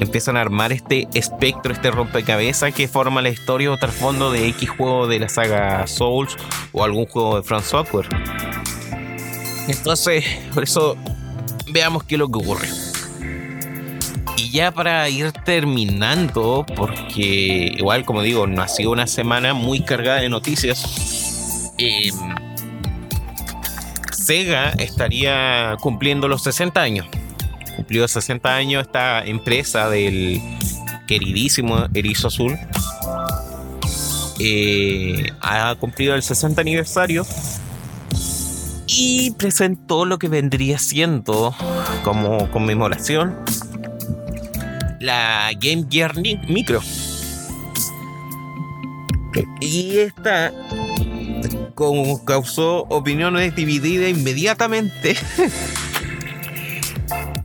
empiezan 0.00 0.36
a 0.36 0.40
armar 0.40 0.72
este 0.72 1.08
espectro, 1.14 1.72
este 1.72 1.90
rompecabezas 1.90 2.74
que 2.74 2.88
forma 2.88 3.22
la 3.22 3.28
historia 3.28 3.70
o 3.70 3.76
trasfondo 3.76 4.30
de 4.30 4.48
X 4.48 4.70
juego 4.70 5.06
de 5.06 5.18
la 5.20 5.28
saga 5.28 5.86
Souls 5.86 6.36
o 6.72 6.84
algún 6.84 7.06
juego 7.06 7.36
de 7.36 7.42
France 7.42 7.70
Software. 7.70 8.08
Entonces, 9.68 10.24
por 10.54 10.62
eso 10.62 10.96
veamos 11.68 12.04
qué 12.04 12.14
es 12.14 12.18
lo 12.18 12.28
que 12.28 12.38
ocurre. 12.38 12.68
Y 14.36 14.50
ya 14.50 14.70
para 14.70 15.08
ir 15.08 15.32
terminando, 15.32 16.66
porque 16.76 17.72
igual 17.76 18.04
como 18.04 18.22
digo, 18.22 18.46
no 18.46 18.62
ha 18.62 18.68
sido 18.68 18.92
una 18.92 19.06
semana 19.06 19.54
muy 19.54 19.80
cargada 19.80 20.20
de 20.20 20.28
noticias. 20.28 21.72
Em, 21.78 22.14
Sega 24.26 24.70
estaría 24.70 25.76
cumpliendo 25.80 26.26
los 26.26 26.42
60 26.42 26.80
años. 26.80 27.06
Cumplió 27.76 28.08
60 28.08 28.54
años 28.54 28.82
esta 28.82 29.24
empresa 29.24 29.88
del 29.88 30.40
queridísimo 31.06 31.86
Erizo 31.94 32.26
Azul. 32.26 32.58
Eh, 34.40 35.30
ha 35.40 35.74
cumplido 35.76 36.16
el 36.16 36.24
60 36.24 36.60
aniversario 36.60 37.24
y 38.88 39.30
presentó 39.32 40.04
lo 40.04 40.18
que 40.18 40.28
vendría 40.28 40.78
siendo 40.78 41.54
como 42.02 42.50
conmemoración 42.50 43.36
la 44.98 45.50
Game 45.60 45.86
Gear 45.88 46.16
Micro. 46.48 46.80
Y 49.60 49.98
esta 49.98 50.52
causó 52.24 52.86
opiniones 52.88 53.54
divididas 53.54 54.10
inmediatamente. 54.10 55.16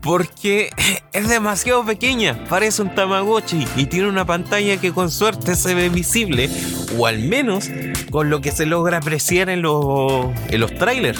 Porque 0.02 0.72
es 1.14 1.30
demasiado 1.30 1.86
pequeña, 1.86 2.46
parece 2.50 2.82
un 2.82 2.96
Tamagotchi 2.96 3.68
y 3.76 3.86
tiene 3.86 4.10
una 4.10 4.26
pantalla 4.26 4.78
que 4.78 4.92
con 4.92 5.12
suerte 5.12 5.56
se 5.56 5.76
ve 5.76 5.90
visible, 5.90 6.50
o 6.98 7.06
al 7.06 7.20
menos 7.20 7.70
con 8.10 8.32
lo 8.32 8.42
que 8.42 8.52
se 8.52 8.66
logra 8.66 8.98
apreciar 8.98 9.50
en 9.50 9.62
los, 9.62 10.26
en 10.50 10.60
los 10.60 10.74
trailers. 10.74 11.20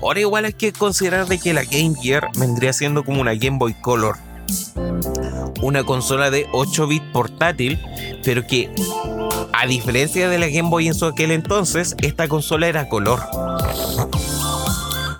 Ahora 0.00 0.20
igual 0.20 0.44
hay 0.44 0.52
que 0.52 0.72
considerar 0.72 1.26
de 1.26 1.40
que 1.40 1.52
la 1.52 1.64
Game 1.64 1.94
Gear 2.00 2.28
vendría 2.38 2.72
siendo 2.72 3.04
como 3.04 3.20
una 3.20 3.34
Game 3.34 3.58
Boy 3.58 3.74
Color. 3.74 4.16
Una 5.60 5.82
consola 5.82 6.30
de 6.30 6.46
8 6.52 6.86
bits 6.86 7.06
portátil, 7.12 7.80
pero 8.22 8.46
que 8.46 8.70
a 9.52 9.66
diferencia 9.66 10.28
de 10.28 10.38
la 10.38 10.48
Game 10.48 10.70
Boy 10.70 10.88
en 10.88 10.94
su 10.94 11.06
aquel 11.06 11.30
entonces, 11.30 11.96
esta 12.02 12.28
consola 12.28 12.68
era 12.68 12.88
color. 12.88 13.20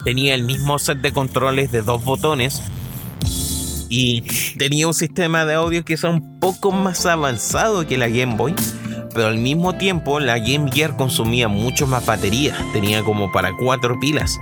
Tenía 0.04 0.34
el 0.34 0.44
mismo 0.44 0.78
set 0.78 0.98
de 0.98 1.12
controles 1.12 1.72
de 1.72 1.82
dos 1.82 2.04
botones 2.04 2.62
y 3.88 4.22
tenía 4.58 4.86
un 4.86 4.94
sistema 4.94 5.44
de 5.44 5.54
audio 5.54 5.84
que 5.84 5.94
es 5.94 6.04
un 6.04 6.38
poco 6.38 6.72
más 6.72 7.06
avanzado 7.06 7.86
que 7.86 7.98
la 7.98 8.08
Game 8.08 8.36
Boy, 8.36 8.54
pero 9.14 9.28
al 9.28 9.38
mismo 9.38 9.74
tiempo 9.74 10.20
la 10.20 10.38
Game 10.38 10.70
Gear 10.72 10.96
consumía 10.96 11.48
mucho 11.48 11.86
más 11.86 12.06
batería, 12.06 12.56
tenía 12.72 13.02
como 13.02 13.32
para 13.32 13.56
cuatro 13.56 13.98
pilas 13.98 14.38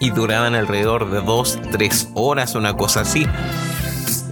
y 0.00 0.10
duraban 0.10 0.54
alrededor 0.54 1.10
de 1.10 1.22
2-3 1.22 2.10
horas, 2.14 2.54
una 2.54 2.74
cosa 2.74 3.00
así. 3.00 3.26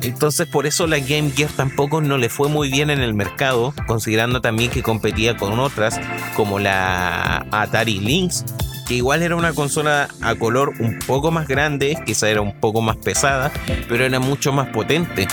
Entonces 0.02 0.48
por 0.48 0.66
eso 0.66 0.86
la 0.86 0.98
Game 0.98 1.30
Gear 1.30 1.50
tampoco 1.50 2.00
no 2.00 2.18
le 2.18 2.28
fue 2.28 2.48
muy 2.48 2.70
bien 2.70 2.90
en 2.90 3.00
el 3.00 3.14
mercado, 3.14 3.72
considerando 3.86 4.40
también 4.40 4.70
que 4.70 4.82
competía 4.82 5.36
con 5.36 5.58
otras 5.60 6.00
como 6.34 6.58
la 6.58 7.46
Atari 7.52 8.00
Lynx, 8.00 8.44
que 8.86 8.94
igual 8.94 9.22
era 9.22 9.36
una 9.36 9.52
consola 9.52 10.08
a 10.20 10.34
color 10.34 10.72
un 10.80 10.98
poco 11.06 11.30
más 11.30 11.46
grande, 11.46 11.96
quizá 12.04 12.28
era 12.28 12.40
un 12.40 12.52
poco 12.52 12.80
más 12.80 12.96
pesada, 12.96 13.52
pero 13.88 14.04
era 14.04 14.18
mucho 14.18 14.52
más 14.52 14.68
potente. 14.68 15.28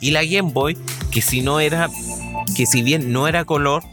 Y 0.00 0.10
la 0.10 0.24
Game 0.24 0.50
Boy, 0.52 0.76
que 1.12 1.22
si 1.22 1.40
no 1.40 1.60
era, 1.60 1.88
que 2.56 2.66
si 2.66 2.82
bien 2.82 3.12
no 3.12 3.28
era 3.28 3.44
color, 3.44 3.84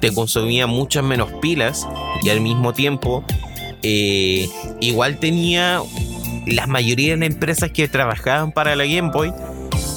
te 0.00 0.12
consumía 0.12 0.66
muchas 0.66 1.02
menos 1.02 1.30
pilas 1.40 1.86
y 2.22 2.28
al 2.28 2.40
mismo 2.40 2.72
tiempo 2.72 3.24
eh, 3.82 4.48
igual 4.80 5.18
tenía 5.18 5.80
la 6.46 6.66
mayoría 6.66 7.12
de 7.12 7.18
las 7.18 7.28
empresas 7.28 7.70
que 7.70 7.88
trabajaban 7.88 8.52
para 8.52 8.76
la 8.76 8.84
Game 8.84 9.10
Boy 9.12 9.32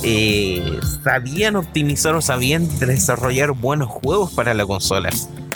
eh, 0.04 0.80
sabían 1.04 1.56
optimizar 1.56 2.16
o 2.16 2.22
sabían 2.22 2.68
desarrollar 2.80 3.54
buenos 3.54 3.90
juegos 3.90 4.32
para 4.34 4.54
la 4.54 4.66
consola. 4.66 5.10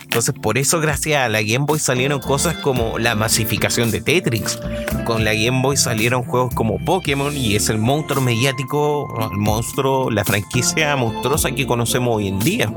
Entonces, 0.10 0.34
por 0.34 0.58
eso, 0.58 0.80
gracias 0.80 1.24
a 1.24 1.30
la 1.30 1.44
Game 1.44 1.66
Boy 1.66 1.78
salieron 1.78 2.20
cosas 2.20 2.56
como 2.56 2.98
la 2.98 3.14
masificación 3.14 3.92
de 3.92 4.02
Tetris. 4.02 4.60
Con 5.06 5.24
la 5.24 5.36
Game 5.36 5.62
Boy 5.62 5.78
salieron 5.78 6.24
juegos 6.24 6.52
como 6.56 6.84
Pokémon 6.84 7.38
y 7.38 7.56
es 7.56 7.70
el 7.70 7.78
monstruo 7.78 8.20
mediático, 8.20 9.30
el 9.32 9.38
monstruo, 9.38 10.10
la 10.10 10.26
franquicia 10.26 10.96
monstruosa 10.96 11.52
que 11.52 11.68
conocemos 11.68 12.16
hoy 12.16 12.28
en 12.28 12.40
día. 12.40 12.74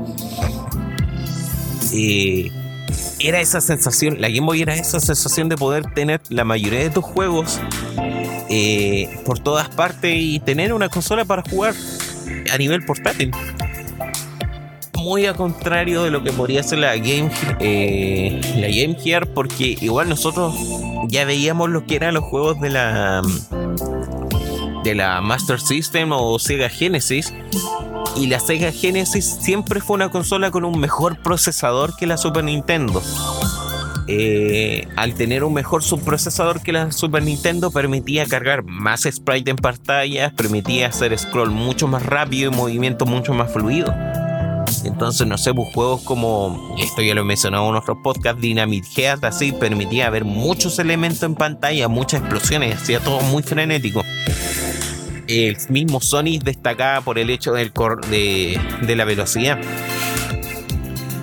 Eh, 1.91 2.51
era 3.19 3.41
esa 3.41 3.61
sensación, 3.61 4.21
la 4.21 4.29
Game 4.29 4.45
Boy 4.45 4.61
era 4.61 4.75
esa 4.75 4.99
sensación 4.99 5.49
de 5.49 5.57
poder 5.57 5.91
tener 5.93 6.21
la 6.29 6.43
mayoría 6.43 6.81
de 6.81 6.91
tus 6.91 7.03
juegos 7.03 7.59
eh, 8.55 9.09
por 9.25 9.39
todas 9.39 9.67
partes 9.67 10.13
y 10.15 10.39
tener 10.39 10.73
una 10.73 10.87
consola 10.87 11.25
para 11.25 11.41
jugar 11.41 11.73
a 12.51 12.57
nivel 12.59 12.85
portátil. 12.85 13.31
Muy 14.95 15.25
a 15.25 15.33
contrario 15.33 16.03
de 16.03 16.11
lo 16.11 16.23
que 16.23 16.31
podría 16.31 16.61
ser 16.61 16.77
la 16.77 16.95
Game, 16.95 17.31
eh, 17.59 18.39
la 18.57 18.67
Game 18.67 18.95
Gear, 19.01 19.25
porque 19.25 19.75
igual 19.81 20.07
nosotros 20.07 20.53
ya 21.07 21.25
veíamos 21.25 21.71
lo 21.71 21.87
que 21.87 21.95
eran 21.95 22.13
los 22.13 22.25
juegos 22.25 22.61
de 22.61 22.69
la 22.69 23.23
de 24.83 24.93
la 24.93 25.19
Master 25.21 25.59
System 25.59 26.11
o 26.11 26.37
Sega 26.37 26.69
Genesis 26.69 27.33
y 28.15 28.27
la 28.27 28.39
Sega 28.39 28.71
Genesis 28.71 29.39
siempre 29.41 29.81
fue 29.81 29.95
una 29.95 30.09
consola 30.09 30.51
con 30.51 30.63
un 30.63 30.79
mejor 30.79 31.17
procesador 31.23 31.95
que 31.95 32.05
la 32.05 32.17
Super 32.17 32.43
Nintendo. 32.43 33.01
Eh, 34.07 34.87
al 34.95 35.13
tener 35.13 35.43
un 35.43 35.53
mejor 35.53 35.83
subprocesador 35.83 36.61
que 36.61 36.73
la 36.73 36.91
Super 36.91 37.23
Nintendo 37.23 37.71
permitía 37.71 38.25
cargar 38.25 38.63
más 38.63 39.07
sprite 39.09 39.51
en 39.51 39.57
pantalla, 39.57 40.31
permitía 40.35 40.87
hacer 40.87 41.17
scroll 41.17 41.51
mucho 41.51 41.87
más 41.87 42.05
rápido 42.05 42.51
y 42.51 42.55
movimiento 42.55 43.05
mucho 43.05 43.33
más 43.33 43.51
fluido. 43.51 43.93
Entonces, 44.83 45.25
no 45.27 45.37
sé, 45.37 45.53
pues 45.53 45.73
juegos 45.73 46.01
como, 46.01 46.75
esto 46.79 47.01
ya 47.01 47.13
lo 47.13 47.21
he 47.21 47.25
mencionado 47.25 47.69
en 47.69 47.75
otros 47.75 47.97
podcasts, 48.03 48.41
Dynamite 48.41 48.87
Head, 48.97 49.23
así, 49.23 49.53
permitía 49.53 50.09
ver 50.09 50.25
muchos 50.25 50.79
elementos 50.79 51.23
en 51.23 51.35
pantalla, 51.35 51.87
muchas 51.87 52.21
explosiones, 52.21 52.81
hacía 52.81 52.99
todo 52.99 53.21
muy 53.21 53.43
frenético 53.43 54.03
el 55.27 55.57
mismo 55.69 56.01
Sonic 56.01 56.43
destacaba 56.43 57.01
por 57.01 57.17
el 57.17 57.29
hecho 57.29 57.53
del 57.53 57.71
de, 58.09 58.59
de, 58.81 58.95
la 58.95 59.05
velocidad. 59.05 59.59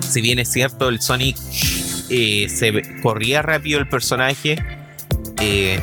Si 0.09 0.21
bien 0.21 0.39
es 0.39 0.51
cierto, 0.51 0.89
el 0.89 1.01
Sonic 1.01 1.37
eh, 2.13 2.49
se 2.49 2.99
corría 3.01 3.41
rápido 3.41 3.79
el 3.79 3.87
personaje. 3.87 4.57
Eh, 5.39 5.79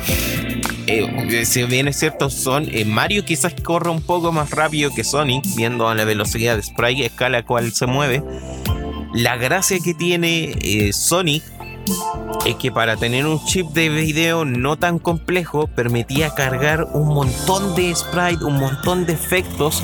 eh, 0.87 1.45
si 1.45 1.63
bien 1.63 1.87
es 1.87 1.97
cierto, 1.97 2.29
son, 2.29 2.69
Mario 2.85 3.25
quizás 3.25 3.55
corre 3.63 3.89
un 3.89 4.01
poco 4.01 4.31
más 4.31 4.51
rápido 4.51 4.93
que 4.93 5.03
Sonic, 5.03 5.43
viendo 5.55 5.93
la 5.93 6.05
velocidad 6.05 6.55
de 6.55 6.63
sprite 6.63 7.05
escala 7.05 7.39
a 7.39 7.45
cual 7.45 7.71
se 7.71 7.87
mueve. 7.87 8.23
La 9.13 9.37
gracia 9.37 9.79
que 9.83 9.95
tiene 9.95 10.91
Sonic 10.93 11.43
es 12.45 12.55
que 12.55 12.71
para 12.71 12.97
tener 12.97 13.25
un 13.25 13.43
chip 13.45 13.67
de 13.67 13.89
video 13.89 14.45
no 14.45 14.77
tan 14.77 14.99
complejo 14.99 15.67
permitía 15.67 16.33
cargar 16.33 16.87
un 16.93 17.07
montón 17.07 17.75
de 17.75 17.93
sprites, 17.95 18.41
un 18.41 18.59
montón 18.59 19.05
de 19.05 19.13
efectos 19.13 19.83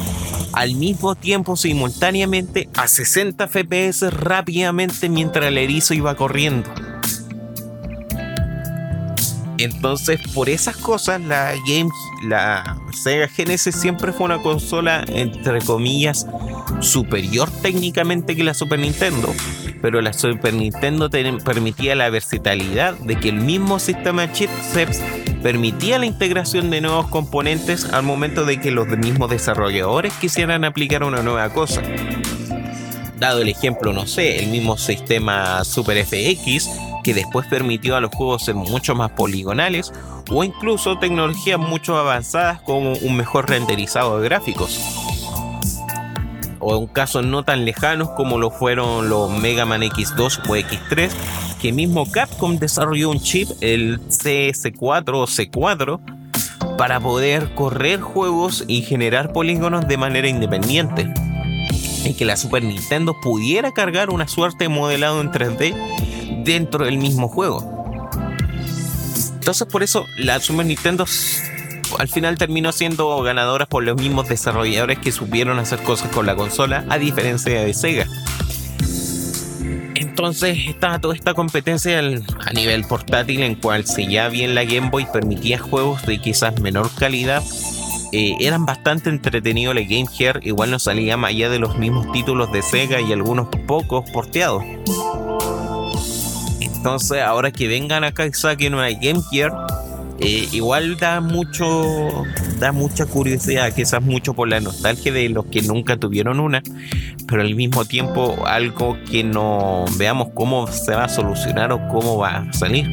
al 0.54 0.76
mismo 0.76 1.16
tiempo 1.16 1.58
simultáneamente 1.58 2.70
a 2.76 2.88
60 2.88 3.48
fps 3.48 4.14
rápidamente 4.14 5.10
mientras 5.10 5.46
el 5.46 5.58
erizo 5.58 5.94
iba 5.94 6.16
corriendo. 6.16 6.70
Entonces, 9.58 10.20
por 10.34 10.50
esas 10.50 10.76
cosas, 10.76 11.22
la 11.22 11.54
Game, 11.68 11.90
la 12.24 12.78
Sega 12.92 13.28
Genesis 13.28 13.76
siempre 13.76 14.12
fue 14.12 14.26
una 14.26 14.42
consola, 14.42 15.06
entre 15.08 15.62
comillas, 15.62 16.28
superior 16.82 17.50
técnicamente 17.62 18.36
que 18.36 18.44
la 18.44 18.54
Super 18.54 18.80
Nintendo. 18.80 19.34
Pero 19.86 20.02
la 20.02 20.14
Super 20.14 20.52
Nintendo 20.56 21.12
permitía 21.12 21.94
la 21.94 22.10
versatilidad 22.10 22.96
de 22.96 23.20
que 23.20 23.30
el 23.30 23.36
mismo 23.36 23.78
sistema 23.78 24.32
chipsets 24.34 25.00
permitía 25.44 26.00
la 26.00 26.08
integración 26.08 26.72
de 26.72 26.82
nuevos 26.82 27.08
componentes 27.10 27.94
al 27.94 28.02
momento 28.02 28.46
de 28.46 28.60
que 28.60 28.72
los 28.72 28.88
mismos 28.88 29.30
desarrolladores 29.30 30.12
quisieran 30.14 30.66
aplicar 30.66 31.04
una 31.04 31.22
nueva 31.22 31.50
cosa. 31.50 31.84
Dado 33.20 33.44
el 33.44 33.50
ejemplo, 33.50 33.94
no 33.94 34.08
sé, 34.08 34.40
el 34.40 34.48
mismo 34.48 34.76
sistema 34.76 35.64
Super 35.64 36.04
FX 36.04 36.68
que 37.04 37.14
después 37.14 37.46
permitió 37.46 37.96
a 37.96 38.02
los 38.02 38.10
juegos 38.10 38.44
ser 38.44 38.56
mucho 38.56 38.96
más 38.96 39.12
poligonales 39.12 39.94
o 40.32 40.44
incluso 40.44 40.98
tecnologías 40.98 41.60
mucho 41.60 41.96
avanzadas 41.96 42.60
como 42.62 42.94
un 42.94 43.16
mejor 43.16 43.48
renderizado 43.48 44.20
de 44.20 44.30
gráficos. 44.30 45.05
O 46.68 46.76
en 46.80 46.88
casos 46.88 47.24
no 47.24 47.44
tan 47.44 47.64
lejanos 47.64 48.10
como 48.18 48.40
lo 48.40 48.50
fueron 48.50 49.08
los 49.08 49.30
Mega 49.30 49.66
Man 49.66 49.84
X2 49.84 50.50
o 50.50 50.56
X3, 50.56 51.12
que 51.62 51.72
mismo 51.72 52.12
Capcom 52.12 52.58
desarrolló 52.58 53.12
un 53.12 53.20
chip, 53.20 53.50
el 53.62 54.02
CS4 54.08 55.14
o 55.14 55.28
C4, 55.28 56.76
para 56.76 57.00
poder 57.00 57.54
correr 57.54 58.02
juegos 58.02 58.64
y 58.68 58.82
generar 58.82 59.32
polígonos 59.32 59.88
de 59.88 59.98
manera 59.98 60.28
independiente. 60.28 61.14
Y 62.04 62.16
que 62.16 62.26
la 62.26 62.36
Super 62.36 62.64
Nintendo 62.64 63.16
pudiera 63.22 63.72
cargar 63.72 64.10
una 64.10 64.28
suerte 64.28 64.64
de 64.64 64.70
modelado 64.70 65.22
en 65.22 65.32
3D 65.32 66.44
dentro 66.44 66.86
del 66.86 66.98
mismo 66.98 67.28
juego. 67.28 68.10
Entonces 69.34 69.68
por 69.68 69.84
eso 69.84 70.08
la 70.18 70.40
Super 70.40 70.66
Nintendo 70.66 71.06
al 72.00 72.08
final 72.08 72.38
terminó 72.38 72.72
siendo 72.72 73.22
ganadora 73.22 73.66
por 73.66 73.84
los 73.84 73.96
mismos 73.96 74.28
desarrolladores 74.28 75.00
que 75.00 75.12
supieron 75.12 75.60
hacer 75.60 75.82
cosas 75.84 76.12
con 76.12 76.26
la 76.26 76.36
consola, 76.36 76.86
a 76.90 76.98
diferencia 76.98 77.62
de 77.62 77.74
Sega. 77.74 78.08
Entonces 79.96 80.58
estaba 80.68 81.00
toda 81.00 81.14
esta 81.14 81.34
competencia 81.34 82.00
a 82.00 82.54
nivel 82.54 82.86
portátil 82.86 83.44
en 83.44 83.56
cual 83.56 83.86
si 83.86 84.08
ya 84.08 84.30
bien 84.30 84.56
la 84.56 84.64
Game 84.64 84.90
Boy 84.90 85.06
permitía 85.12 85.60
juegos 85.60 86.06
de 86.06 86.20
quizás 86.20 86.60
menor 86.62 86.90
calidad, 86.98 87.44
eh, 88.12 88.36
eran 88.40 88.66
bastante 88.66 89.10
entretenidos 89.10 89.76
la 89.76 89.82
Game 89.82 90.08
Gear, 90.08 90.40
igual 90.44 90.72
no 90.72 90.80
salía 90.80 91.18
más 91.18 91.32
allá 91.32 91.50
de 91.50 91.60
los 91.60 91.78
mismos 91.78 92.12
títulos 92.14 92.52
de 92.52 92.62
Sega 92.62 93.02
y 93.02 93.12
algunos 93.12 93.50
pocos 93.68 94.10
porteados. 94.12 94.64
Entonces, 96.62 97.22
ahora 97.22 97.52
que 97.52 97.68
vengan 97.68 98.04
acá 98.04 98.26
y 98.26 98.34
saquen 98.34 98.76
una 98.76 98.90
Game 98.92 99.22
Gear, 99.32 99.52
eh, 100.20 100.48
igual 100.54 100.98
da 100.98 101.20
mucho, 101.20 102.24
da 102.60 102.72
mucha 102.72 103.06
curiosidad, 103.06 103.74
quizás 103.74 104.02
mucho 104.02 104.34
por 104.34 104.48
la 104.48 104.62
nostalgia 104.62 105.12
de 105.12 105.28
los 105.30 105.46
que 105.48 105.62
nunca 105.62 105.98
tuvieron 105.98 106.40
una, 106.40 106.64
pero 107.28 107.42
al 107.42 107.54
mismo 107.54 107.84
tiempo 107.86 108.46
algo 108.46 108.98
que 109.12 109.24
no 109.24 109.86
veamos 109.98 110.30
cómo 110.34 110.68
se 110.68 110.96
va 110.96 111.06
a 111.06 111.10
solucionar 111.10 111.74
o 111.74 111.88
cómo 111.90 112.18
va 112.18 112.38
a 112.38 112.54
salir. 112.54 112.88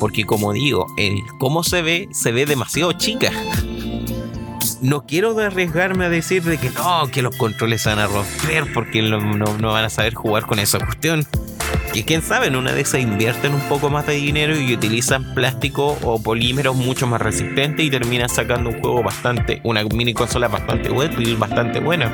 Porque 0.00 0.24
como 0.24 0.52
digo, 0.52 0.86
el 0.96 1.16
cómo 1.38 1.62
se 1.62 1.82
ve, 1.82 2.08
se 2.12 2.32
ve 2.32 2.46
demasiado 2.46 2.92
chica. 2.92 3.30
No 4.80 5.06
quiero 5.06 5.38
arriesgarme 5.38 6.06
a 6.06 6.08
decir 6.08 6.42
de 6.42 6.58
que 6.58 6.70
no, 6.70 7.06
que 7.08 7.22
los 7.22 7.36
controles 7.36 7.82
se 7.82 7.90
van 7.90 8.00
a 8.00 8.06
romper 8.06 8.72
porque 8.72 9.00
no, 9.02 9.20
no 9.20 9.72
van 9.72 9.84
a 9.84 9.90
saber 9.90 10.14
jugar 10.14 10.46
con 10.46 10.58
esa 10.58 10.80
cuestión 10.80 11.24
y 11.94 12.04
quién 12.04 12.22
sabe, 12.22 12.46
en 12.46 12.56
una 12.56 12.72
de 12.72 12.80
esas 12.80 13.00
invierten 13.00 13.52
un 13.52 13.60
poco 13.62 13.90
más 13.90 14.06
de 14.06 14.14
dinero 14.14 14.58
y 14.58 14.72
utilizan 14.72 15.34
plástico 15.34 15.98
o 16.02 16.22
polímeros 16.22 16.74
mucho 16.74 17.06
más 17.06 17.20
resistentes 17.20 17.84
y 17.84 17.90
terminan 17.90 18.30
sacando 18.30 18.70
un 18.70 18.80
juego 18.80 19.02
bastante, 19.02 19.60
una 19.64 19.84
mini 19.84 20.14
consola 20.14 20.48
bastante 20.48 20.90
y 21.18 21.34
bastante 21.34 21.80
buena. 21.80 22.10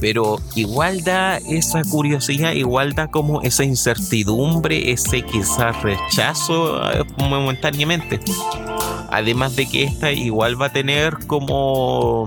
Pero 0.00 0.40
igual 0.56 1.04
da 1.04 1.36
esa 1.36 1.84
curiosidad, 1.84 2.52
igual 2.52 2.94
da 2.94 3.08
como 3.08 3.42
esa 3.42 3.64
incertidumbre, 3.64 4.90
ese 4.90 5.22
quizás 5.22 5.80
rechazo 5.82 6.82
eh, 6.90 7.04
momentáneamente. 7.18 8.18
Además 9.10 9.54
de 9.56 9.68
que 9.68 9.84
esta 9.84 10.10
igual 10.10 10.60
va 10.60 10.66
a 10.66 10.72
tener 10.72 11.18
como 11.26 12.26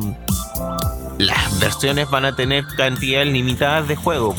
las 1.17 1.59
versiones 1.59 2.09
van 2.09 2.25
a 2.25 2.35
tener 2.35 2.65
cantidades 2.77 3.27
limitadas 3.27 3.87
de 3.87 3.95
juego 3.95 4.35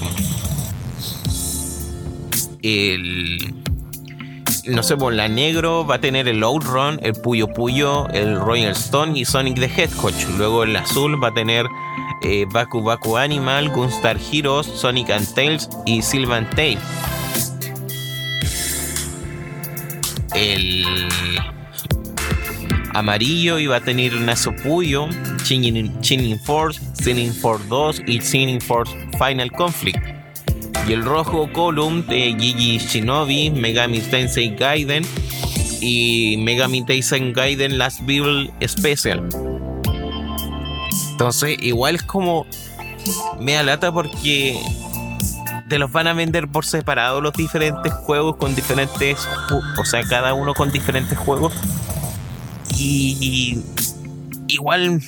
el 2.65 3.55
no 4.67 4.83
sé, 4.83 4.97
por 4.97 5.13
la 5.13 5.29
negro 5.29 5.87
va 5.87 5.97
a 5.97 6.01
tener 6.01 6.27
el 6.27 6.43
Outrun, 6.43 6.99
el 7.03 7.13
Puyo 7.13 7.49
Puyo, 7.49 8.09
el 8.09 8.41
Royal 8.41 8.73
Stone 8.73 9.19
y 9.19 9.25
Sonic 9.25 9.57
the 9.57 9.67
Hedgehog. 9.67 10.15
Luego 10.39 10.65
el 10.65 10.75
azul 10.75 11.23
va 11.23 11.29
a 11.29 11.35
tener 11.35 11.67
eh, 12.23 12.47
Baku 12.51 12.83
Baku 12.83 13.19
Animal, 13.19 13.69
Gunstar 13.69 14.17
Heroes, 14.33 14.67
Sonic 14.67 15.11
and 15.11 15.35
Tails 15.35 15.69
y 15.85 16.01
Sylvan 16.01 16.49
Tail. 16.51 16.79
El 20.35 20.85
amarillo 22.95 23.59
iba 23.59 23.77
a 23.77 23.81
tener 23.81 24.15
Naso 24.15 24.53
Puyo, 24.57 25.09
Chinin 25.43 26.41
Force, 26.41 26.81
Sinning 26.95 27.35
Force 27.35 27.65
2 27.69 28.03
y 28.07 28.21
Sinning 28.21 28.61
Force 28.61 28.93
Final 29.19 29.53
Conflict 29.53 30.24
y 30.87 30.93
el 30.93 31.05
rojo 31.05 31.51
Column 31.53 32.07
de 32.07 32.37
Gigi 32.39 32.79
Shinobi, 32.79 33.51
Megami 33.51 34.01
Tensei 34.01 34.55
Gaiden 34.55 35.05
y 35.81 36.37
Megami 36.39 36.85
Tensei 36.85 37.33
Gaiden 37.33 37.79
Last 37.79 38.01
Bible 38.05 38.51
Special. 38.67 39.29
Entonces, 41.13 41.57
igual 41.63 41.95
es 41.97 42.03
como 42.03 42.47
me 43.39 43.57
alata 43.57 43.93
porque 43.93 44.61
te 45.69 45.79
los 45.79 45.91
van 45.93 46.07
a 46.07 46.13
vender 46.13 46.49
por 46.49 46.65
separado 46.65 47.21
los 47.21 47.33
diferentes 47.33 47.93
juegos 47.93 48.37
con 48.37 48.55
diferentes, 48.55 49.27
o 49.79 49.85
sea, 49.85 50.03
cada 50.05 50.35
uno 50.35 50.55
con 50.55 50.71
diferentes 50.71 51.17
juegos. 51.19 51.53
Y, 52.77 53.63
igual 54.49 55.01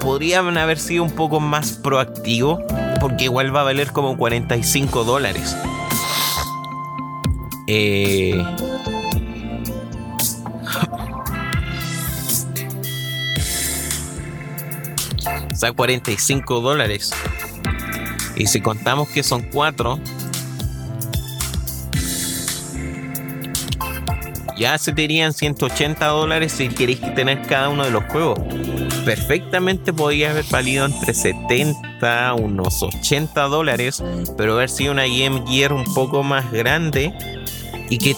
podrían 0.00 0.56
haber 0.56 0.78
sido 0.78 1.02
un 1.02 1.10
poco 1.10 1.40
más 1.40 1.72
proactivos, 1.72 2.60
porque 3.00 3.24
igual 3.24 3.54
va 3.54 3.62
a 3.62 3.64
valer 3.64 3.90
como 3.92 4.16
45 4.16 5.04
dólares. 5.04 5.56
Eh, 7.66 8.34
o 15.50 15.54
sea, 15.54 15.72
45 15.72 16.60
dólares. 16.60 17.12
Y 18.36 18.46
si 18.46 18.60
contamos 18.60 19.08
que 19.08 19.22
son 19.22 19.42
4, 19.42 19.98
ya 24.56 24.76
se 24.76 24.92
te 24.92 25.02
irían 25.02 25.32
180 25.32 26.06
dólares 26.06 26.52
si 26.52 26.68
queréis 26.68 27.00
tener 27.14 27.42
cada 27.42 27.70
uno 27.70 27.84
de 27.84 27.90
los 27.90 28.04
juegos. 28.04 28.38
Perfectamente 29.10 29.92
podría 29.92 30.30
haber 30.30 30.44
valido 30.52 30.86
entre 30.86 31.14
70, 31.14 32.34
unos 32.34 32.80
80 32.80 33.42
dólares, 33.48 34.04
pero 34.36 34.52
haber 34.52 34.70
sido 34.70 34.92
una 34.92 35.02
Game 35.02 35.42
Gear 35.48 35.72
un 35.72 35.82
poco 35.94 36.22
más 36.22 36.52
grande 36.52 37.12
y 37.88 37.98
que 37.98 38.14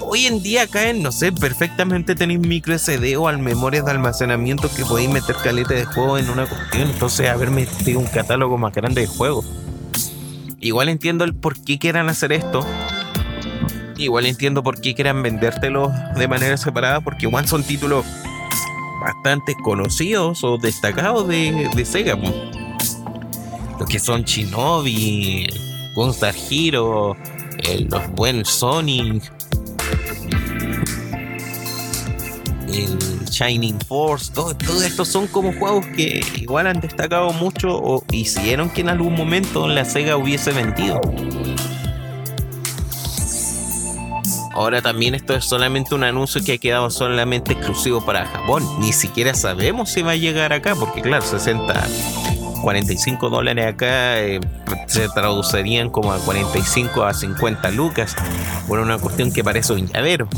hoy 0.00 0.24
en 0.24 0.42
día 0.42 0.66
caen, 0.68 1.02
no 1.02 1.12
sé, 1.12 1.32
perfectamente 1.32 2.14
tenéis 2.14 2.40
micro 2.40 2.78
SD 2.78 3.14
o 3.18 3.28
al 3.28 3.40
memorias 3.40 3.84
de 3.84 3.90
almacenamiento 3.90 4.70
que 4.74 4.86
podéis 4.86 5.10
meter 5.10 5.36
caleta 5.36 5.74
de 5.74 5.84
juego 5.84 6.16
en 6.16 6.30
una 6.30 6.46
cuestión. 6.46 6.88
Entonces, 6.88 7.28
haber 7.28 7.50
metido 7.50 8.00
un 8.00 8.06
catálogo 8.06 8.56
más 8.56 8.72
grande 8.72 9.02
de 9.02 9.08
juegos. 9.08 9.44
Igual 10.60 10.88
entiendo 10.88 11.24
el 11.24 11.34
por 11.34 11.62
qué 11.62 11.78
quieran 11.78 12.08
hacer 12.08 12.32
esto. 12.32 12.64
Igual 13.98 14.24
entiendo 14.24 14.62
por 14.62 14.80
qué 14.80 14.94
quieran 14.94 15.22
vendértelo 15.22 15.92
de 16.16 16.26
manera 16.26 16.56
separada, 16.56 17.02
porque 17.02 17.26
igual 17.26 17.46
son 17.46 17.62
títulos 17.64 18.06
bastante 19.02 19.54
conocidos 19.54 20.42
o 20.44 20.56
destacados 20.58 21.28
de, 21.28 21.68
de 21.74 21.84
Sega. 21.84 22.16
Los 23.78 23.88
que 23.88 23.98
son 23.98 24.22
Shinobi, 24.22 25.46
Gunstar 25.94 26.34
Hero, 26.50 27.16
los 27.90 28.08
buenos 28.12 28.48
Sonic, 28.48 29.32
el 32.68 32.98
Shining 33.26 33.78
Force, 33.80 34.32
todo, 34.32 34.54
estos 34.84 35.08
son 35.08 35.26
como 35.26 35.52
juegos 35.52 35.84
que 35.96 36.22
igual 36.36 36.66
han 36.66 36.80
destacado 36.80 37.32
mucho 37.32 37.76
o 37.76 38.04
hicieron 38.12 38.70
que 38.70 38.82
en 38.82 38.88
algún 38.88 39.14
momento 39.14 39.66
la 39.66 39.84
Sega 39.84 40.16
hubiese 40.16 40.52
vendido. 40.52 41.00
Ahora 44.54 44.82
también 44.82 45.14
esto 45.14 45.34
es 45.34 45.44
solamente 45.44 45.94
un 45.94 46.04
anuncio 46.04 46.42
que 46.44 46.54
ha 46.54 46.58
quedado 46.58 46.90
solamente 46.90 47.52
exclusivo 47.52 48.04
para 48.04 48.26
Japón. 48.26 48.62
Ni 48.80 48.92
siquiera 48.92 49.34
sabemos 49.34 49.90
si 49.90 50.02
va 50.02 50.12
a 50.12 50.16
llegar 50.16 50.52
acá, 50.52 50.74
porque 50.74 51.00
claro, 51.00 51.24
60 51.24 51.88
45 52.62 53.28
dólares 53.28 53.66
acá 53.66 54.20
eh, 54.20 54.40
se 54.86 55.08
traducirían 55.08 55.90
como 55.90 56.12
a 56.12 56.18
45 56.18 57.02
a 57.04 57.12
50 57.12 57.70
lucas 57.72 58.14
por 58.68 58.78
una 58.78 58.98
cuestión 58.98 59.32
que 59.32 59.42
parece 59.44 59.72
un 59.72 59.88
llavero. 59.88 60.28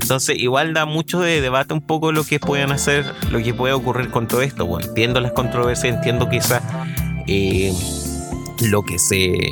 Entonces, 0.00 0.36
igual 0.38 0.74
da 0.74 0.84
mucho 0.84 1.20
de 1.20 1.40
debate 1.40 1.72
un 1.72 1.80
poco 1.80 2.12
lo 2.12 2.24
que 2.24 2.38
pueden 2.38 2.72
hacer, 2.72 3.06
lo 3.30 3.42
que 3.42 3.54
puede 3.54 3.72
ocurrir 3.72 4.10
con 4.10 4.28
todo 4.28 4.42
esto. 4.42 4.66
Bueno, 4.66 4.86
entiendo 4.86 5.18
las 5.20 5.32
controversias, 5.32 5.94
entiendo 5.94 6.28
quizás 6.28 6.62
eh, 7.26 7.72
lo 8.60 8.82
que 8.82 8.98
se. 8.98 9.50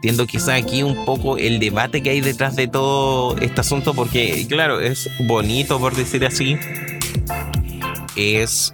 Entiendo 0.00 0.26
quizás 0.26 0.62
aquí 0.62 0.82
un 0.82 1.04
poco 1.04 1.36
el 1.36 1.58
debate 1.58 2.02
que 2.02 2.08
hay 2.08 2.22
detrás 2.22 2.56
de 2.56 2.68
todo 2.68 3.36
este 3.36 3.60
asunto, 3.60 3.92
porque, 3.92 4.46
claro, 4.48 4.80
es 4.80 5.10
bonito 5.26 5.78
por 5.78 5.94
decir 5.94 6.24
así. 6.24 6.56
Es 8.16 8.72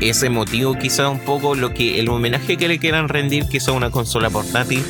ese 0.00 0.30
motivo 0.30 0.78
quizá 0.78 1.10
un 1.10 1.18
poco 1.18 1.54
lo 1.54 1.74
que 1.74 2.00
el 2.00 2.08
homenaje 2.08 2.56
que 2.56 2.68
le 2.68 2.78
quieran 2.78 3.10
rendir 3.10 3.46
quizá 3.48 3.72
una 3.72 3.90
consola 3.90 4.30
portátil 4.30 4.82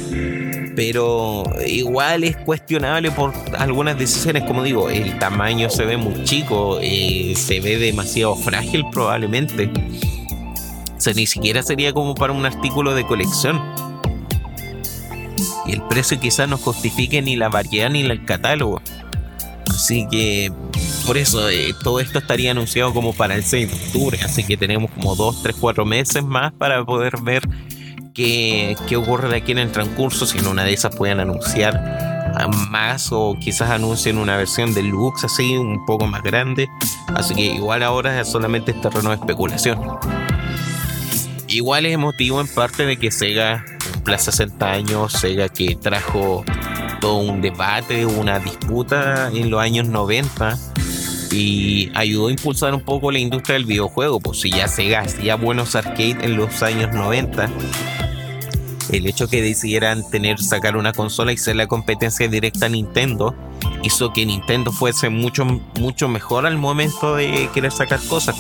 pero 0.77 1.45
igual 1.67 2.25
es 2.25 2.37
cuestionable 2.39 3.11
por 3.11 3.33
algunas 3.59 3.99
decisiones 3.99 4.45
como 4.45 4.63
digo 4.63 4.89
el 4.89 5.19
tamaño 5.19 5.69
se 5.71 5.85
ve 5.85 5.97
muy 5.97 6.25
chico 6.25 6.79
eh, 6.81 7.35
se 7.37 7.61
ve 7.61 7.79
demasiado 7.79 8.35
frágil 8.35 8.85
probablemente 8.91 9.71
o 10.97 11.01
sea 11.01 11.13
ni 11.13 11.27
siquiera 11.27 11.63
sería 11.63 11.93
como 11.93 12.15
para 12.15 12.33
un 12.33 12.45
artículo 12.47 12.95
de 12.95 13.07
colección 13.07 13.61
y 15.67 15.73
el 15.73 15.83
precio 15.83 16.19
quizás 16.21 16.49
no 16.49 16.59
justifique 16.59 17.23
ni 17.23 17.37
la 17.37 17.49
variedad 17.49 17.91
ni 17.91 18.01
el 18.01 18.25
catálogo 18.25 18.81
así 19.69 20.07
que 20.11 20.53
por 21.07 21.19
eso 21.19 21.49
eh, 21.51 21.75
todo 21.83 22.01
esto 22.01 22.19
estaría 22.19 22.53
anunciado 22.53 22.95
como 22.95 23.13
para 23.13 23.35
el 23.35 23.45
6 23.45 23.69
de 23.69 23.75
octubre, 23.75 24.19
así 24.25 24.45
que 24.45 24.57
tenemos 24.57 24.91
como 24.91 25.15
2, 25.15 25.43
3, 25.43 25.57
4 25.61 25.85
meses 25.85 26.25
más 26.25 26.53
para 26.53 26.85
poder 26.85 27.21
ver 27.21 27.43
qué, 28.15 28.77
qué 28.89 28.97
ocurre 28.97 29.29
de 29.29 29.37
aquí 29.37 29.53
en 29.53 29.59
el 29.59 29.71
transcurso, 29.73 30.27
si 30.27 30.39
en 30.39 30.47
una 30.47 30.65
de 30.65 30.73
esas 30.73 30.97
pueden 30.97 31.21
anunciar 31.21 32.15
más 32.71 33.09
o 33.13 33.37
quizás 33.39 33.71
anuncien 33.71 34.19
una 34.19 34.37
versión 34.37 34.75
deluxe 34.75 35.25
así, 35.25 35.57
un 35.57 35.85
poco 35.87 36.07
más 36.07 36.23
grande. 36.23 36.69
Así 37.15 37.35
que 37.35 37.43
igual 37.43 37.83
ahora 37.83 38.21
es 38.21 38.29
solamente 38.29 38.73
terreno 38.73 39.11
de 39.11 39.17
especulación. 39.17 39.79
Igual 41.47 41.87
es 41.87 41.93
emotivo 41.93 42.41
en 42.41 42.49
parte 42.49 42.87
de 42.87 42.97
que 42.97 43.11
Sega 43.11 43.65
cumple 44.05 44.19
60 44.19 44.71
años, 44.71 45.13
Sega 45.15 45.49
que 45.49 45.77
trajo 45.77 46.45
todo 47.01 47.17
un 47.21 47.41
debate, 47.41 48.05
una 48.05 48.39
disputa 48.39 49.31
en 49.33 49.49
los 49.49 49.63
años 49.63 49.89
90 49.89 50.59
y 51.31 51.91
ayudó 51.95 52.29
a 52.29 52.31
impulsar 52.31 52.75
un 52.75 52.83
poco 52.83 53.11
la 53.11 53.19
industria 53.19 53.55
del 53.55 53.65
videojuego, 53.65 54.21
pues 54.21 54.43
si 54.43 54.51
ya 54.51 54.69
Sega 54.69 55.01
hacía 55.01 55.37
buenos 55.37 55.75
arcades 55.75 56.17
en 56.21 56.37
los 56.37 56.63
años 56.63 56.93
90, 56.93 57.49
el 58.93 59.07
hecho 59.07 59.27
que 59.27 59.41
decidieran 59.41 60.07
tener, 60.11 60.39
sacar 60.39 60.77
una 60.77 60.93
consola 60.93 61.33
y 61.33 61.39
ser 61.39 61.57
la 61.57 61.67
competencia 61.67 62.29
directa 62.29 62.67
a 62.67 62.69
Nintendo, 62.69 63.35
hizo 63.85 64.13
que 64.13 64.27
Nintendo 64.27 64.71
fuese 64.71 65.09
mucho, 65.09 65.47
mucho 65.81 66.09
mejor 66.09 66.45
al 66.45 66.59
momento 66.59 67.17
de 67.17 67.49
querer 67.55 67.73
sacar 67.73 68.01
cosas. 68.07 68.37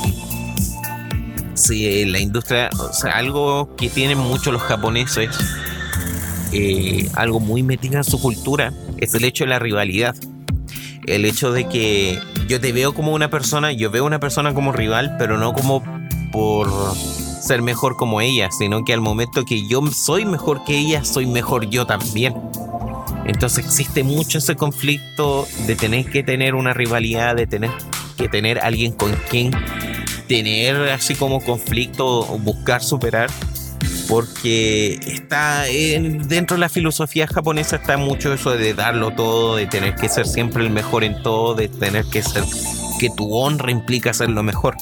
Si 1.54 2.04
la 2.04 2.18
industria, 2.18 2.70
o 2.78 2.92
sea, 2.92 3.12
algo 3.12 3.74
que 3.76 3.88
tienen 3.88 4.18
mucho 4.18 4.50
los 4.52 4.62
japoneses, 4.62 5.30
eh, 6.52 7.08
algo 7.14 7.40
muy 7.40 7.62
metido 7.62 7.96
en 7.96 8.04
su 8.04 8.20
cultura, 8.20 8.72
es 8.98 9.14
el 9.14 9.24
hecho 9.24 9.44
de 9.44 9.50
la 9.50 9.58
rivalidad. 9.58 10.14
El 11.06 11.24
hecho 11.24 11.52
de 11.52 11.68
que 11.68 12.18
yo 12.48 12.60
te 12.60 12.72
veo 12.72 12.94
como 12.94 13.12
una 13.12 13.30
persona, 13.30 13.72
yo 13.72 13.90
veo 13.90 14.04
una 14.04 14.20
persona 14.20 14.54
como 14.54 14.72
rival, 14.72 15.16
pero 15.18 15.38
no 15.38 15.52
como 15.52 15.82
por 16.32 16.70
ser 16.96 17.62
mejor 17.62 17.96
como 17.96 18.20
ella, 18.20 18.50
sino 18.50 18.84
que 18.84 18.94
al 18.94 19.00
momento 19.00 19.44
que 19.44 19.68
yo 19.68 19.82
soy 19.92 20.24
mejor 20.24 20.64
que 20.64 20.78
ella, 20.78 21.04
soy 21.04 21.26
mejor 21.26 21.68
yo 21.68 21.86
también. 21.86 22.34
Entonces 23.26 23.64
existe 23.64 24.02
mucho 24.02 24.38
ese 24.38 24.56
conflicto 24.56 25.46
de 25.66 25.76
tener 25.76 26.10
que 26.10 26.22
tener 26.22 26.54
una 26.54 26.72
rivalidad, 26.72 27.36
de 27.36 27.46
tener 27.46 27.70
que 28.16 28.28
tener 28.28 28.58
alguien 28.60 28.92
con 28.92 29.12
quien 29.28 29.50
tener 30.26 30.76
así 30.90 31.14
como 31.14 31.40
conflicto 31.40 32.24
buscar 32.38 32.82
superar 32.82 33.30
porque 34.08 34.98
está 35.06 35.62
dentro 35.62 36.56
de 36.56 36.60
la 36.60 36.68
filosofía 36.68 37.26
japonesa 37.26 37.76
está 37.76 37.96
mucho 37.96 38.32
eso 38.32 38.50
de 38.50 38.74
darlo 38.74 39.10
todo, 39.12 39.56
de 39.56 39.66
tener 39.66 39.94
que 39.94 40.08
ser 40.08 40.26
siempre 40.26 40.62
el 40.62 40.70
mejor 40.70 41.04
en 41.04 41.22
todo, 41.22 41.54
de 41.54 41.68
tener 41.68 42.04
que 42.06 42.22
ser 42.22 42.44
que 42.98 43.08
tu 43.10 43.34
honra 43.34 43.70
implica 43.70 44.12
ser 44.12 44.30
lo 44.30 44.42
mejor. 44.42 44.76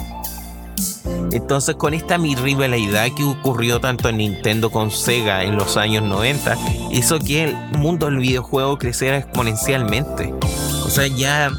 Entonces 1.33 1.77
con 1.77 1.95
esta 1.95 2.19
mi 2.19 2.35
que 2.35 3.25
ocurrió 3.25 3.81
tanto 3.81 4.09
en 4.09 4.19
Nintendo 4.19 4.71
con 4.71 4.91
Sega 4.91 5.45
en 5.45 5.57
los 5.57 5.77
años 5.77 6.03
90, 6.03 6.57
hizo 6.93 7.19
que 7.19 7.45
el 7.45 7.57
mundo 7.79 8.07
del 8.07 8.19
videojuego 8.19 8.77
creciera 8.79 9.19
exponencialmente. 9.19 10.35
O 10.85 10.91
sea, 10.91 11.07
ya 11.07 11.51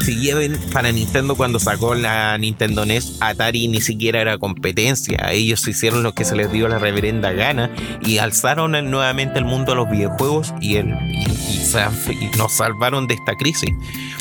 si 0.00 0.16
lleven 0.16 0.58
para 0.72 0.92
Nintendo 0.92 1.36
cuando 1.36 1.58
sacó 1.58 1.94
la 1.94 2.36
Nintendo 2.38 2.86
NES, 2.86 3.18
Atari 3.20 3.68
ni 3.68 3.80
siquiera 3.80 4.20
era 4.20 4.38
competencia. 4.38 5.30
Ellos 5.30 5.66
hicieron 5.68 6.02
lo 6.02 6.14
que 6.14 6.24
se 6.24 6.36
les 6.36 6.50
dio 6.50 6.68
la 6.68 6.78
reverenda 6.78 7.32
gana 7.32 7.70
y 8.04 8.18
alzaron 8.18 8.72
nuevamente 8.90 9.38
el 9.38 9.44
mundo 9.44 9.72
a 9.72 9.74
los 9.74 9.90
videojuegos 9.90 10.54
y, 10.60 10.76
el, 10.76 10.94
nos 12.38 12.52
salvaron 12.52 13.06
de 13.06 13.14
esta 13.14 13.34
crisis. 13.36 13.70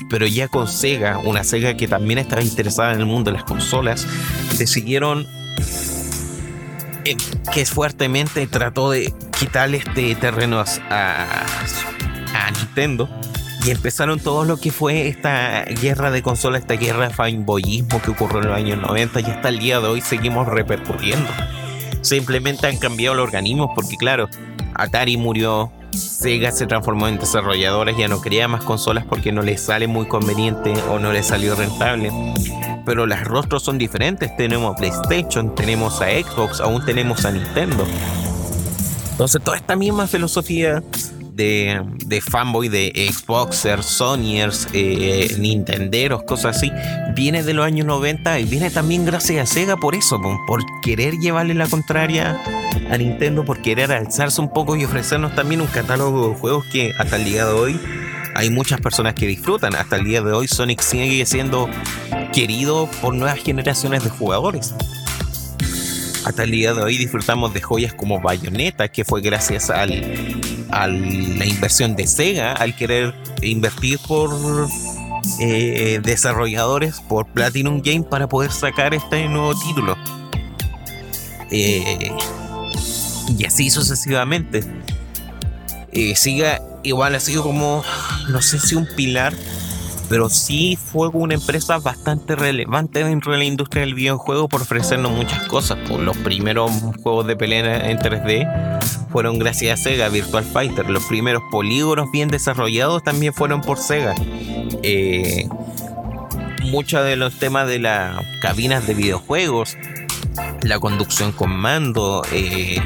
Pero 0.10 0.28
ya 0.28 0.48
con 0.48 0.68
Sega, 0.68 1.20
una 1.20 1.44
Sega 1.44 1.78
que 1.78 1.88
también 1.88 2.20
estaba 2.20 2.42
interesada 2.42 2.94
en 2.94 3.00
el 3.00 3.06
mundo 3.06 3.32
de 3.32 3.38
las 3.38 3.46
consolas, 3.46 4.06
decidieron 4.58 5.28
eh, 7.06 7.16
que 7.54 7.66
fuertemente 7.66 8.46
trató 8.48 8.92
de 8.92 9.14
quitarle 9.40 9.78
este 9.78 10.16
terreno 10.16 10.60
a, 10.60 11.46
a 12.34 12.52
Nintendo 12.52 13.10
empezaron 13.72 14.20
todo 14.20 14.46
lo 14.46 14.58
que 14.58 14.72
fue 14.72 15.08
esta 15.08 15.64
guerra 15.66 16.12
de 16.12 16.22
consolas, 16.22 16.62
esta 16.62 16.76
guerra 16.76 17.10
de 17.10 17.14
fanboyismo 17.14 18.02
que 18.02 18.12
ocurrió 18.12 18.40
en 18.40 18.48
los 18.48 18.58
años 18.58 18.80
90 18.80 19.22
y 19.22 19.24
hasta 19.26 19.50
el 19.50 19.60
día 19.60 19.80
de 19.80 19.88
hoy 19.88 20.02
seguimos 20.02 20.48
repercutiendo. 20.48 21.30
simplemente 22.02 22.68
han 22.68 22.78
cambiado 22.78 23.16
los 23.16 23.26
organismos 23.26 23.72
porque 23.76 23.98
claro, 23.98 24.30
Atari 24.76 25.18
murió, 25.18 25.72
Sega 25.92 26.52
se 26.52 26.68
transformó 26.68 27.08
en 27.08 27.18
desarrolladores, 27.18 27.98
ya 27.98 28.08
no 28.08 28.22
quería 28.22 28.48
más 28.48 28.64
consolas 28.64 29.06
porque 29.06 29.32
no 29.32 29.42
les 29.42 29.62
sale 29.62 29.88
muy 29.88 30.08
conveniente 30.08 30.74
o 30.90 31.00
no 31.00 31.12
les 31.12 31.28
salió 31.28 31.56
rentable. 31.56 32.12
Pero 32.86 33.06
los 33.06 33.24
rostros 33.26 33.64
son 33.64 33.78
diferentes, 33.78 34.36
tenemos 34.38 34.74
a 34.74 34.78
PlayStation, 34.78 35.54
tenemos 35.54 36.02
a 36.02 36.06
Xbox, 36.06 36.62
aún 36.62 36.86
tenemos 36.86 37.26
a 37.26 37.32
Nintendo. 37.32 37.86
Entonces 39.12 39.42
toda 39.44 39.58
esta 39.58 39.76
misma 39.76 40.08
filosofía 40.08 40.82
de, 41.40 41.82
de 42.06 42.20
fanboy 42.20 42.68
de 42.68 42.92
Xboxers, 43.10 43.86
Sonyers, 43.86 44.68
eh, 44.74 45.38
Nintenderos, 45.40 46.24
cosas 46.24 46.58
así, 46.58 46.70
viene 47.16 47.44
de 47.44 47.54
los 47.54 47.66
años 47.66 47.88
90 47.88 48.42
y 48.42 48.44
viene 48.44 48.70
también 48.70 49.06
gracias 49.06 49.50
a 49.50 49.54
Sega 49.54 49.78
por 49.78 49.96
eso, 49.96 50.20
por 50.46 50.62
querer 50.82 51.14
llevarle 51.14 51.54
la 51.54 51.68
contraria 51.68 52.38
a 52.92 52.98
Nintendo, 52.98 53.46
por 53.46 53.62
querer 53.62 53.90
alzarse 53.94 54.42
un 54.42 54.52
poco 54.52 54.76
y 54.76 54.84
ofrecernos 54.84 55.34
también 55.34 55.62
un 55.62 55.68
catálogo 55.68 56.28
de 56.28 56.36
juegos 56.36 56.66
que 56.74 56.92
hasta 57.00 57.16
el 57.16 57.24
día 57.24 57.46
de 57.46 57.54
hoy 57.54 57.80
hay 58.36 58.50
muchas 58.50 58.82
personas 58.82 59.14
que 59.14 59.26
disfrutan. 59.26 59.76
Hasta 59.76 59.96
el 59.96 60.04
día 60.04 60.22
de 60.22 60.34
hoy 60.34 60.50
Sonic 60.50 60.82
sigue 60.82 61.26
siendo 61.26 61.70
querido 62.34 62.90
por 63.02 63.16
nuevas 63.16 63.40
generaciones 63.40 64.04
de 64.04 64.10
jugadores. 64.10 64.74
Hasta 66.26 66.44
el 66.44 66.52
día 66.52 66.74
de 66.74 66.82
hoy 66.82 66.98
disfrutamos 66.98 67.54
de 67.54 67.62
joyas 67.62 67.94
como 67.94 68.20
Bayonetta, 68.20 68.90
que 68.90 69.06
fue 69.06 69.22
gracias 69.22 69.70
al 69.70 70.49
a 70.72 70.88
la 70.88 71.46
inversión 71.46 71.96
de 71.96 72.08
Sega 72.08 72.54
al 72.54 72.76
querer 72.76 73.14
invertir 73.42 74.00
por 74.08 74.68
eh, 75.40 76.00
desarrolladores 76.04 77.02
por 77.02 77.28
Platinum 77.28 77.82
Game 77.82 78.04
para 78.04 78.28
poder 78.28 78.52
sacar 78.52 78.94
este 78.94 79.28
nuevo 79.28 79.54
título. 79.60 79.98
Eh, 81.52 82.12
y 83.38 83.46
así 83.46 83.70
sucesivamente. 83.70 84.64
Eh, 85.92 86.16
Siga 86.16 86.62
igual 86.84 87.16
ha 87.16 87.20
sido 87.20 87.44
como, 87.44 87.84
no 88.30 88.42
sé 88.42 88.60
si 88.60 88.76
un 88.76 88.88
pilar 88.96 89.34
pero 90.10 90.28
sí 90.28 90.76
fue 90.76 91.07
una 91.10 91.36
empresa 91.36 91.78
bastante 91.78 92.36
relevante 92.36 93.03
dentro 93.03 93.32
de 93.32 93.38
la 93.38 93.43
industria 93.45 93.82
del 93.82 93.93
videojuego 93.93 94.49
por 94.49 94.64
ofrecernos 94.64 95.12
muchas 95.12 95.43
cosas. 95.47 95.78
Por 95.88 95.99
los 95.99 96.18
primeros 96.18 96.72
juegos 97.03 97.28
de 97.28 97.36
pelea 97.38 97.89
en 97.89 97.99
3D 97.99 99.07
fueron 99.12 99.38
gracias 99.38 99.80
a 99.80 99.84
Sega, 99.84 100.10
Virtual 100.10 100.43
Fighter. 100.43 100.89
Los 100.89 101.05
primeros 101.05 101.43
polígonos 101.51 102.12
bien 102.12 102.30
desarrollados 102.30 103.03
también 103.03 103.34
fueron 103.34 103.62
por 103.62 103.78
Sega. 103.78 104.16
Eh, 104.82 105.47
muchos 106.64 107.05
de 107.05 107.16
los 107.16 107.38
temas 107.38 107.68
de 107.68 107.80
las 107.80 108.26
cabinas 108.41 108.88
de 108.88 108.95
videojuegos, 108.95 109.78
la 110.64 110.80
conducción 110.80 111.32
con 111.32 111.51
mando, 111.51 112.24
eh, 112.32 112.82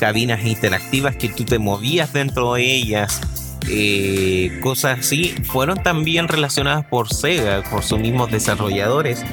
cabinas 0.00 0.44
interactivas 0.44 1.16
que 1.16 1.28
tú 1.28 1.44
te 1.44 1.58
movías 1.58 2.12
dentro 2.12 2.54
de 2.54 2.74
ellas, 2.74 3.20
eh, 3.68 4.60
cosas 4.62 5.00
así, 5.00 5.34
fueron 5.44 5.82
también 5.82 6.28
relacionadas 6.28 6.84
por 6.86 7.12
Sega, 7.12 7.62
por 7.70 7.82
sus 7.82 7.98
mismos 7.98 8.30
desarrolladores, 8.30 9.24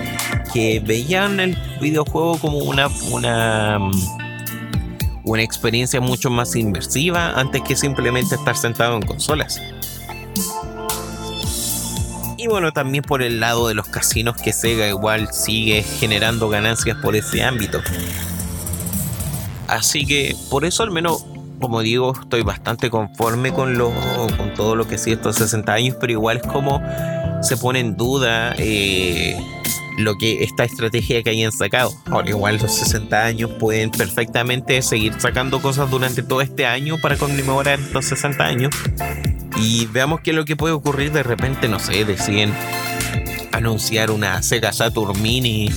que 0.53 0.79
veían 0.79 1.39
el 1.39 1.57
videojuego 1.81 2.37
como 2.39 2.57
una, 2.57 2.87
una, 3.11 3.79
mm, 3.79 3.91
una 5.23 5.43
experiencia 5.43 6.01
mucho 6.01 6.29
más 6.29 6.55
inmersiva 6.55 7.39
antes 7.39 7.61
que 7.61 7.75
simplemente 7.75 8.35
estar 8.35 8.57
sentado 8.57 8.95
en 8.95 9.03
consolas. 9.03 9.61
Y 12.37 12.47
bueno, 12.47 12.73
también 12.73 13.03
por 13.03 13.23
el 13.23 13.39
lado 13.39 13.69
de 13.69 13.73
los 13.73 13.87
casinos 13.87 14.35
que 14.35 14.51
Sega 14.51 14.87
igual 14.89 15.31
sigue 15.31 15.81
generando 15.81 16.49
ganancias 16.49 16.97
por 16.97 17.15
ese 17.15 17.41
ámbito. 17.41 17.81
Así 19.67 20.05
que 20.05 20.35
por 20.49 20.65
eso 20.65 20.83
al 20.83 20.91
menos 20.91 21.25
como 21.63 21.81
digo, 21.81 22.11
estoy 22.19 22.41
bastante 22.41 22.89
conforme 22.89 23.53
con, 23.53 23.77
lo, 23.77 23.89
con 24.37 24.53
todo 24.53 24.75
lo 24.75 24.85
que 24.85 24.97
sí 24.97 25.13
estos 25.13 25.37
60 25.37 25.71
años, 25.71 25.95
pero 25.97 26.11
igual 26.11 26.35
es 26.35 26.43
como 26.43 26.81
se 27.41 27.55
pone 27.55 27.79
en 27.79 27.95
duda 27.95 28.53
eh, 28.57 29.37
lo 29.97 30.17
que 30.17 30.43
esta 30.43 30.65
estrategia 30.65 31.23
que 31.23 31.29
hayan 31.29 31.53
sacado. 31.53 31.93
Ahora, 32.11 32.29
igual 32.29 32.57
los 32.61 32.75
60 32.75 33.17
años 33.17 33.49
pueden 33.61 33.91
perfectamente 33.91 34.81
seguir 34.81 35.13
sacando 35.19 35.61
cosas 35.61 35.89
durante 35.89 36.21
todo 36.21 36.41
este 36.41 36.65
año 36.65 36.97
para 37.01 37.15
conmemorar 37.15 37.79
estos 37.79 38.07
60 38.07 38.43
años. 38.43 38.75
Y 39.55 39.85
veamos 39.85 40.19
qué 40.19 40.31
es 40.31 40.35
lo 40.35 40.43
que 40.43 40.57
puede 40.57 40.73
ocurrir 40.73 41.13
de 41.13 41.23
repente, 41.23 41.69
no 41.69 41.79
sé, 41.79 42.03
deciden 42.03 42.53
anunciar 43.53 44.11
una 44.11 44.43
Sega 44.43 44.73
Saturn 44.73 45.21
Mini, 45.21 45.71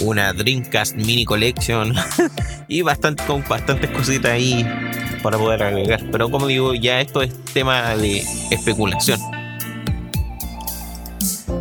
una 0.00 0.32
Dreamcast 0.32 0.96
Mini 0.96 1.24
Collection 1.24 1.94
y 2.68 2.82
bastante, 2.82 3.22
con 3.24 3.44
bastantes 3.48 3.90
cositas 3.90 4.32
ahí 4.32 4.66
para 5.22 5.38
poder 5.38 5.62
agregar. 5.62 6.02
Pero 6.10 6.30
como 6.30 6.46
digo, 6.46 6.74
ya 6.74 7.00
esto 7.00 7.22
es 7.22 7.32
tema 7.52 7.96
de 7.96 8.24
especulación. 8.50 9.20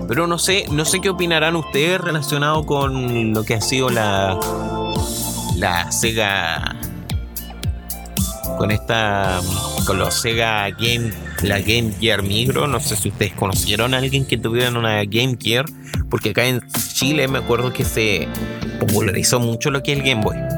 Pero 0.08 0.26
no 0.28 0.38
sé, 0.38 0.66
no 0.72 0.86
sé 0.86 1.02
qué 1.02 1.10
opinarán 1.10 1.56
ustedes 1.56 2.00
relacionado 2.00 2.66
con 2.66 3.34
lo 3.34 3.44
que 3.44 3.56
ha 3.56 3.62
sido 3.62 3.90
la 3.90 4.40
la 5.58 5.92
Sega 5.92 6.76
con 8.58 8.72
esta 8.72 9.42
con 9.86 9.98
los 9.98 10.14
Sega 10.14 10.70
Game 10.70 11.12
la 11.44 11.60
Game 11.60 11.92
Gear 12.00 12.24
Micro, 12.24 12.68
no 12.68 12.80
sé 12.80 12.96
si 12.96 13.10
ustedes 13.10 13.34
conocieron 13.34 13.94
a 13.94 13.98
alguien 13.98 14.26
que 14.26 14.38
tuviera 14.38 14.70
una 14.72 15.04
Game 15.04 15.38
Gear, 15.40 15.66
porque 16.10 16.32
acá 16.32 16.46
en 16.46 16.62
Chile 16.94 17.28
me 17.28 17.38
acuerdo 17.38 17.72
que 17.72 17.86
se 17.86 18.28
popularizó 18.80 19.40
mucho 19.40 19.70
lo 19.70 19.84
que 19.84 19.94
es 19.94 20.00
el 20.00 20.06
Game 20.06 20.24
Boy. 20.24 20.57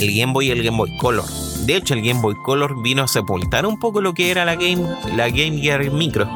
El 0.00 0.14
Game 0.14 0.32
Boy 0.32 0.48
y 0.48 0.50
el 0.50 0.62
Game 0.62 0.76
Boy 0.76 0.96
Color 0.98 1.24
de 1.68 1.76
hecho, 1.76 1.92
el 1.92 2.02
Game 2.02 2.22
Boy 2.22 2.34
Color 2.34 2.80
vino 2.80 3.02
a 3.02 3.08
sepultar 3.08 3.66
un 3.66 3.78
poco 3.78 4.00
lo 4.00 4.14
que 4.14 4.30
era 4.30 4.46
la 4.46 4.54
Game, 4.54 4.86
la 5.14 5.28
Game 5.28 5.60
Gear 5.60 5.90
Micro. 5.90 6.26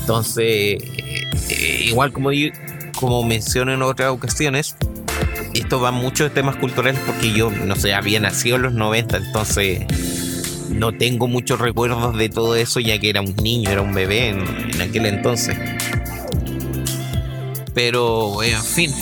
Entonces, 0.00 0.44
eh, 0.44 1.24
eh, 1.48 1.84
igual 1.86 2.12
como, 2.12 2.30
como 2.96 3.22
menciono 3.22 3.72
en 3.72 3.80
otras 3.80 4.10
ocasiones, 4.10 4.76
esto 5.54 5.80
va 5.80 5.90
mucho 5.90 6.24
de 6.24 6.30
temas 6.30 6.56
culturales 6.56 7.00
porque 7.06 7.32
yo, 7.32 7.50
no 7.50 7.76
sé, 7.76 7.94
había 7.94 8.20
nacido 8.20 8.56
en 8.56 8.62
los 8.62 8.72
90, 8.74 9.16
entonces 9.16 9.86
no 10.68 10.92
tengo 10.92 11.26
muchos 11.26 11.60
recuerdos 11.60 12.18
de 12.18 12.28
todo 12.28 12.56
eso 12.56 12.78
ya 12.78 12.98
que 12.98 13.08
era 13.08 13.22
un 13.22 13.34
niño, 13.36 13.70
era 13.70 13.80
un 13.80 13.94
bebé 13.94 14.28
en, 14.28 14.40
en 14.74 14.82
aquel 14.82 15.06
entonces. 15.06 15.56
Pero, 17.72 18.42
en 18.42 18.62
fin, 18.62 18.92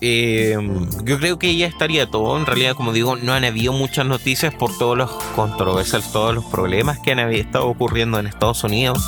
eh, 0.00 0.56
yo 1.04 1.18
creo 1.18 1.38
que 1.38 1.56
ya 1.56 1.66
estaría 1.66 2.06
todo. 2.06 2.38
En 2.38 2.46
realidad, 2.46 2.74
como 2.74 2.92
digo, 2.92 3.16
no 3.16 3.32
han 3.32 3.44
habido 3.44 3.72
muchas 3.72 4.06
noticias 4.06 4.54
por 4.54 4.76
todos 4.76 4.96
los 4.96 5.10
controversias, 5.36 6.12
todos 6.12 6.34
los 6.34 6.44
problemas 6.44 6.98
que 6.98 7.12
han 7.12 7.18
estado 7.18 7.66
ocurriendo 7.66 8.18
en 8.18 8.26
Estados 8.26 8.64
Unidos. 8.64 8.98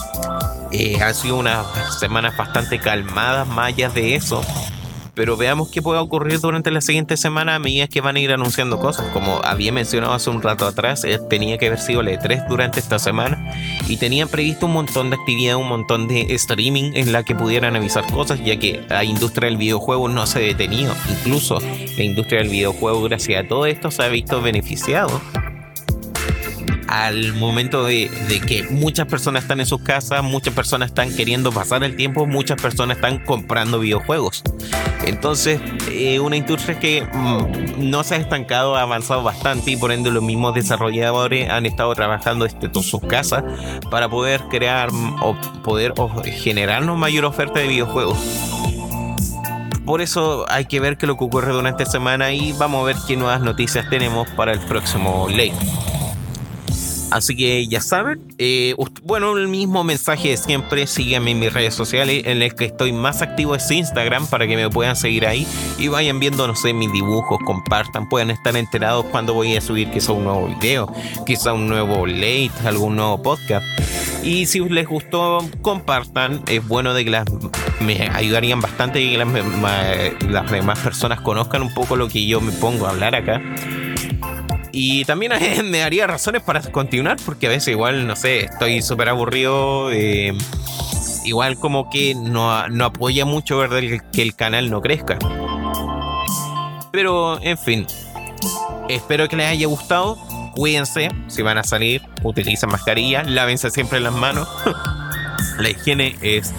Eh, 0.71 1.01
han 1.03 1.15
sido 1.15 1.37
unas 1.37 1.67
semanas 1.99 2.37
bastante 2.37 2.79
calmadas, 2.79 3.47
más 3.49 3.75
de 3.77 4.15
eso 4.15 4.43
pero 5.15 5.37
veamos 5.37 5.71
qué 5.71 5.83
puede 5.83 6.01
ocurrir 6.01 6.41
durante 6.41 6.71
la 6.71 6.81
siguiente 6.81 7.17
semana 7.17 7.55
a 7.55 7.59
medida 7.59 7.87
que 7.87 8.01
van 8.01 8.17
a 8.17 8.21
ir 8.21 8.33
anunciando 8.33 8.79
cosas. 8.79 9.07
Como 9.13 9.41
había 9.45 9.73
mencionado 9.73 10.15
hace 10.15 10.31
un 10.31 10.43
rato 10.43 10.67
atrás, 10.67 11.05
eh, 11.05 11.19
tenía 11.29 11.59
que 11.59 11.67
haber 11.67 11.81
sido 11.81 12.01
el 12.01 12.09
E3 12.09 12.49
durante 12.49 12.81
esta 12.81 12.99
semana 12.99 13.53
y 13.89 13.97
tenían 13.97 14.29
previsto 14.29 14.67
un 14.67 14.73
montón 14.73 15.11
de 15.11 15.17
actividad, 15.17 15.57
un 15.57 15.69
montón 15.69 16.09
de 16.09 16.35
streaming 16.35 16.93
en 16.95 17.13
la 17.13 17.23
que 17.23 17.35
pudieran 17.35 17.77
avisar 17.77 18.07
cosas, 18.11 18.43
ya 18.45 18.59
que 18.59 18.85
la 18.89 19.05
industria 19.05 19.49
del 19.49 19.59
videojuego 19.59 20.09
no 20.09 20.27
se 20.27 20.39
ha 20.39 20.43
detenido. 20.43 20.95
Incluso 21.09 21.59
la 21.61 22.05
industria 22.05 22.41
del 22.41 22.49
videojuego, 22.49 23.03
gracias 23.03 23.45
a 23.45 23.49
todo 23.49 23.67
esto, 23.67 23.91
se 23.91 24.03
ha 24.03 24.09
visto 24.09 24.41
beneficiado 24.41 25.21
al 26.93 27.33
momento 27.33 27.85
de, 27.85 28.11
que 28.47 28.65
muchas 28.65 29.07
personas 29.07 29.45
están 29.45 29.61
en 29.61 29.67
sus 29.67 29.81
casas, 29.81 30.23
muchas 30.23 30.53
personas 30.53 30.91
están 30.91 31.11
queriendo 31.17 31.51
pasar 31.51 31.83
el 31.85 31.97
tiempo, 31.97 32.27
muchas 32.27 32.61
personas 32.61 32.99
están 32.99 33.25
comprando 33.25 33.79
videojuegos. 33.79 34.43
Entonces, 35.07 35.59
eh, 35.91 36.21
una 36.21 36.37
industria 36.37 36.79
que 36.79 37.03
mm, 37.11 37.91
no 37.91 38.05
se 38.05 38.17
ha 38.17 38.19
estancado, 38.19 38.77
ha 38.77 38.83
avanzado 38.83 39.23
bastante 39.23 39.71
y 39.71 39.77
por 39.79 39.91
ende 39.91 40.11
los 40.11 40.23
mismos 40.23 40.55
desarrolladores 40.55 41.49
han 41.49 41.65
estado 41.65 41.95
trabajando 41.95 42.45
desde 42.45 42.83
sus 42.83 43.01
casas 43.01 43.43
para 43.91 44.11
poder 44.11 44.43
crear 44.51 44.93
mm, 44.93 45.23
o 45.23 45.35
poder 45.65 45.95
generarnos 46.43 46.99
mayor 46.99 47.25
oferta 47.25 47.61
de 47.61 47.69
videojuegos 47.69 48.19
por 49.87 50.01
eso 50.01 50.47
hay 50.49 50.67
que 50.67 50.79
ver 50.79 50.97
qué 50.97 51.07
lo 51.07 51.17
que 51.17 51.25
ocurre 51.25 51.53
durante 51.53 51.83
esta 51.83 51.93
semana 51.93 52.33
y 52.33 52.53
vamos 52.53 52.83
a 52.83 52.85
ver 52.85 52.97
qué 53.09 53.17
nuevas 53.17 53.41
noticias 53.41 53.89
tenemos 53.91 54.29
para 54.37 54.53
el 54.53 54.61
próximo 54.61 55.27
ley. 55.29 55.53
Así 57.13 57.37
que 57.37 57.67
ya 57.69 57.83
saben, 57.83 58.23
eh, 58.39 58.75
bueno, 59.03 59.37
el 59.37 59.47
mismo 59.47 59.85
mensaje 59.85 60.31
de 60.31 60.39
siempre, 60.39 60.87
síganme 60.87 61.33
en 61.33 61.41
mis 61.41 61.53
redes 61.53 61.75
sociales, 61.75 62.23
en 62.25 62.41
el 62.41 62.55
que 62.55 62.65
estoy 62.65 62.95
más 62.95 63.21
activo 63.21 63.55
es 63.55 63.71
Instagram 63.71 64.27
para 64.29 64.47
que 64.47 64.57
me 64.57 64.71
puedan 64.71 64.97
seguir 64.97 65.27
ahí 65.27 65.47
y 65.79 65.89
vayan 65.89 66.19
viendo, 66.19 66.47
no 66.47 66.57
sé, 66.57 66.73
mis 66.73 66.91
dibujos, 66.91 67.39
compartan, 67.45 68.09
puedan 68.09 68.31
estar 68.31 68.57
enterados 68.57 69.05
cuando 69.11 69.35
voy 69.35 69.55
a 69.55 69.61
subir 69.61 69.91
quizá 69.91 70.13
un 70.13 70.25
nuevo 70.25 70.49
video, 70.49 70.91
quizá 71.27 71.53
un 71.53 71.69
nuevo 71.69 72.07
late, 72.07 72.51
algún 72.65 72.97
nuevo 72.97 73.21
podcast. 73.23 73.67
Y 74.23 74.47
si 74.47 74.61
les 74.61 74.87
gustó, 74.87 75.47
compartan. 75.61 76.43
Es 76.47 76.67
bueno 76.67 76.95
de 76.95 77.05
que 77.05 77.11
las, 77.11 77.27
me 77.81 78.09
ayudarían 78.09 78.63
bastante 78.63 79.03
y 79.03 79.13
que 79.13 79.19
las, 79.19 79.29
las 80.31 80.51
demás 80.51 80.79
personas 80.79 81.21
conozcan 81.21 81.61
un 81.61 81.75
poco 81.75 81.95
lo 81.95 82.09
que 82.09 82.27
yo 82.27 82.41
me 82.41 82.53
pongo 82.53 82.87
a 82.87 82.91
hablar 82.91 83.15
acá. 83.15 83.43
Y 84.73 85.05
también 85.05 85.33
me 85.65 85.79
daría 85.79 86.07
razones 86.07 86.43
para 86.43 86.61
continuar, 86.61 87.19
porque 87.25 87.47
a 87.47 87.51
veces 87.51 87.69
igual, 87.69 88.07
no 88.07 88.17
sé, 88.17 88.47
estoy 88.47 88.83
súper 88.83 89.09
aburrido. 89.09 89.93
Eh, 89.93 90.33
igual 91.25 91.57
como 91.57 91.91
que 91.91 92.15
no, 92.15 92.69
no 92.69 92.87
apoya 92.87 93.25
mucho 93.25 93.59
ver 93.59 94.03
que 94.13 94.23
el 94.23 94.35
canal 94.35 94.71
no 94.71 94.81
crezca. 94.81 95.19
Pero, 96.91 97.41
en 97.43 97.57
fin, 97.57 97.87
espero 98.89 99.29
que 99.29 99.37
les 99.37 99.47
haya 99.47 99.67
gustado 99.67 100.19
cuídense, 100.53 101.09
si 101.29 101.43
van 101.43 101.59
a 101.59 101.65
salir, 101.65 102.03
utilicen 102.23 102.71
mascarilla, 102.71 103.25
lávense 103.25 103.71
siempre 103.71 104.01
las 104.01 104.13
manos. 104.13 104.49
la 105.59 105.71
higiene 105.71 106.17
es 106.23 106.53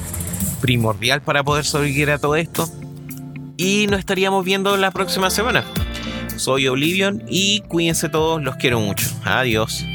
primordial 0.61 1.21
para 1.21 1.43
poder 1.43 1.65
sobrevivir 1.65 2.11
a 2.11 2.17
todo 2.17 2.35
esto. 2.35 2.67
Y 3.57 3.87
nos 3.87 3.99
estaríamos 3.99 4.43
viendo 4.43 4.75
la 4.77 4.91
próxima 4.91 5.29
semana. 5.29 5.63
Soy 6.37 6.67
Oblivion 6.67 7.23
y 7.27 7.61
cuídense 7.61 8.09
todos, 8.09 8.43
los 8.43 8.55
quiero 8.57 8.79
mucho. 8.79 9.07
Adiós. 9.23 9.85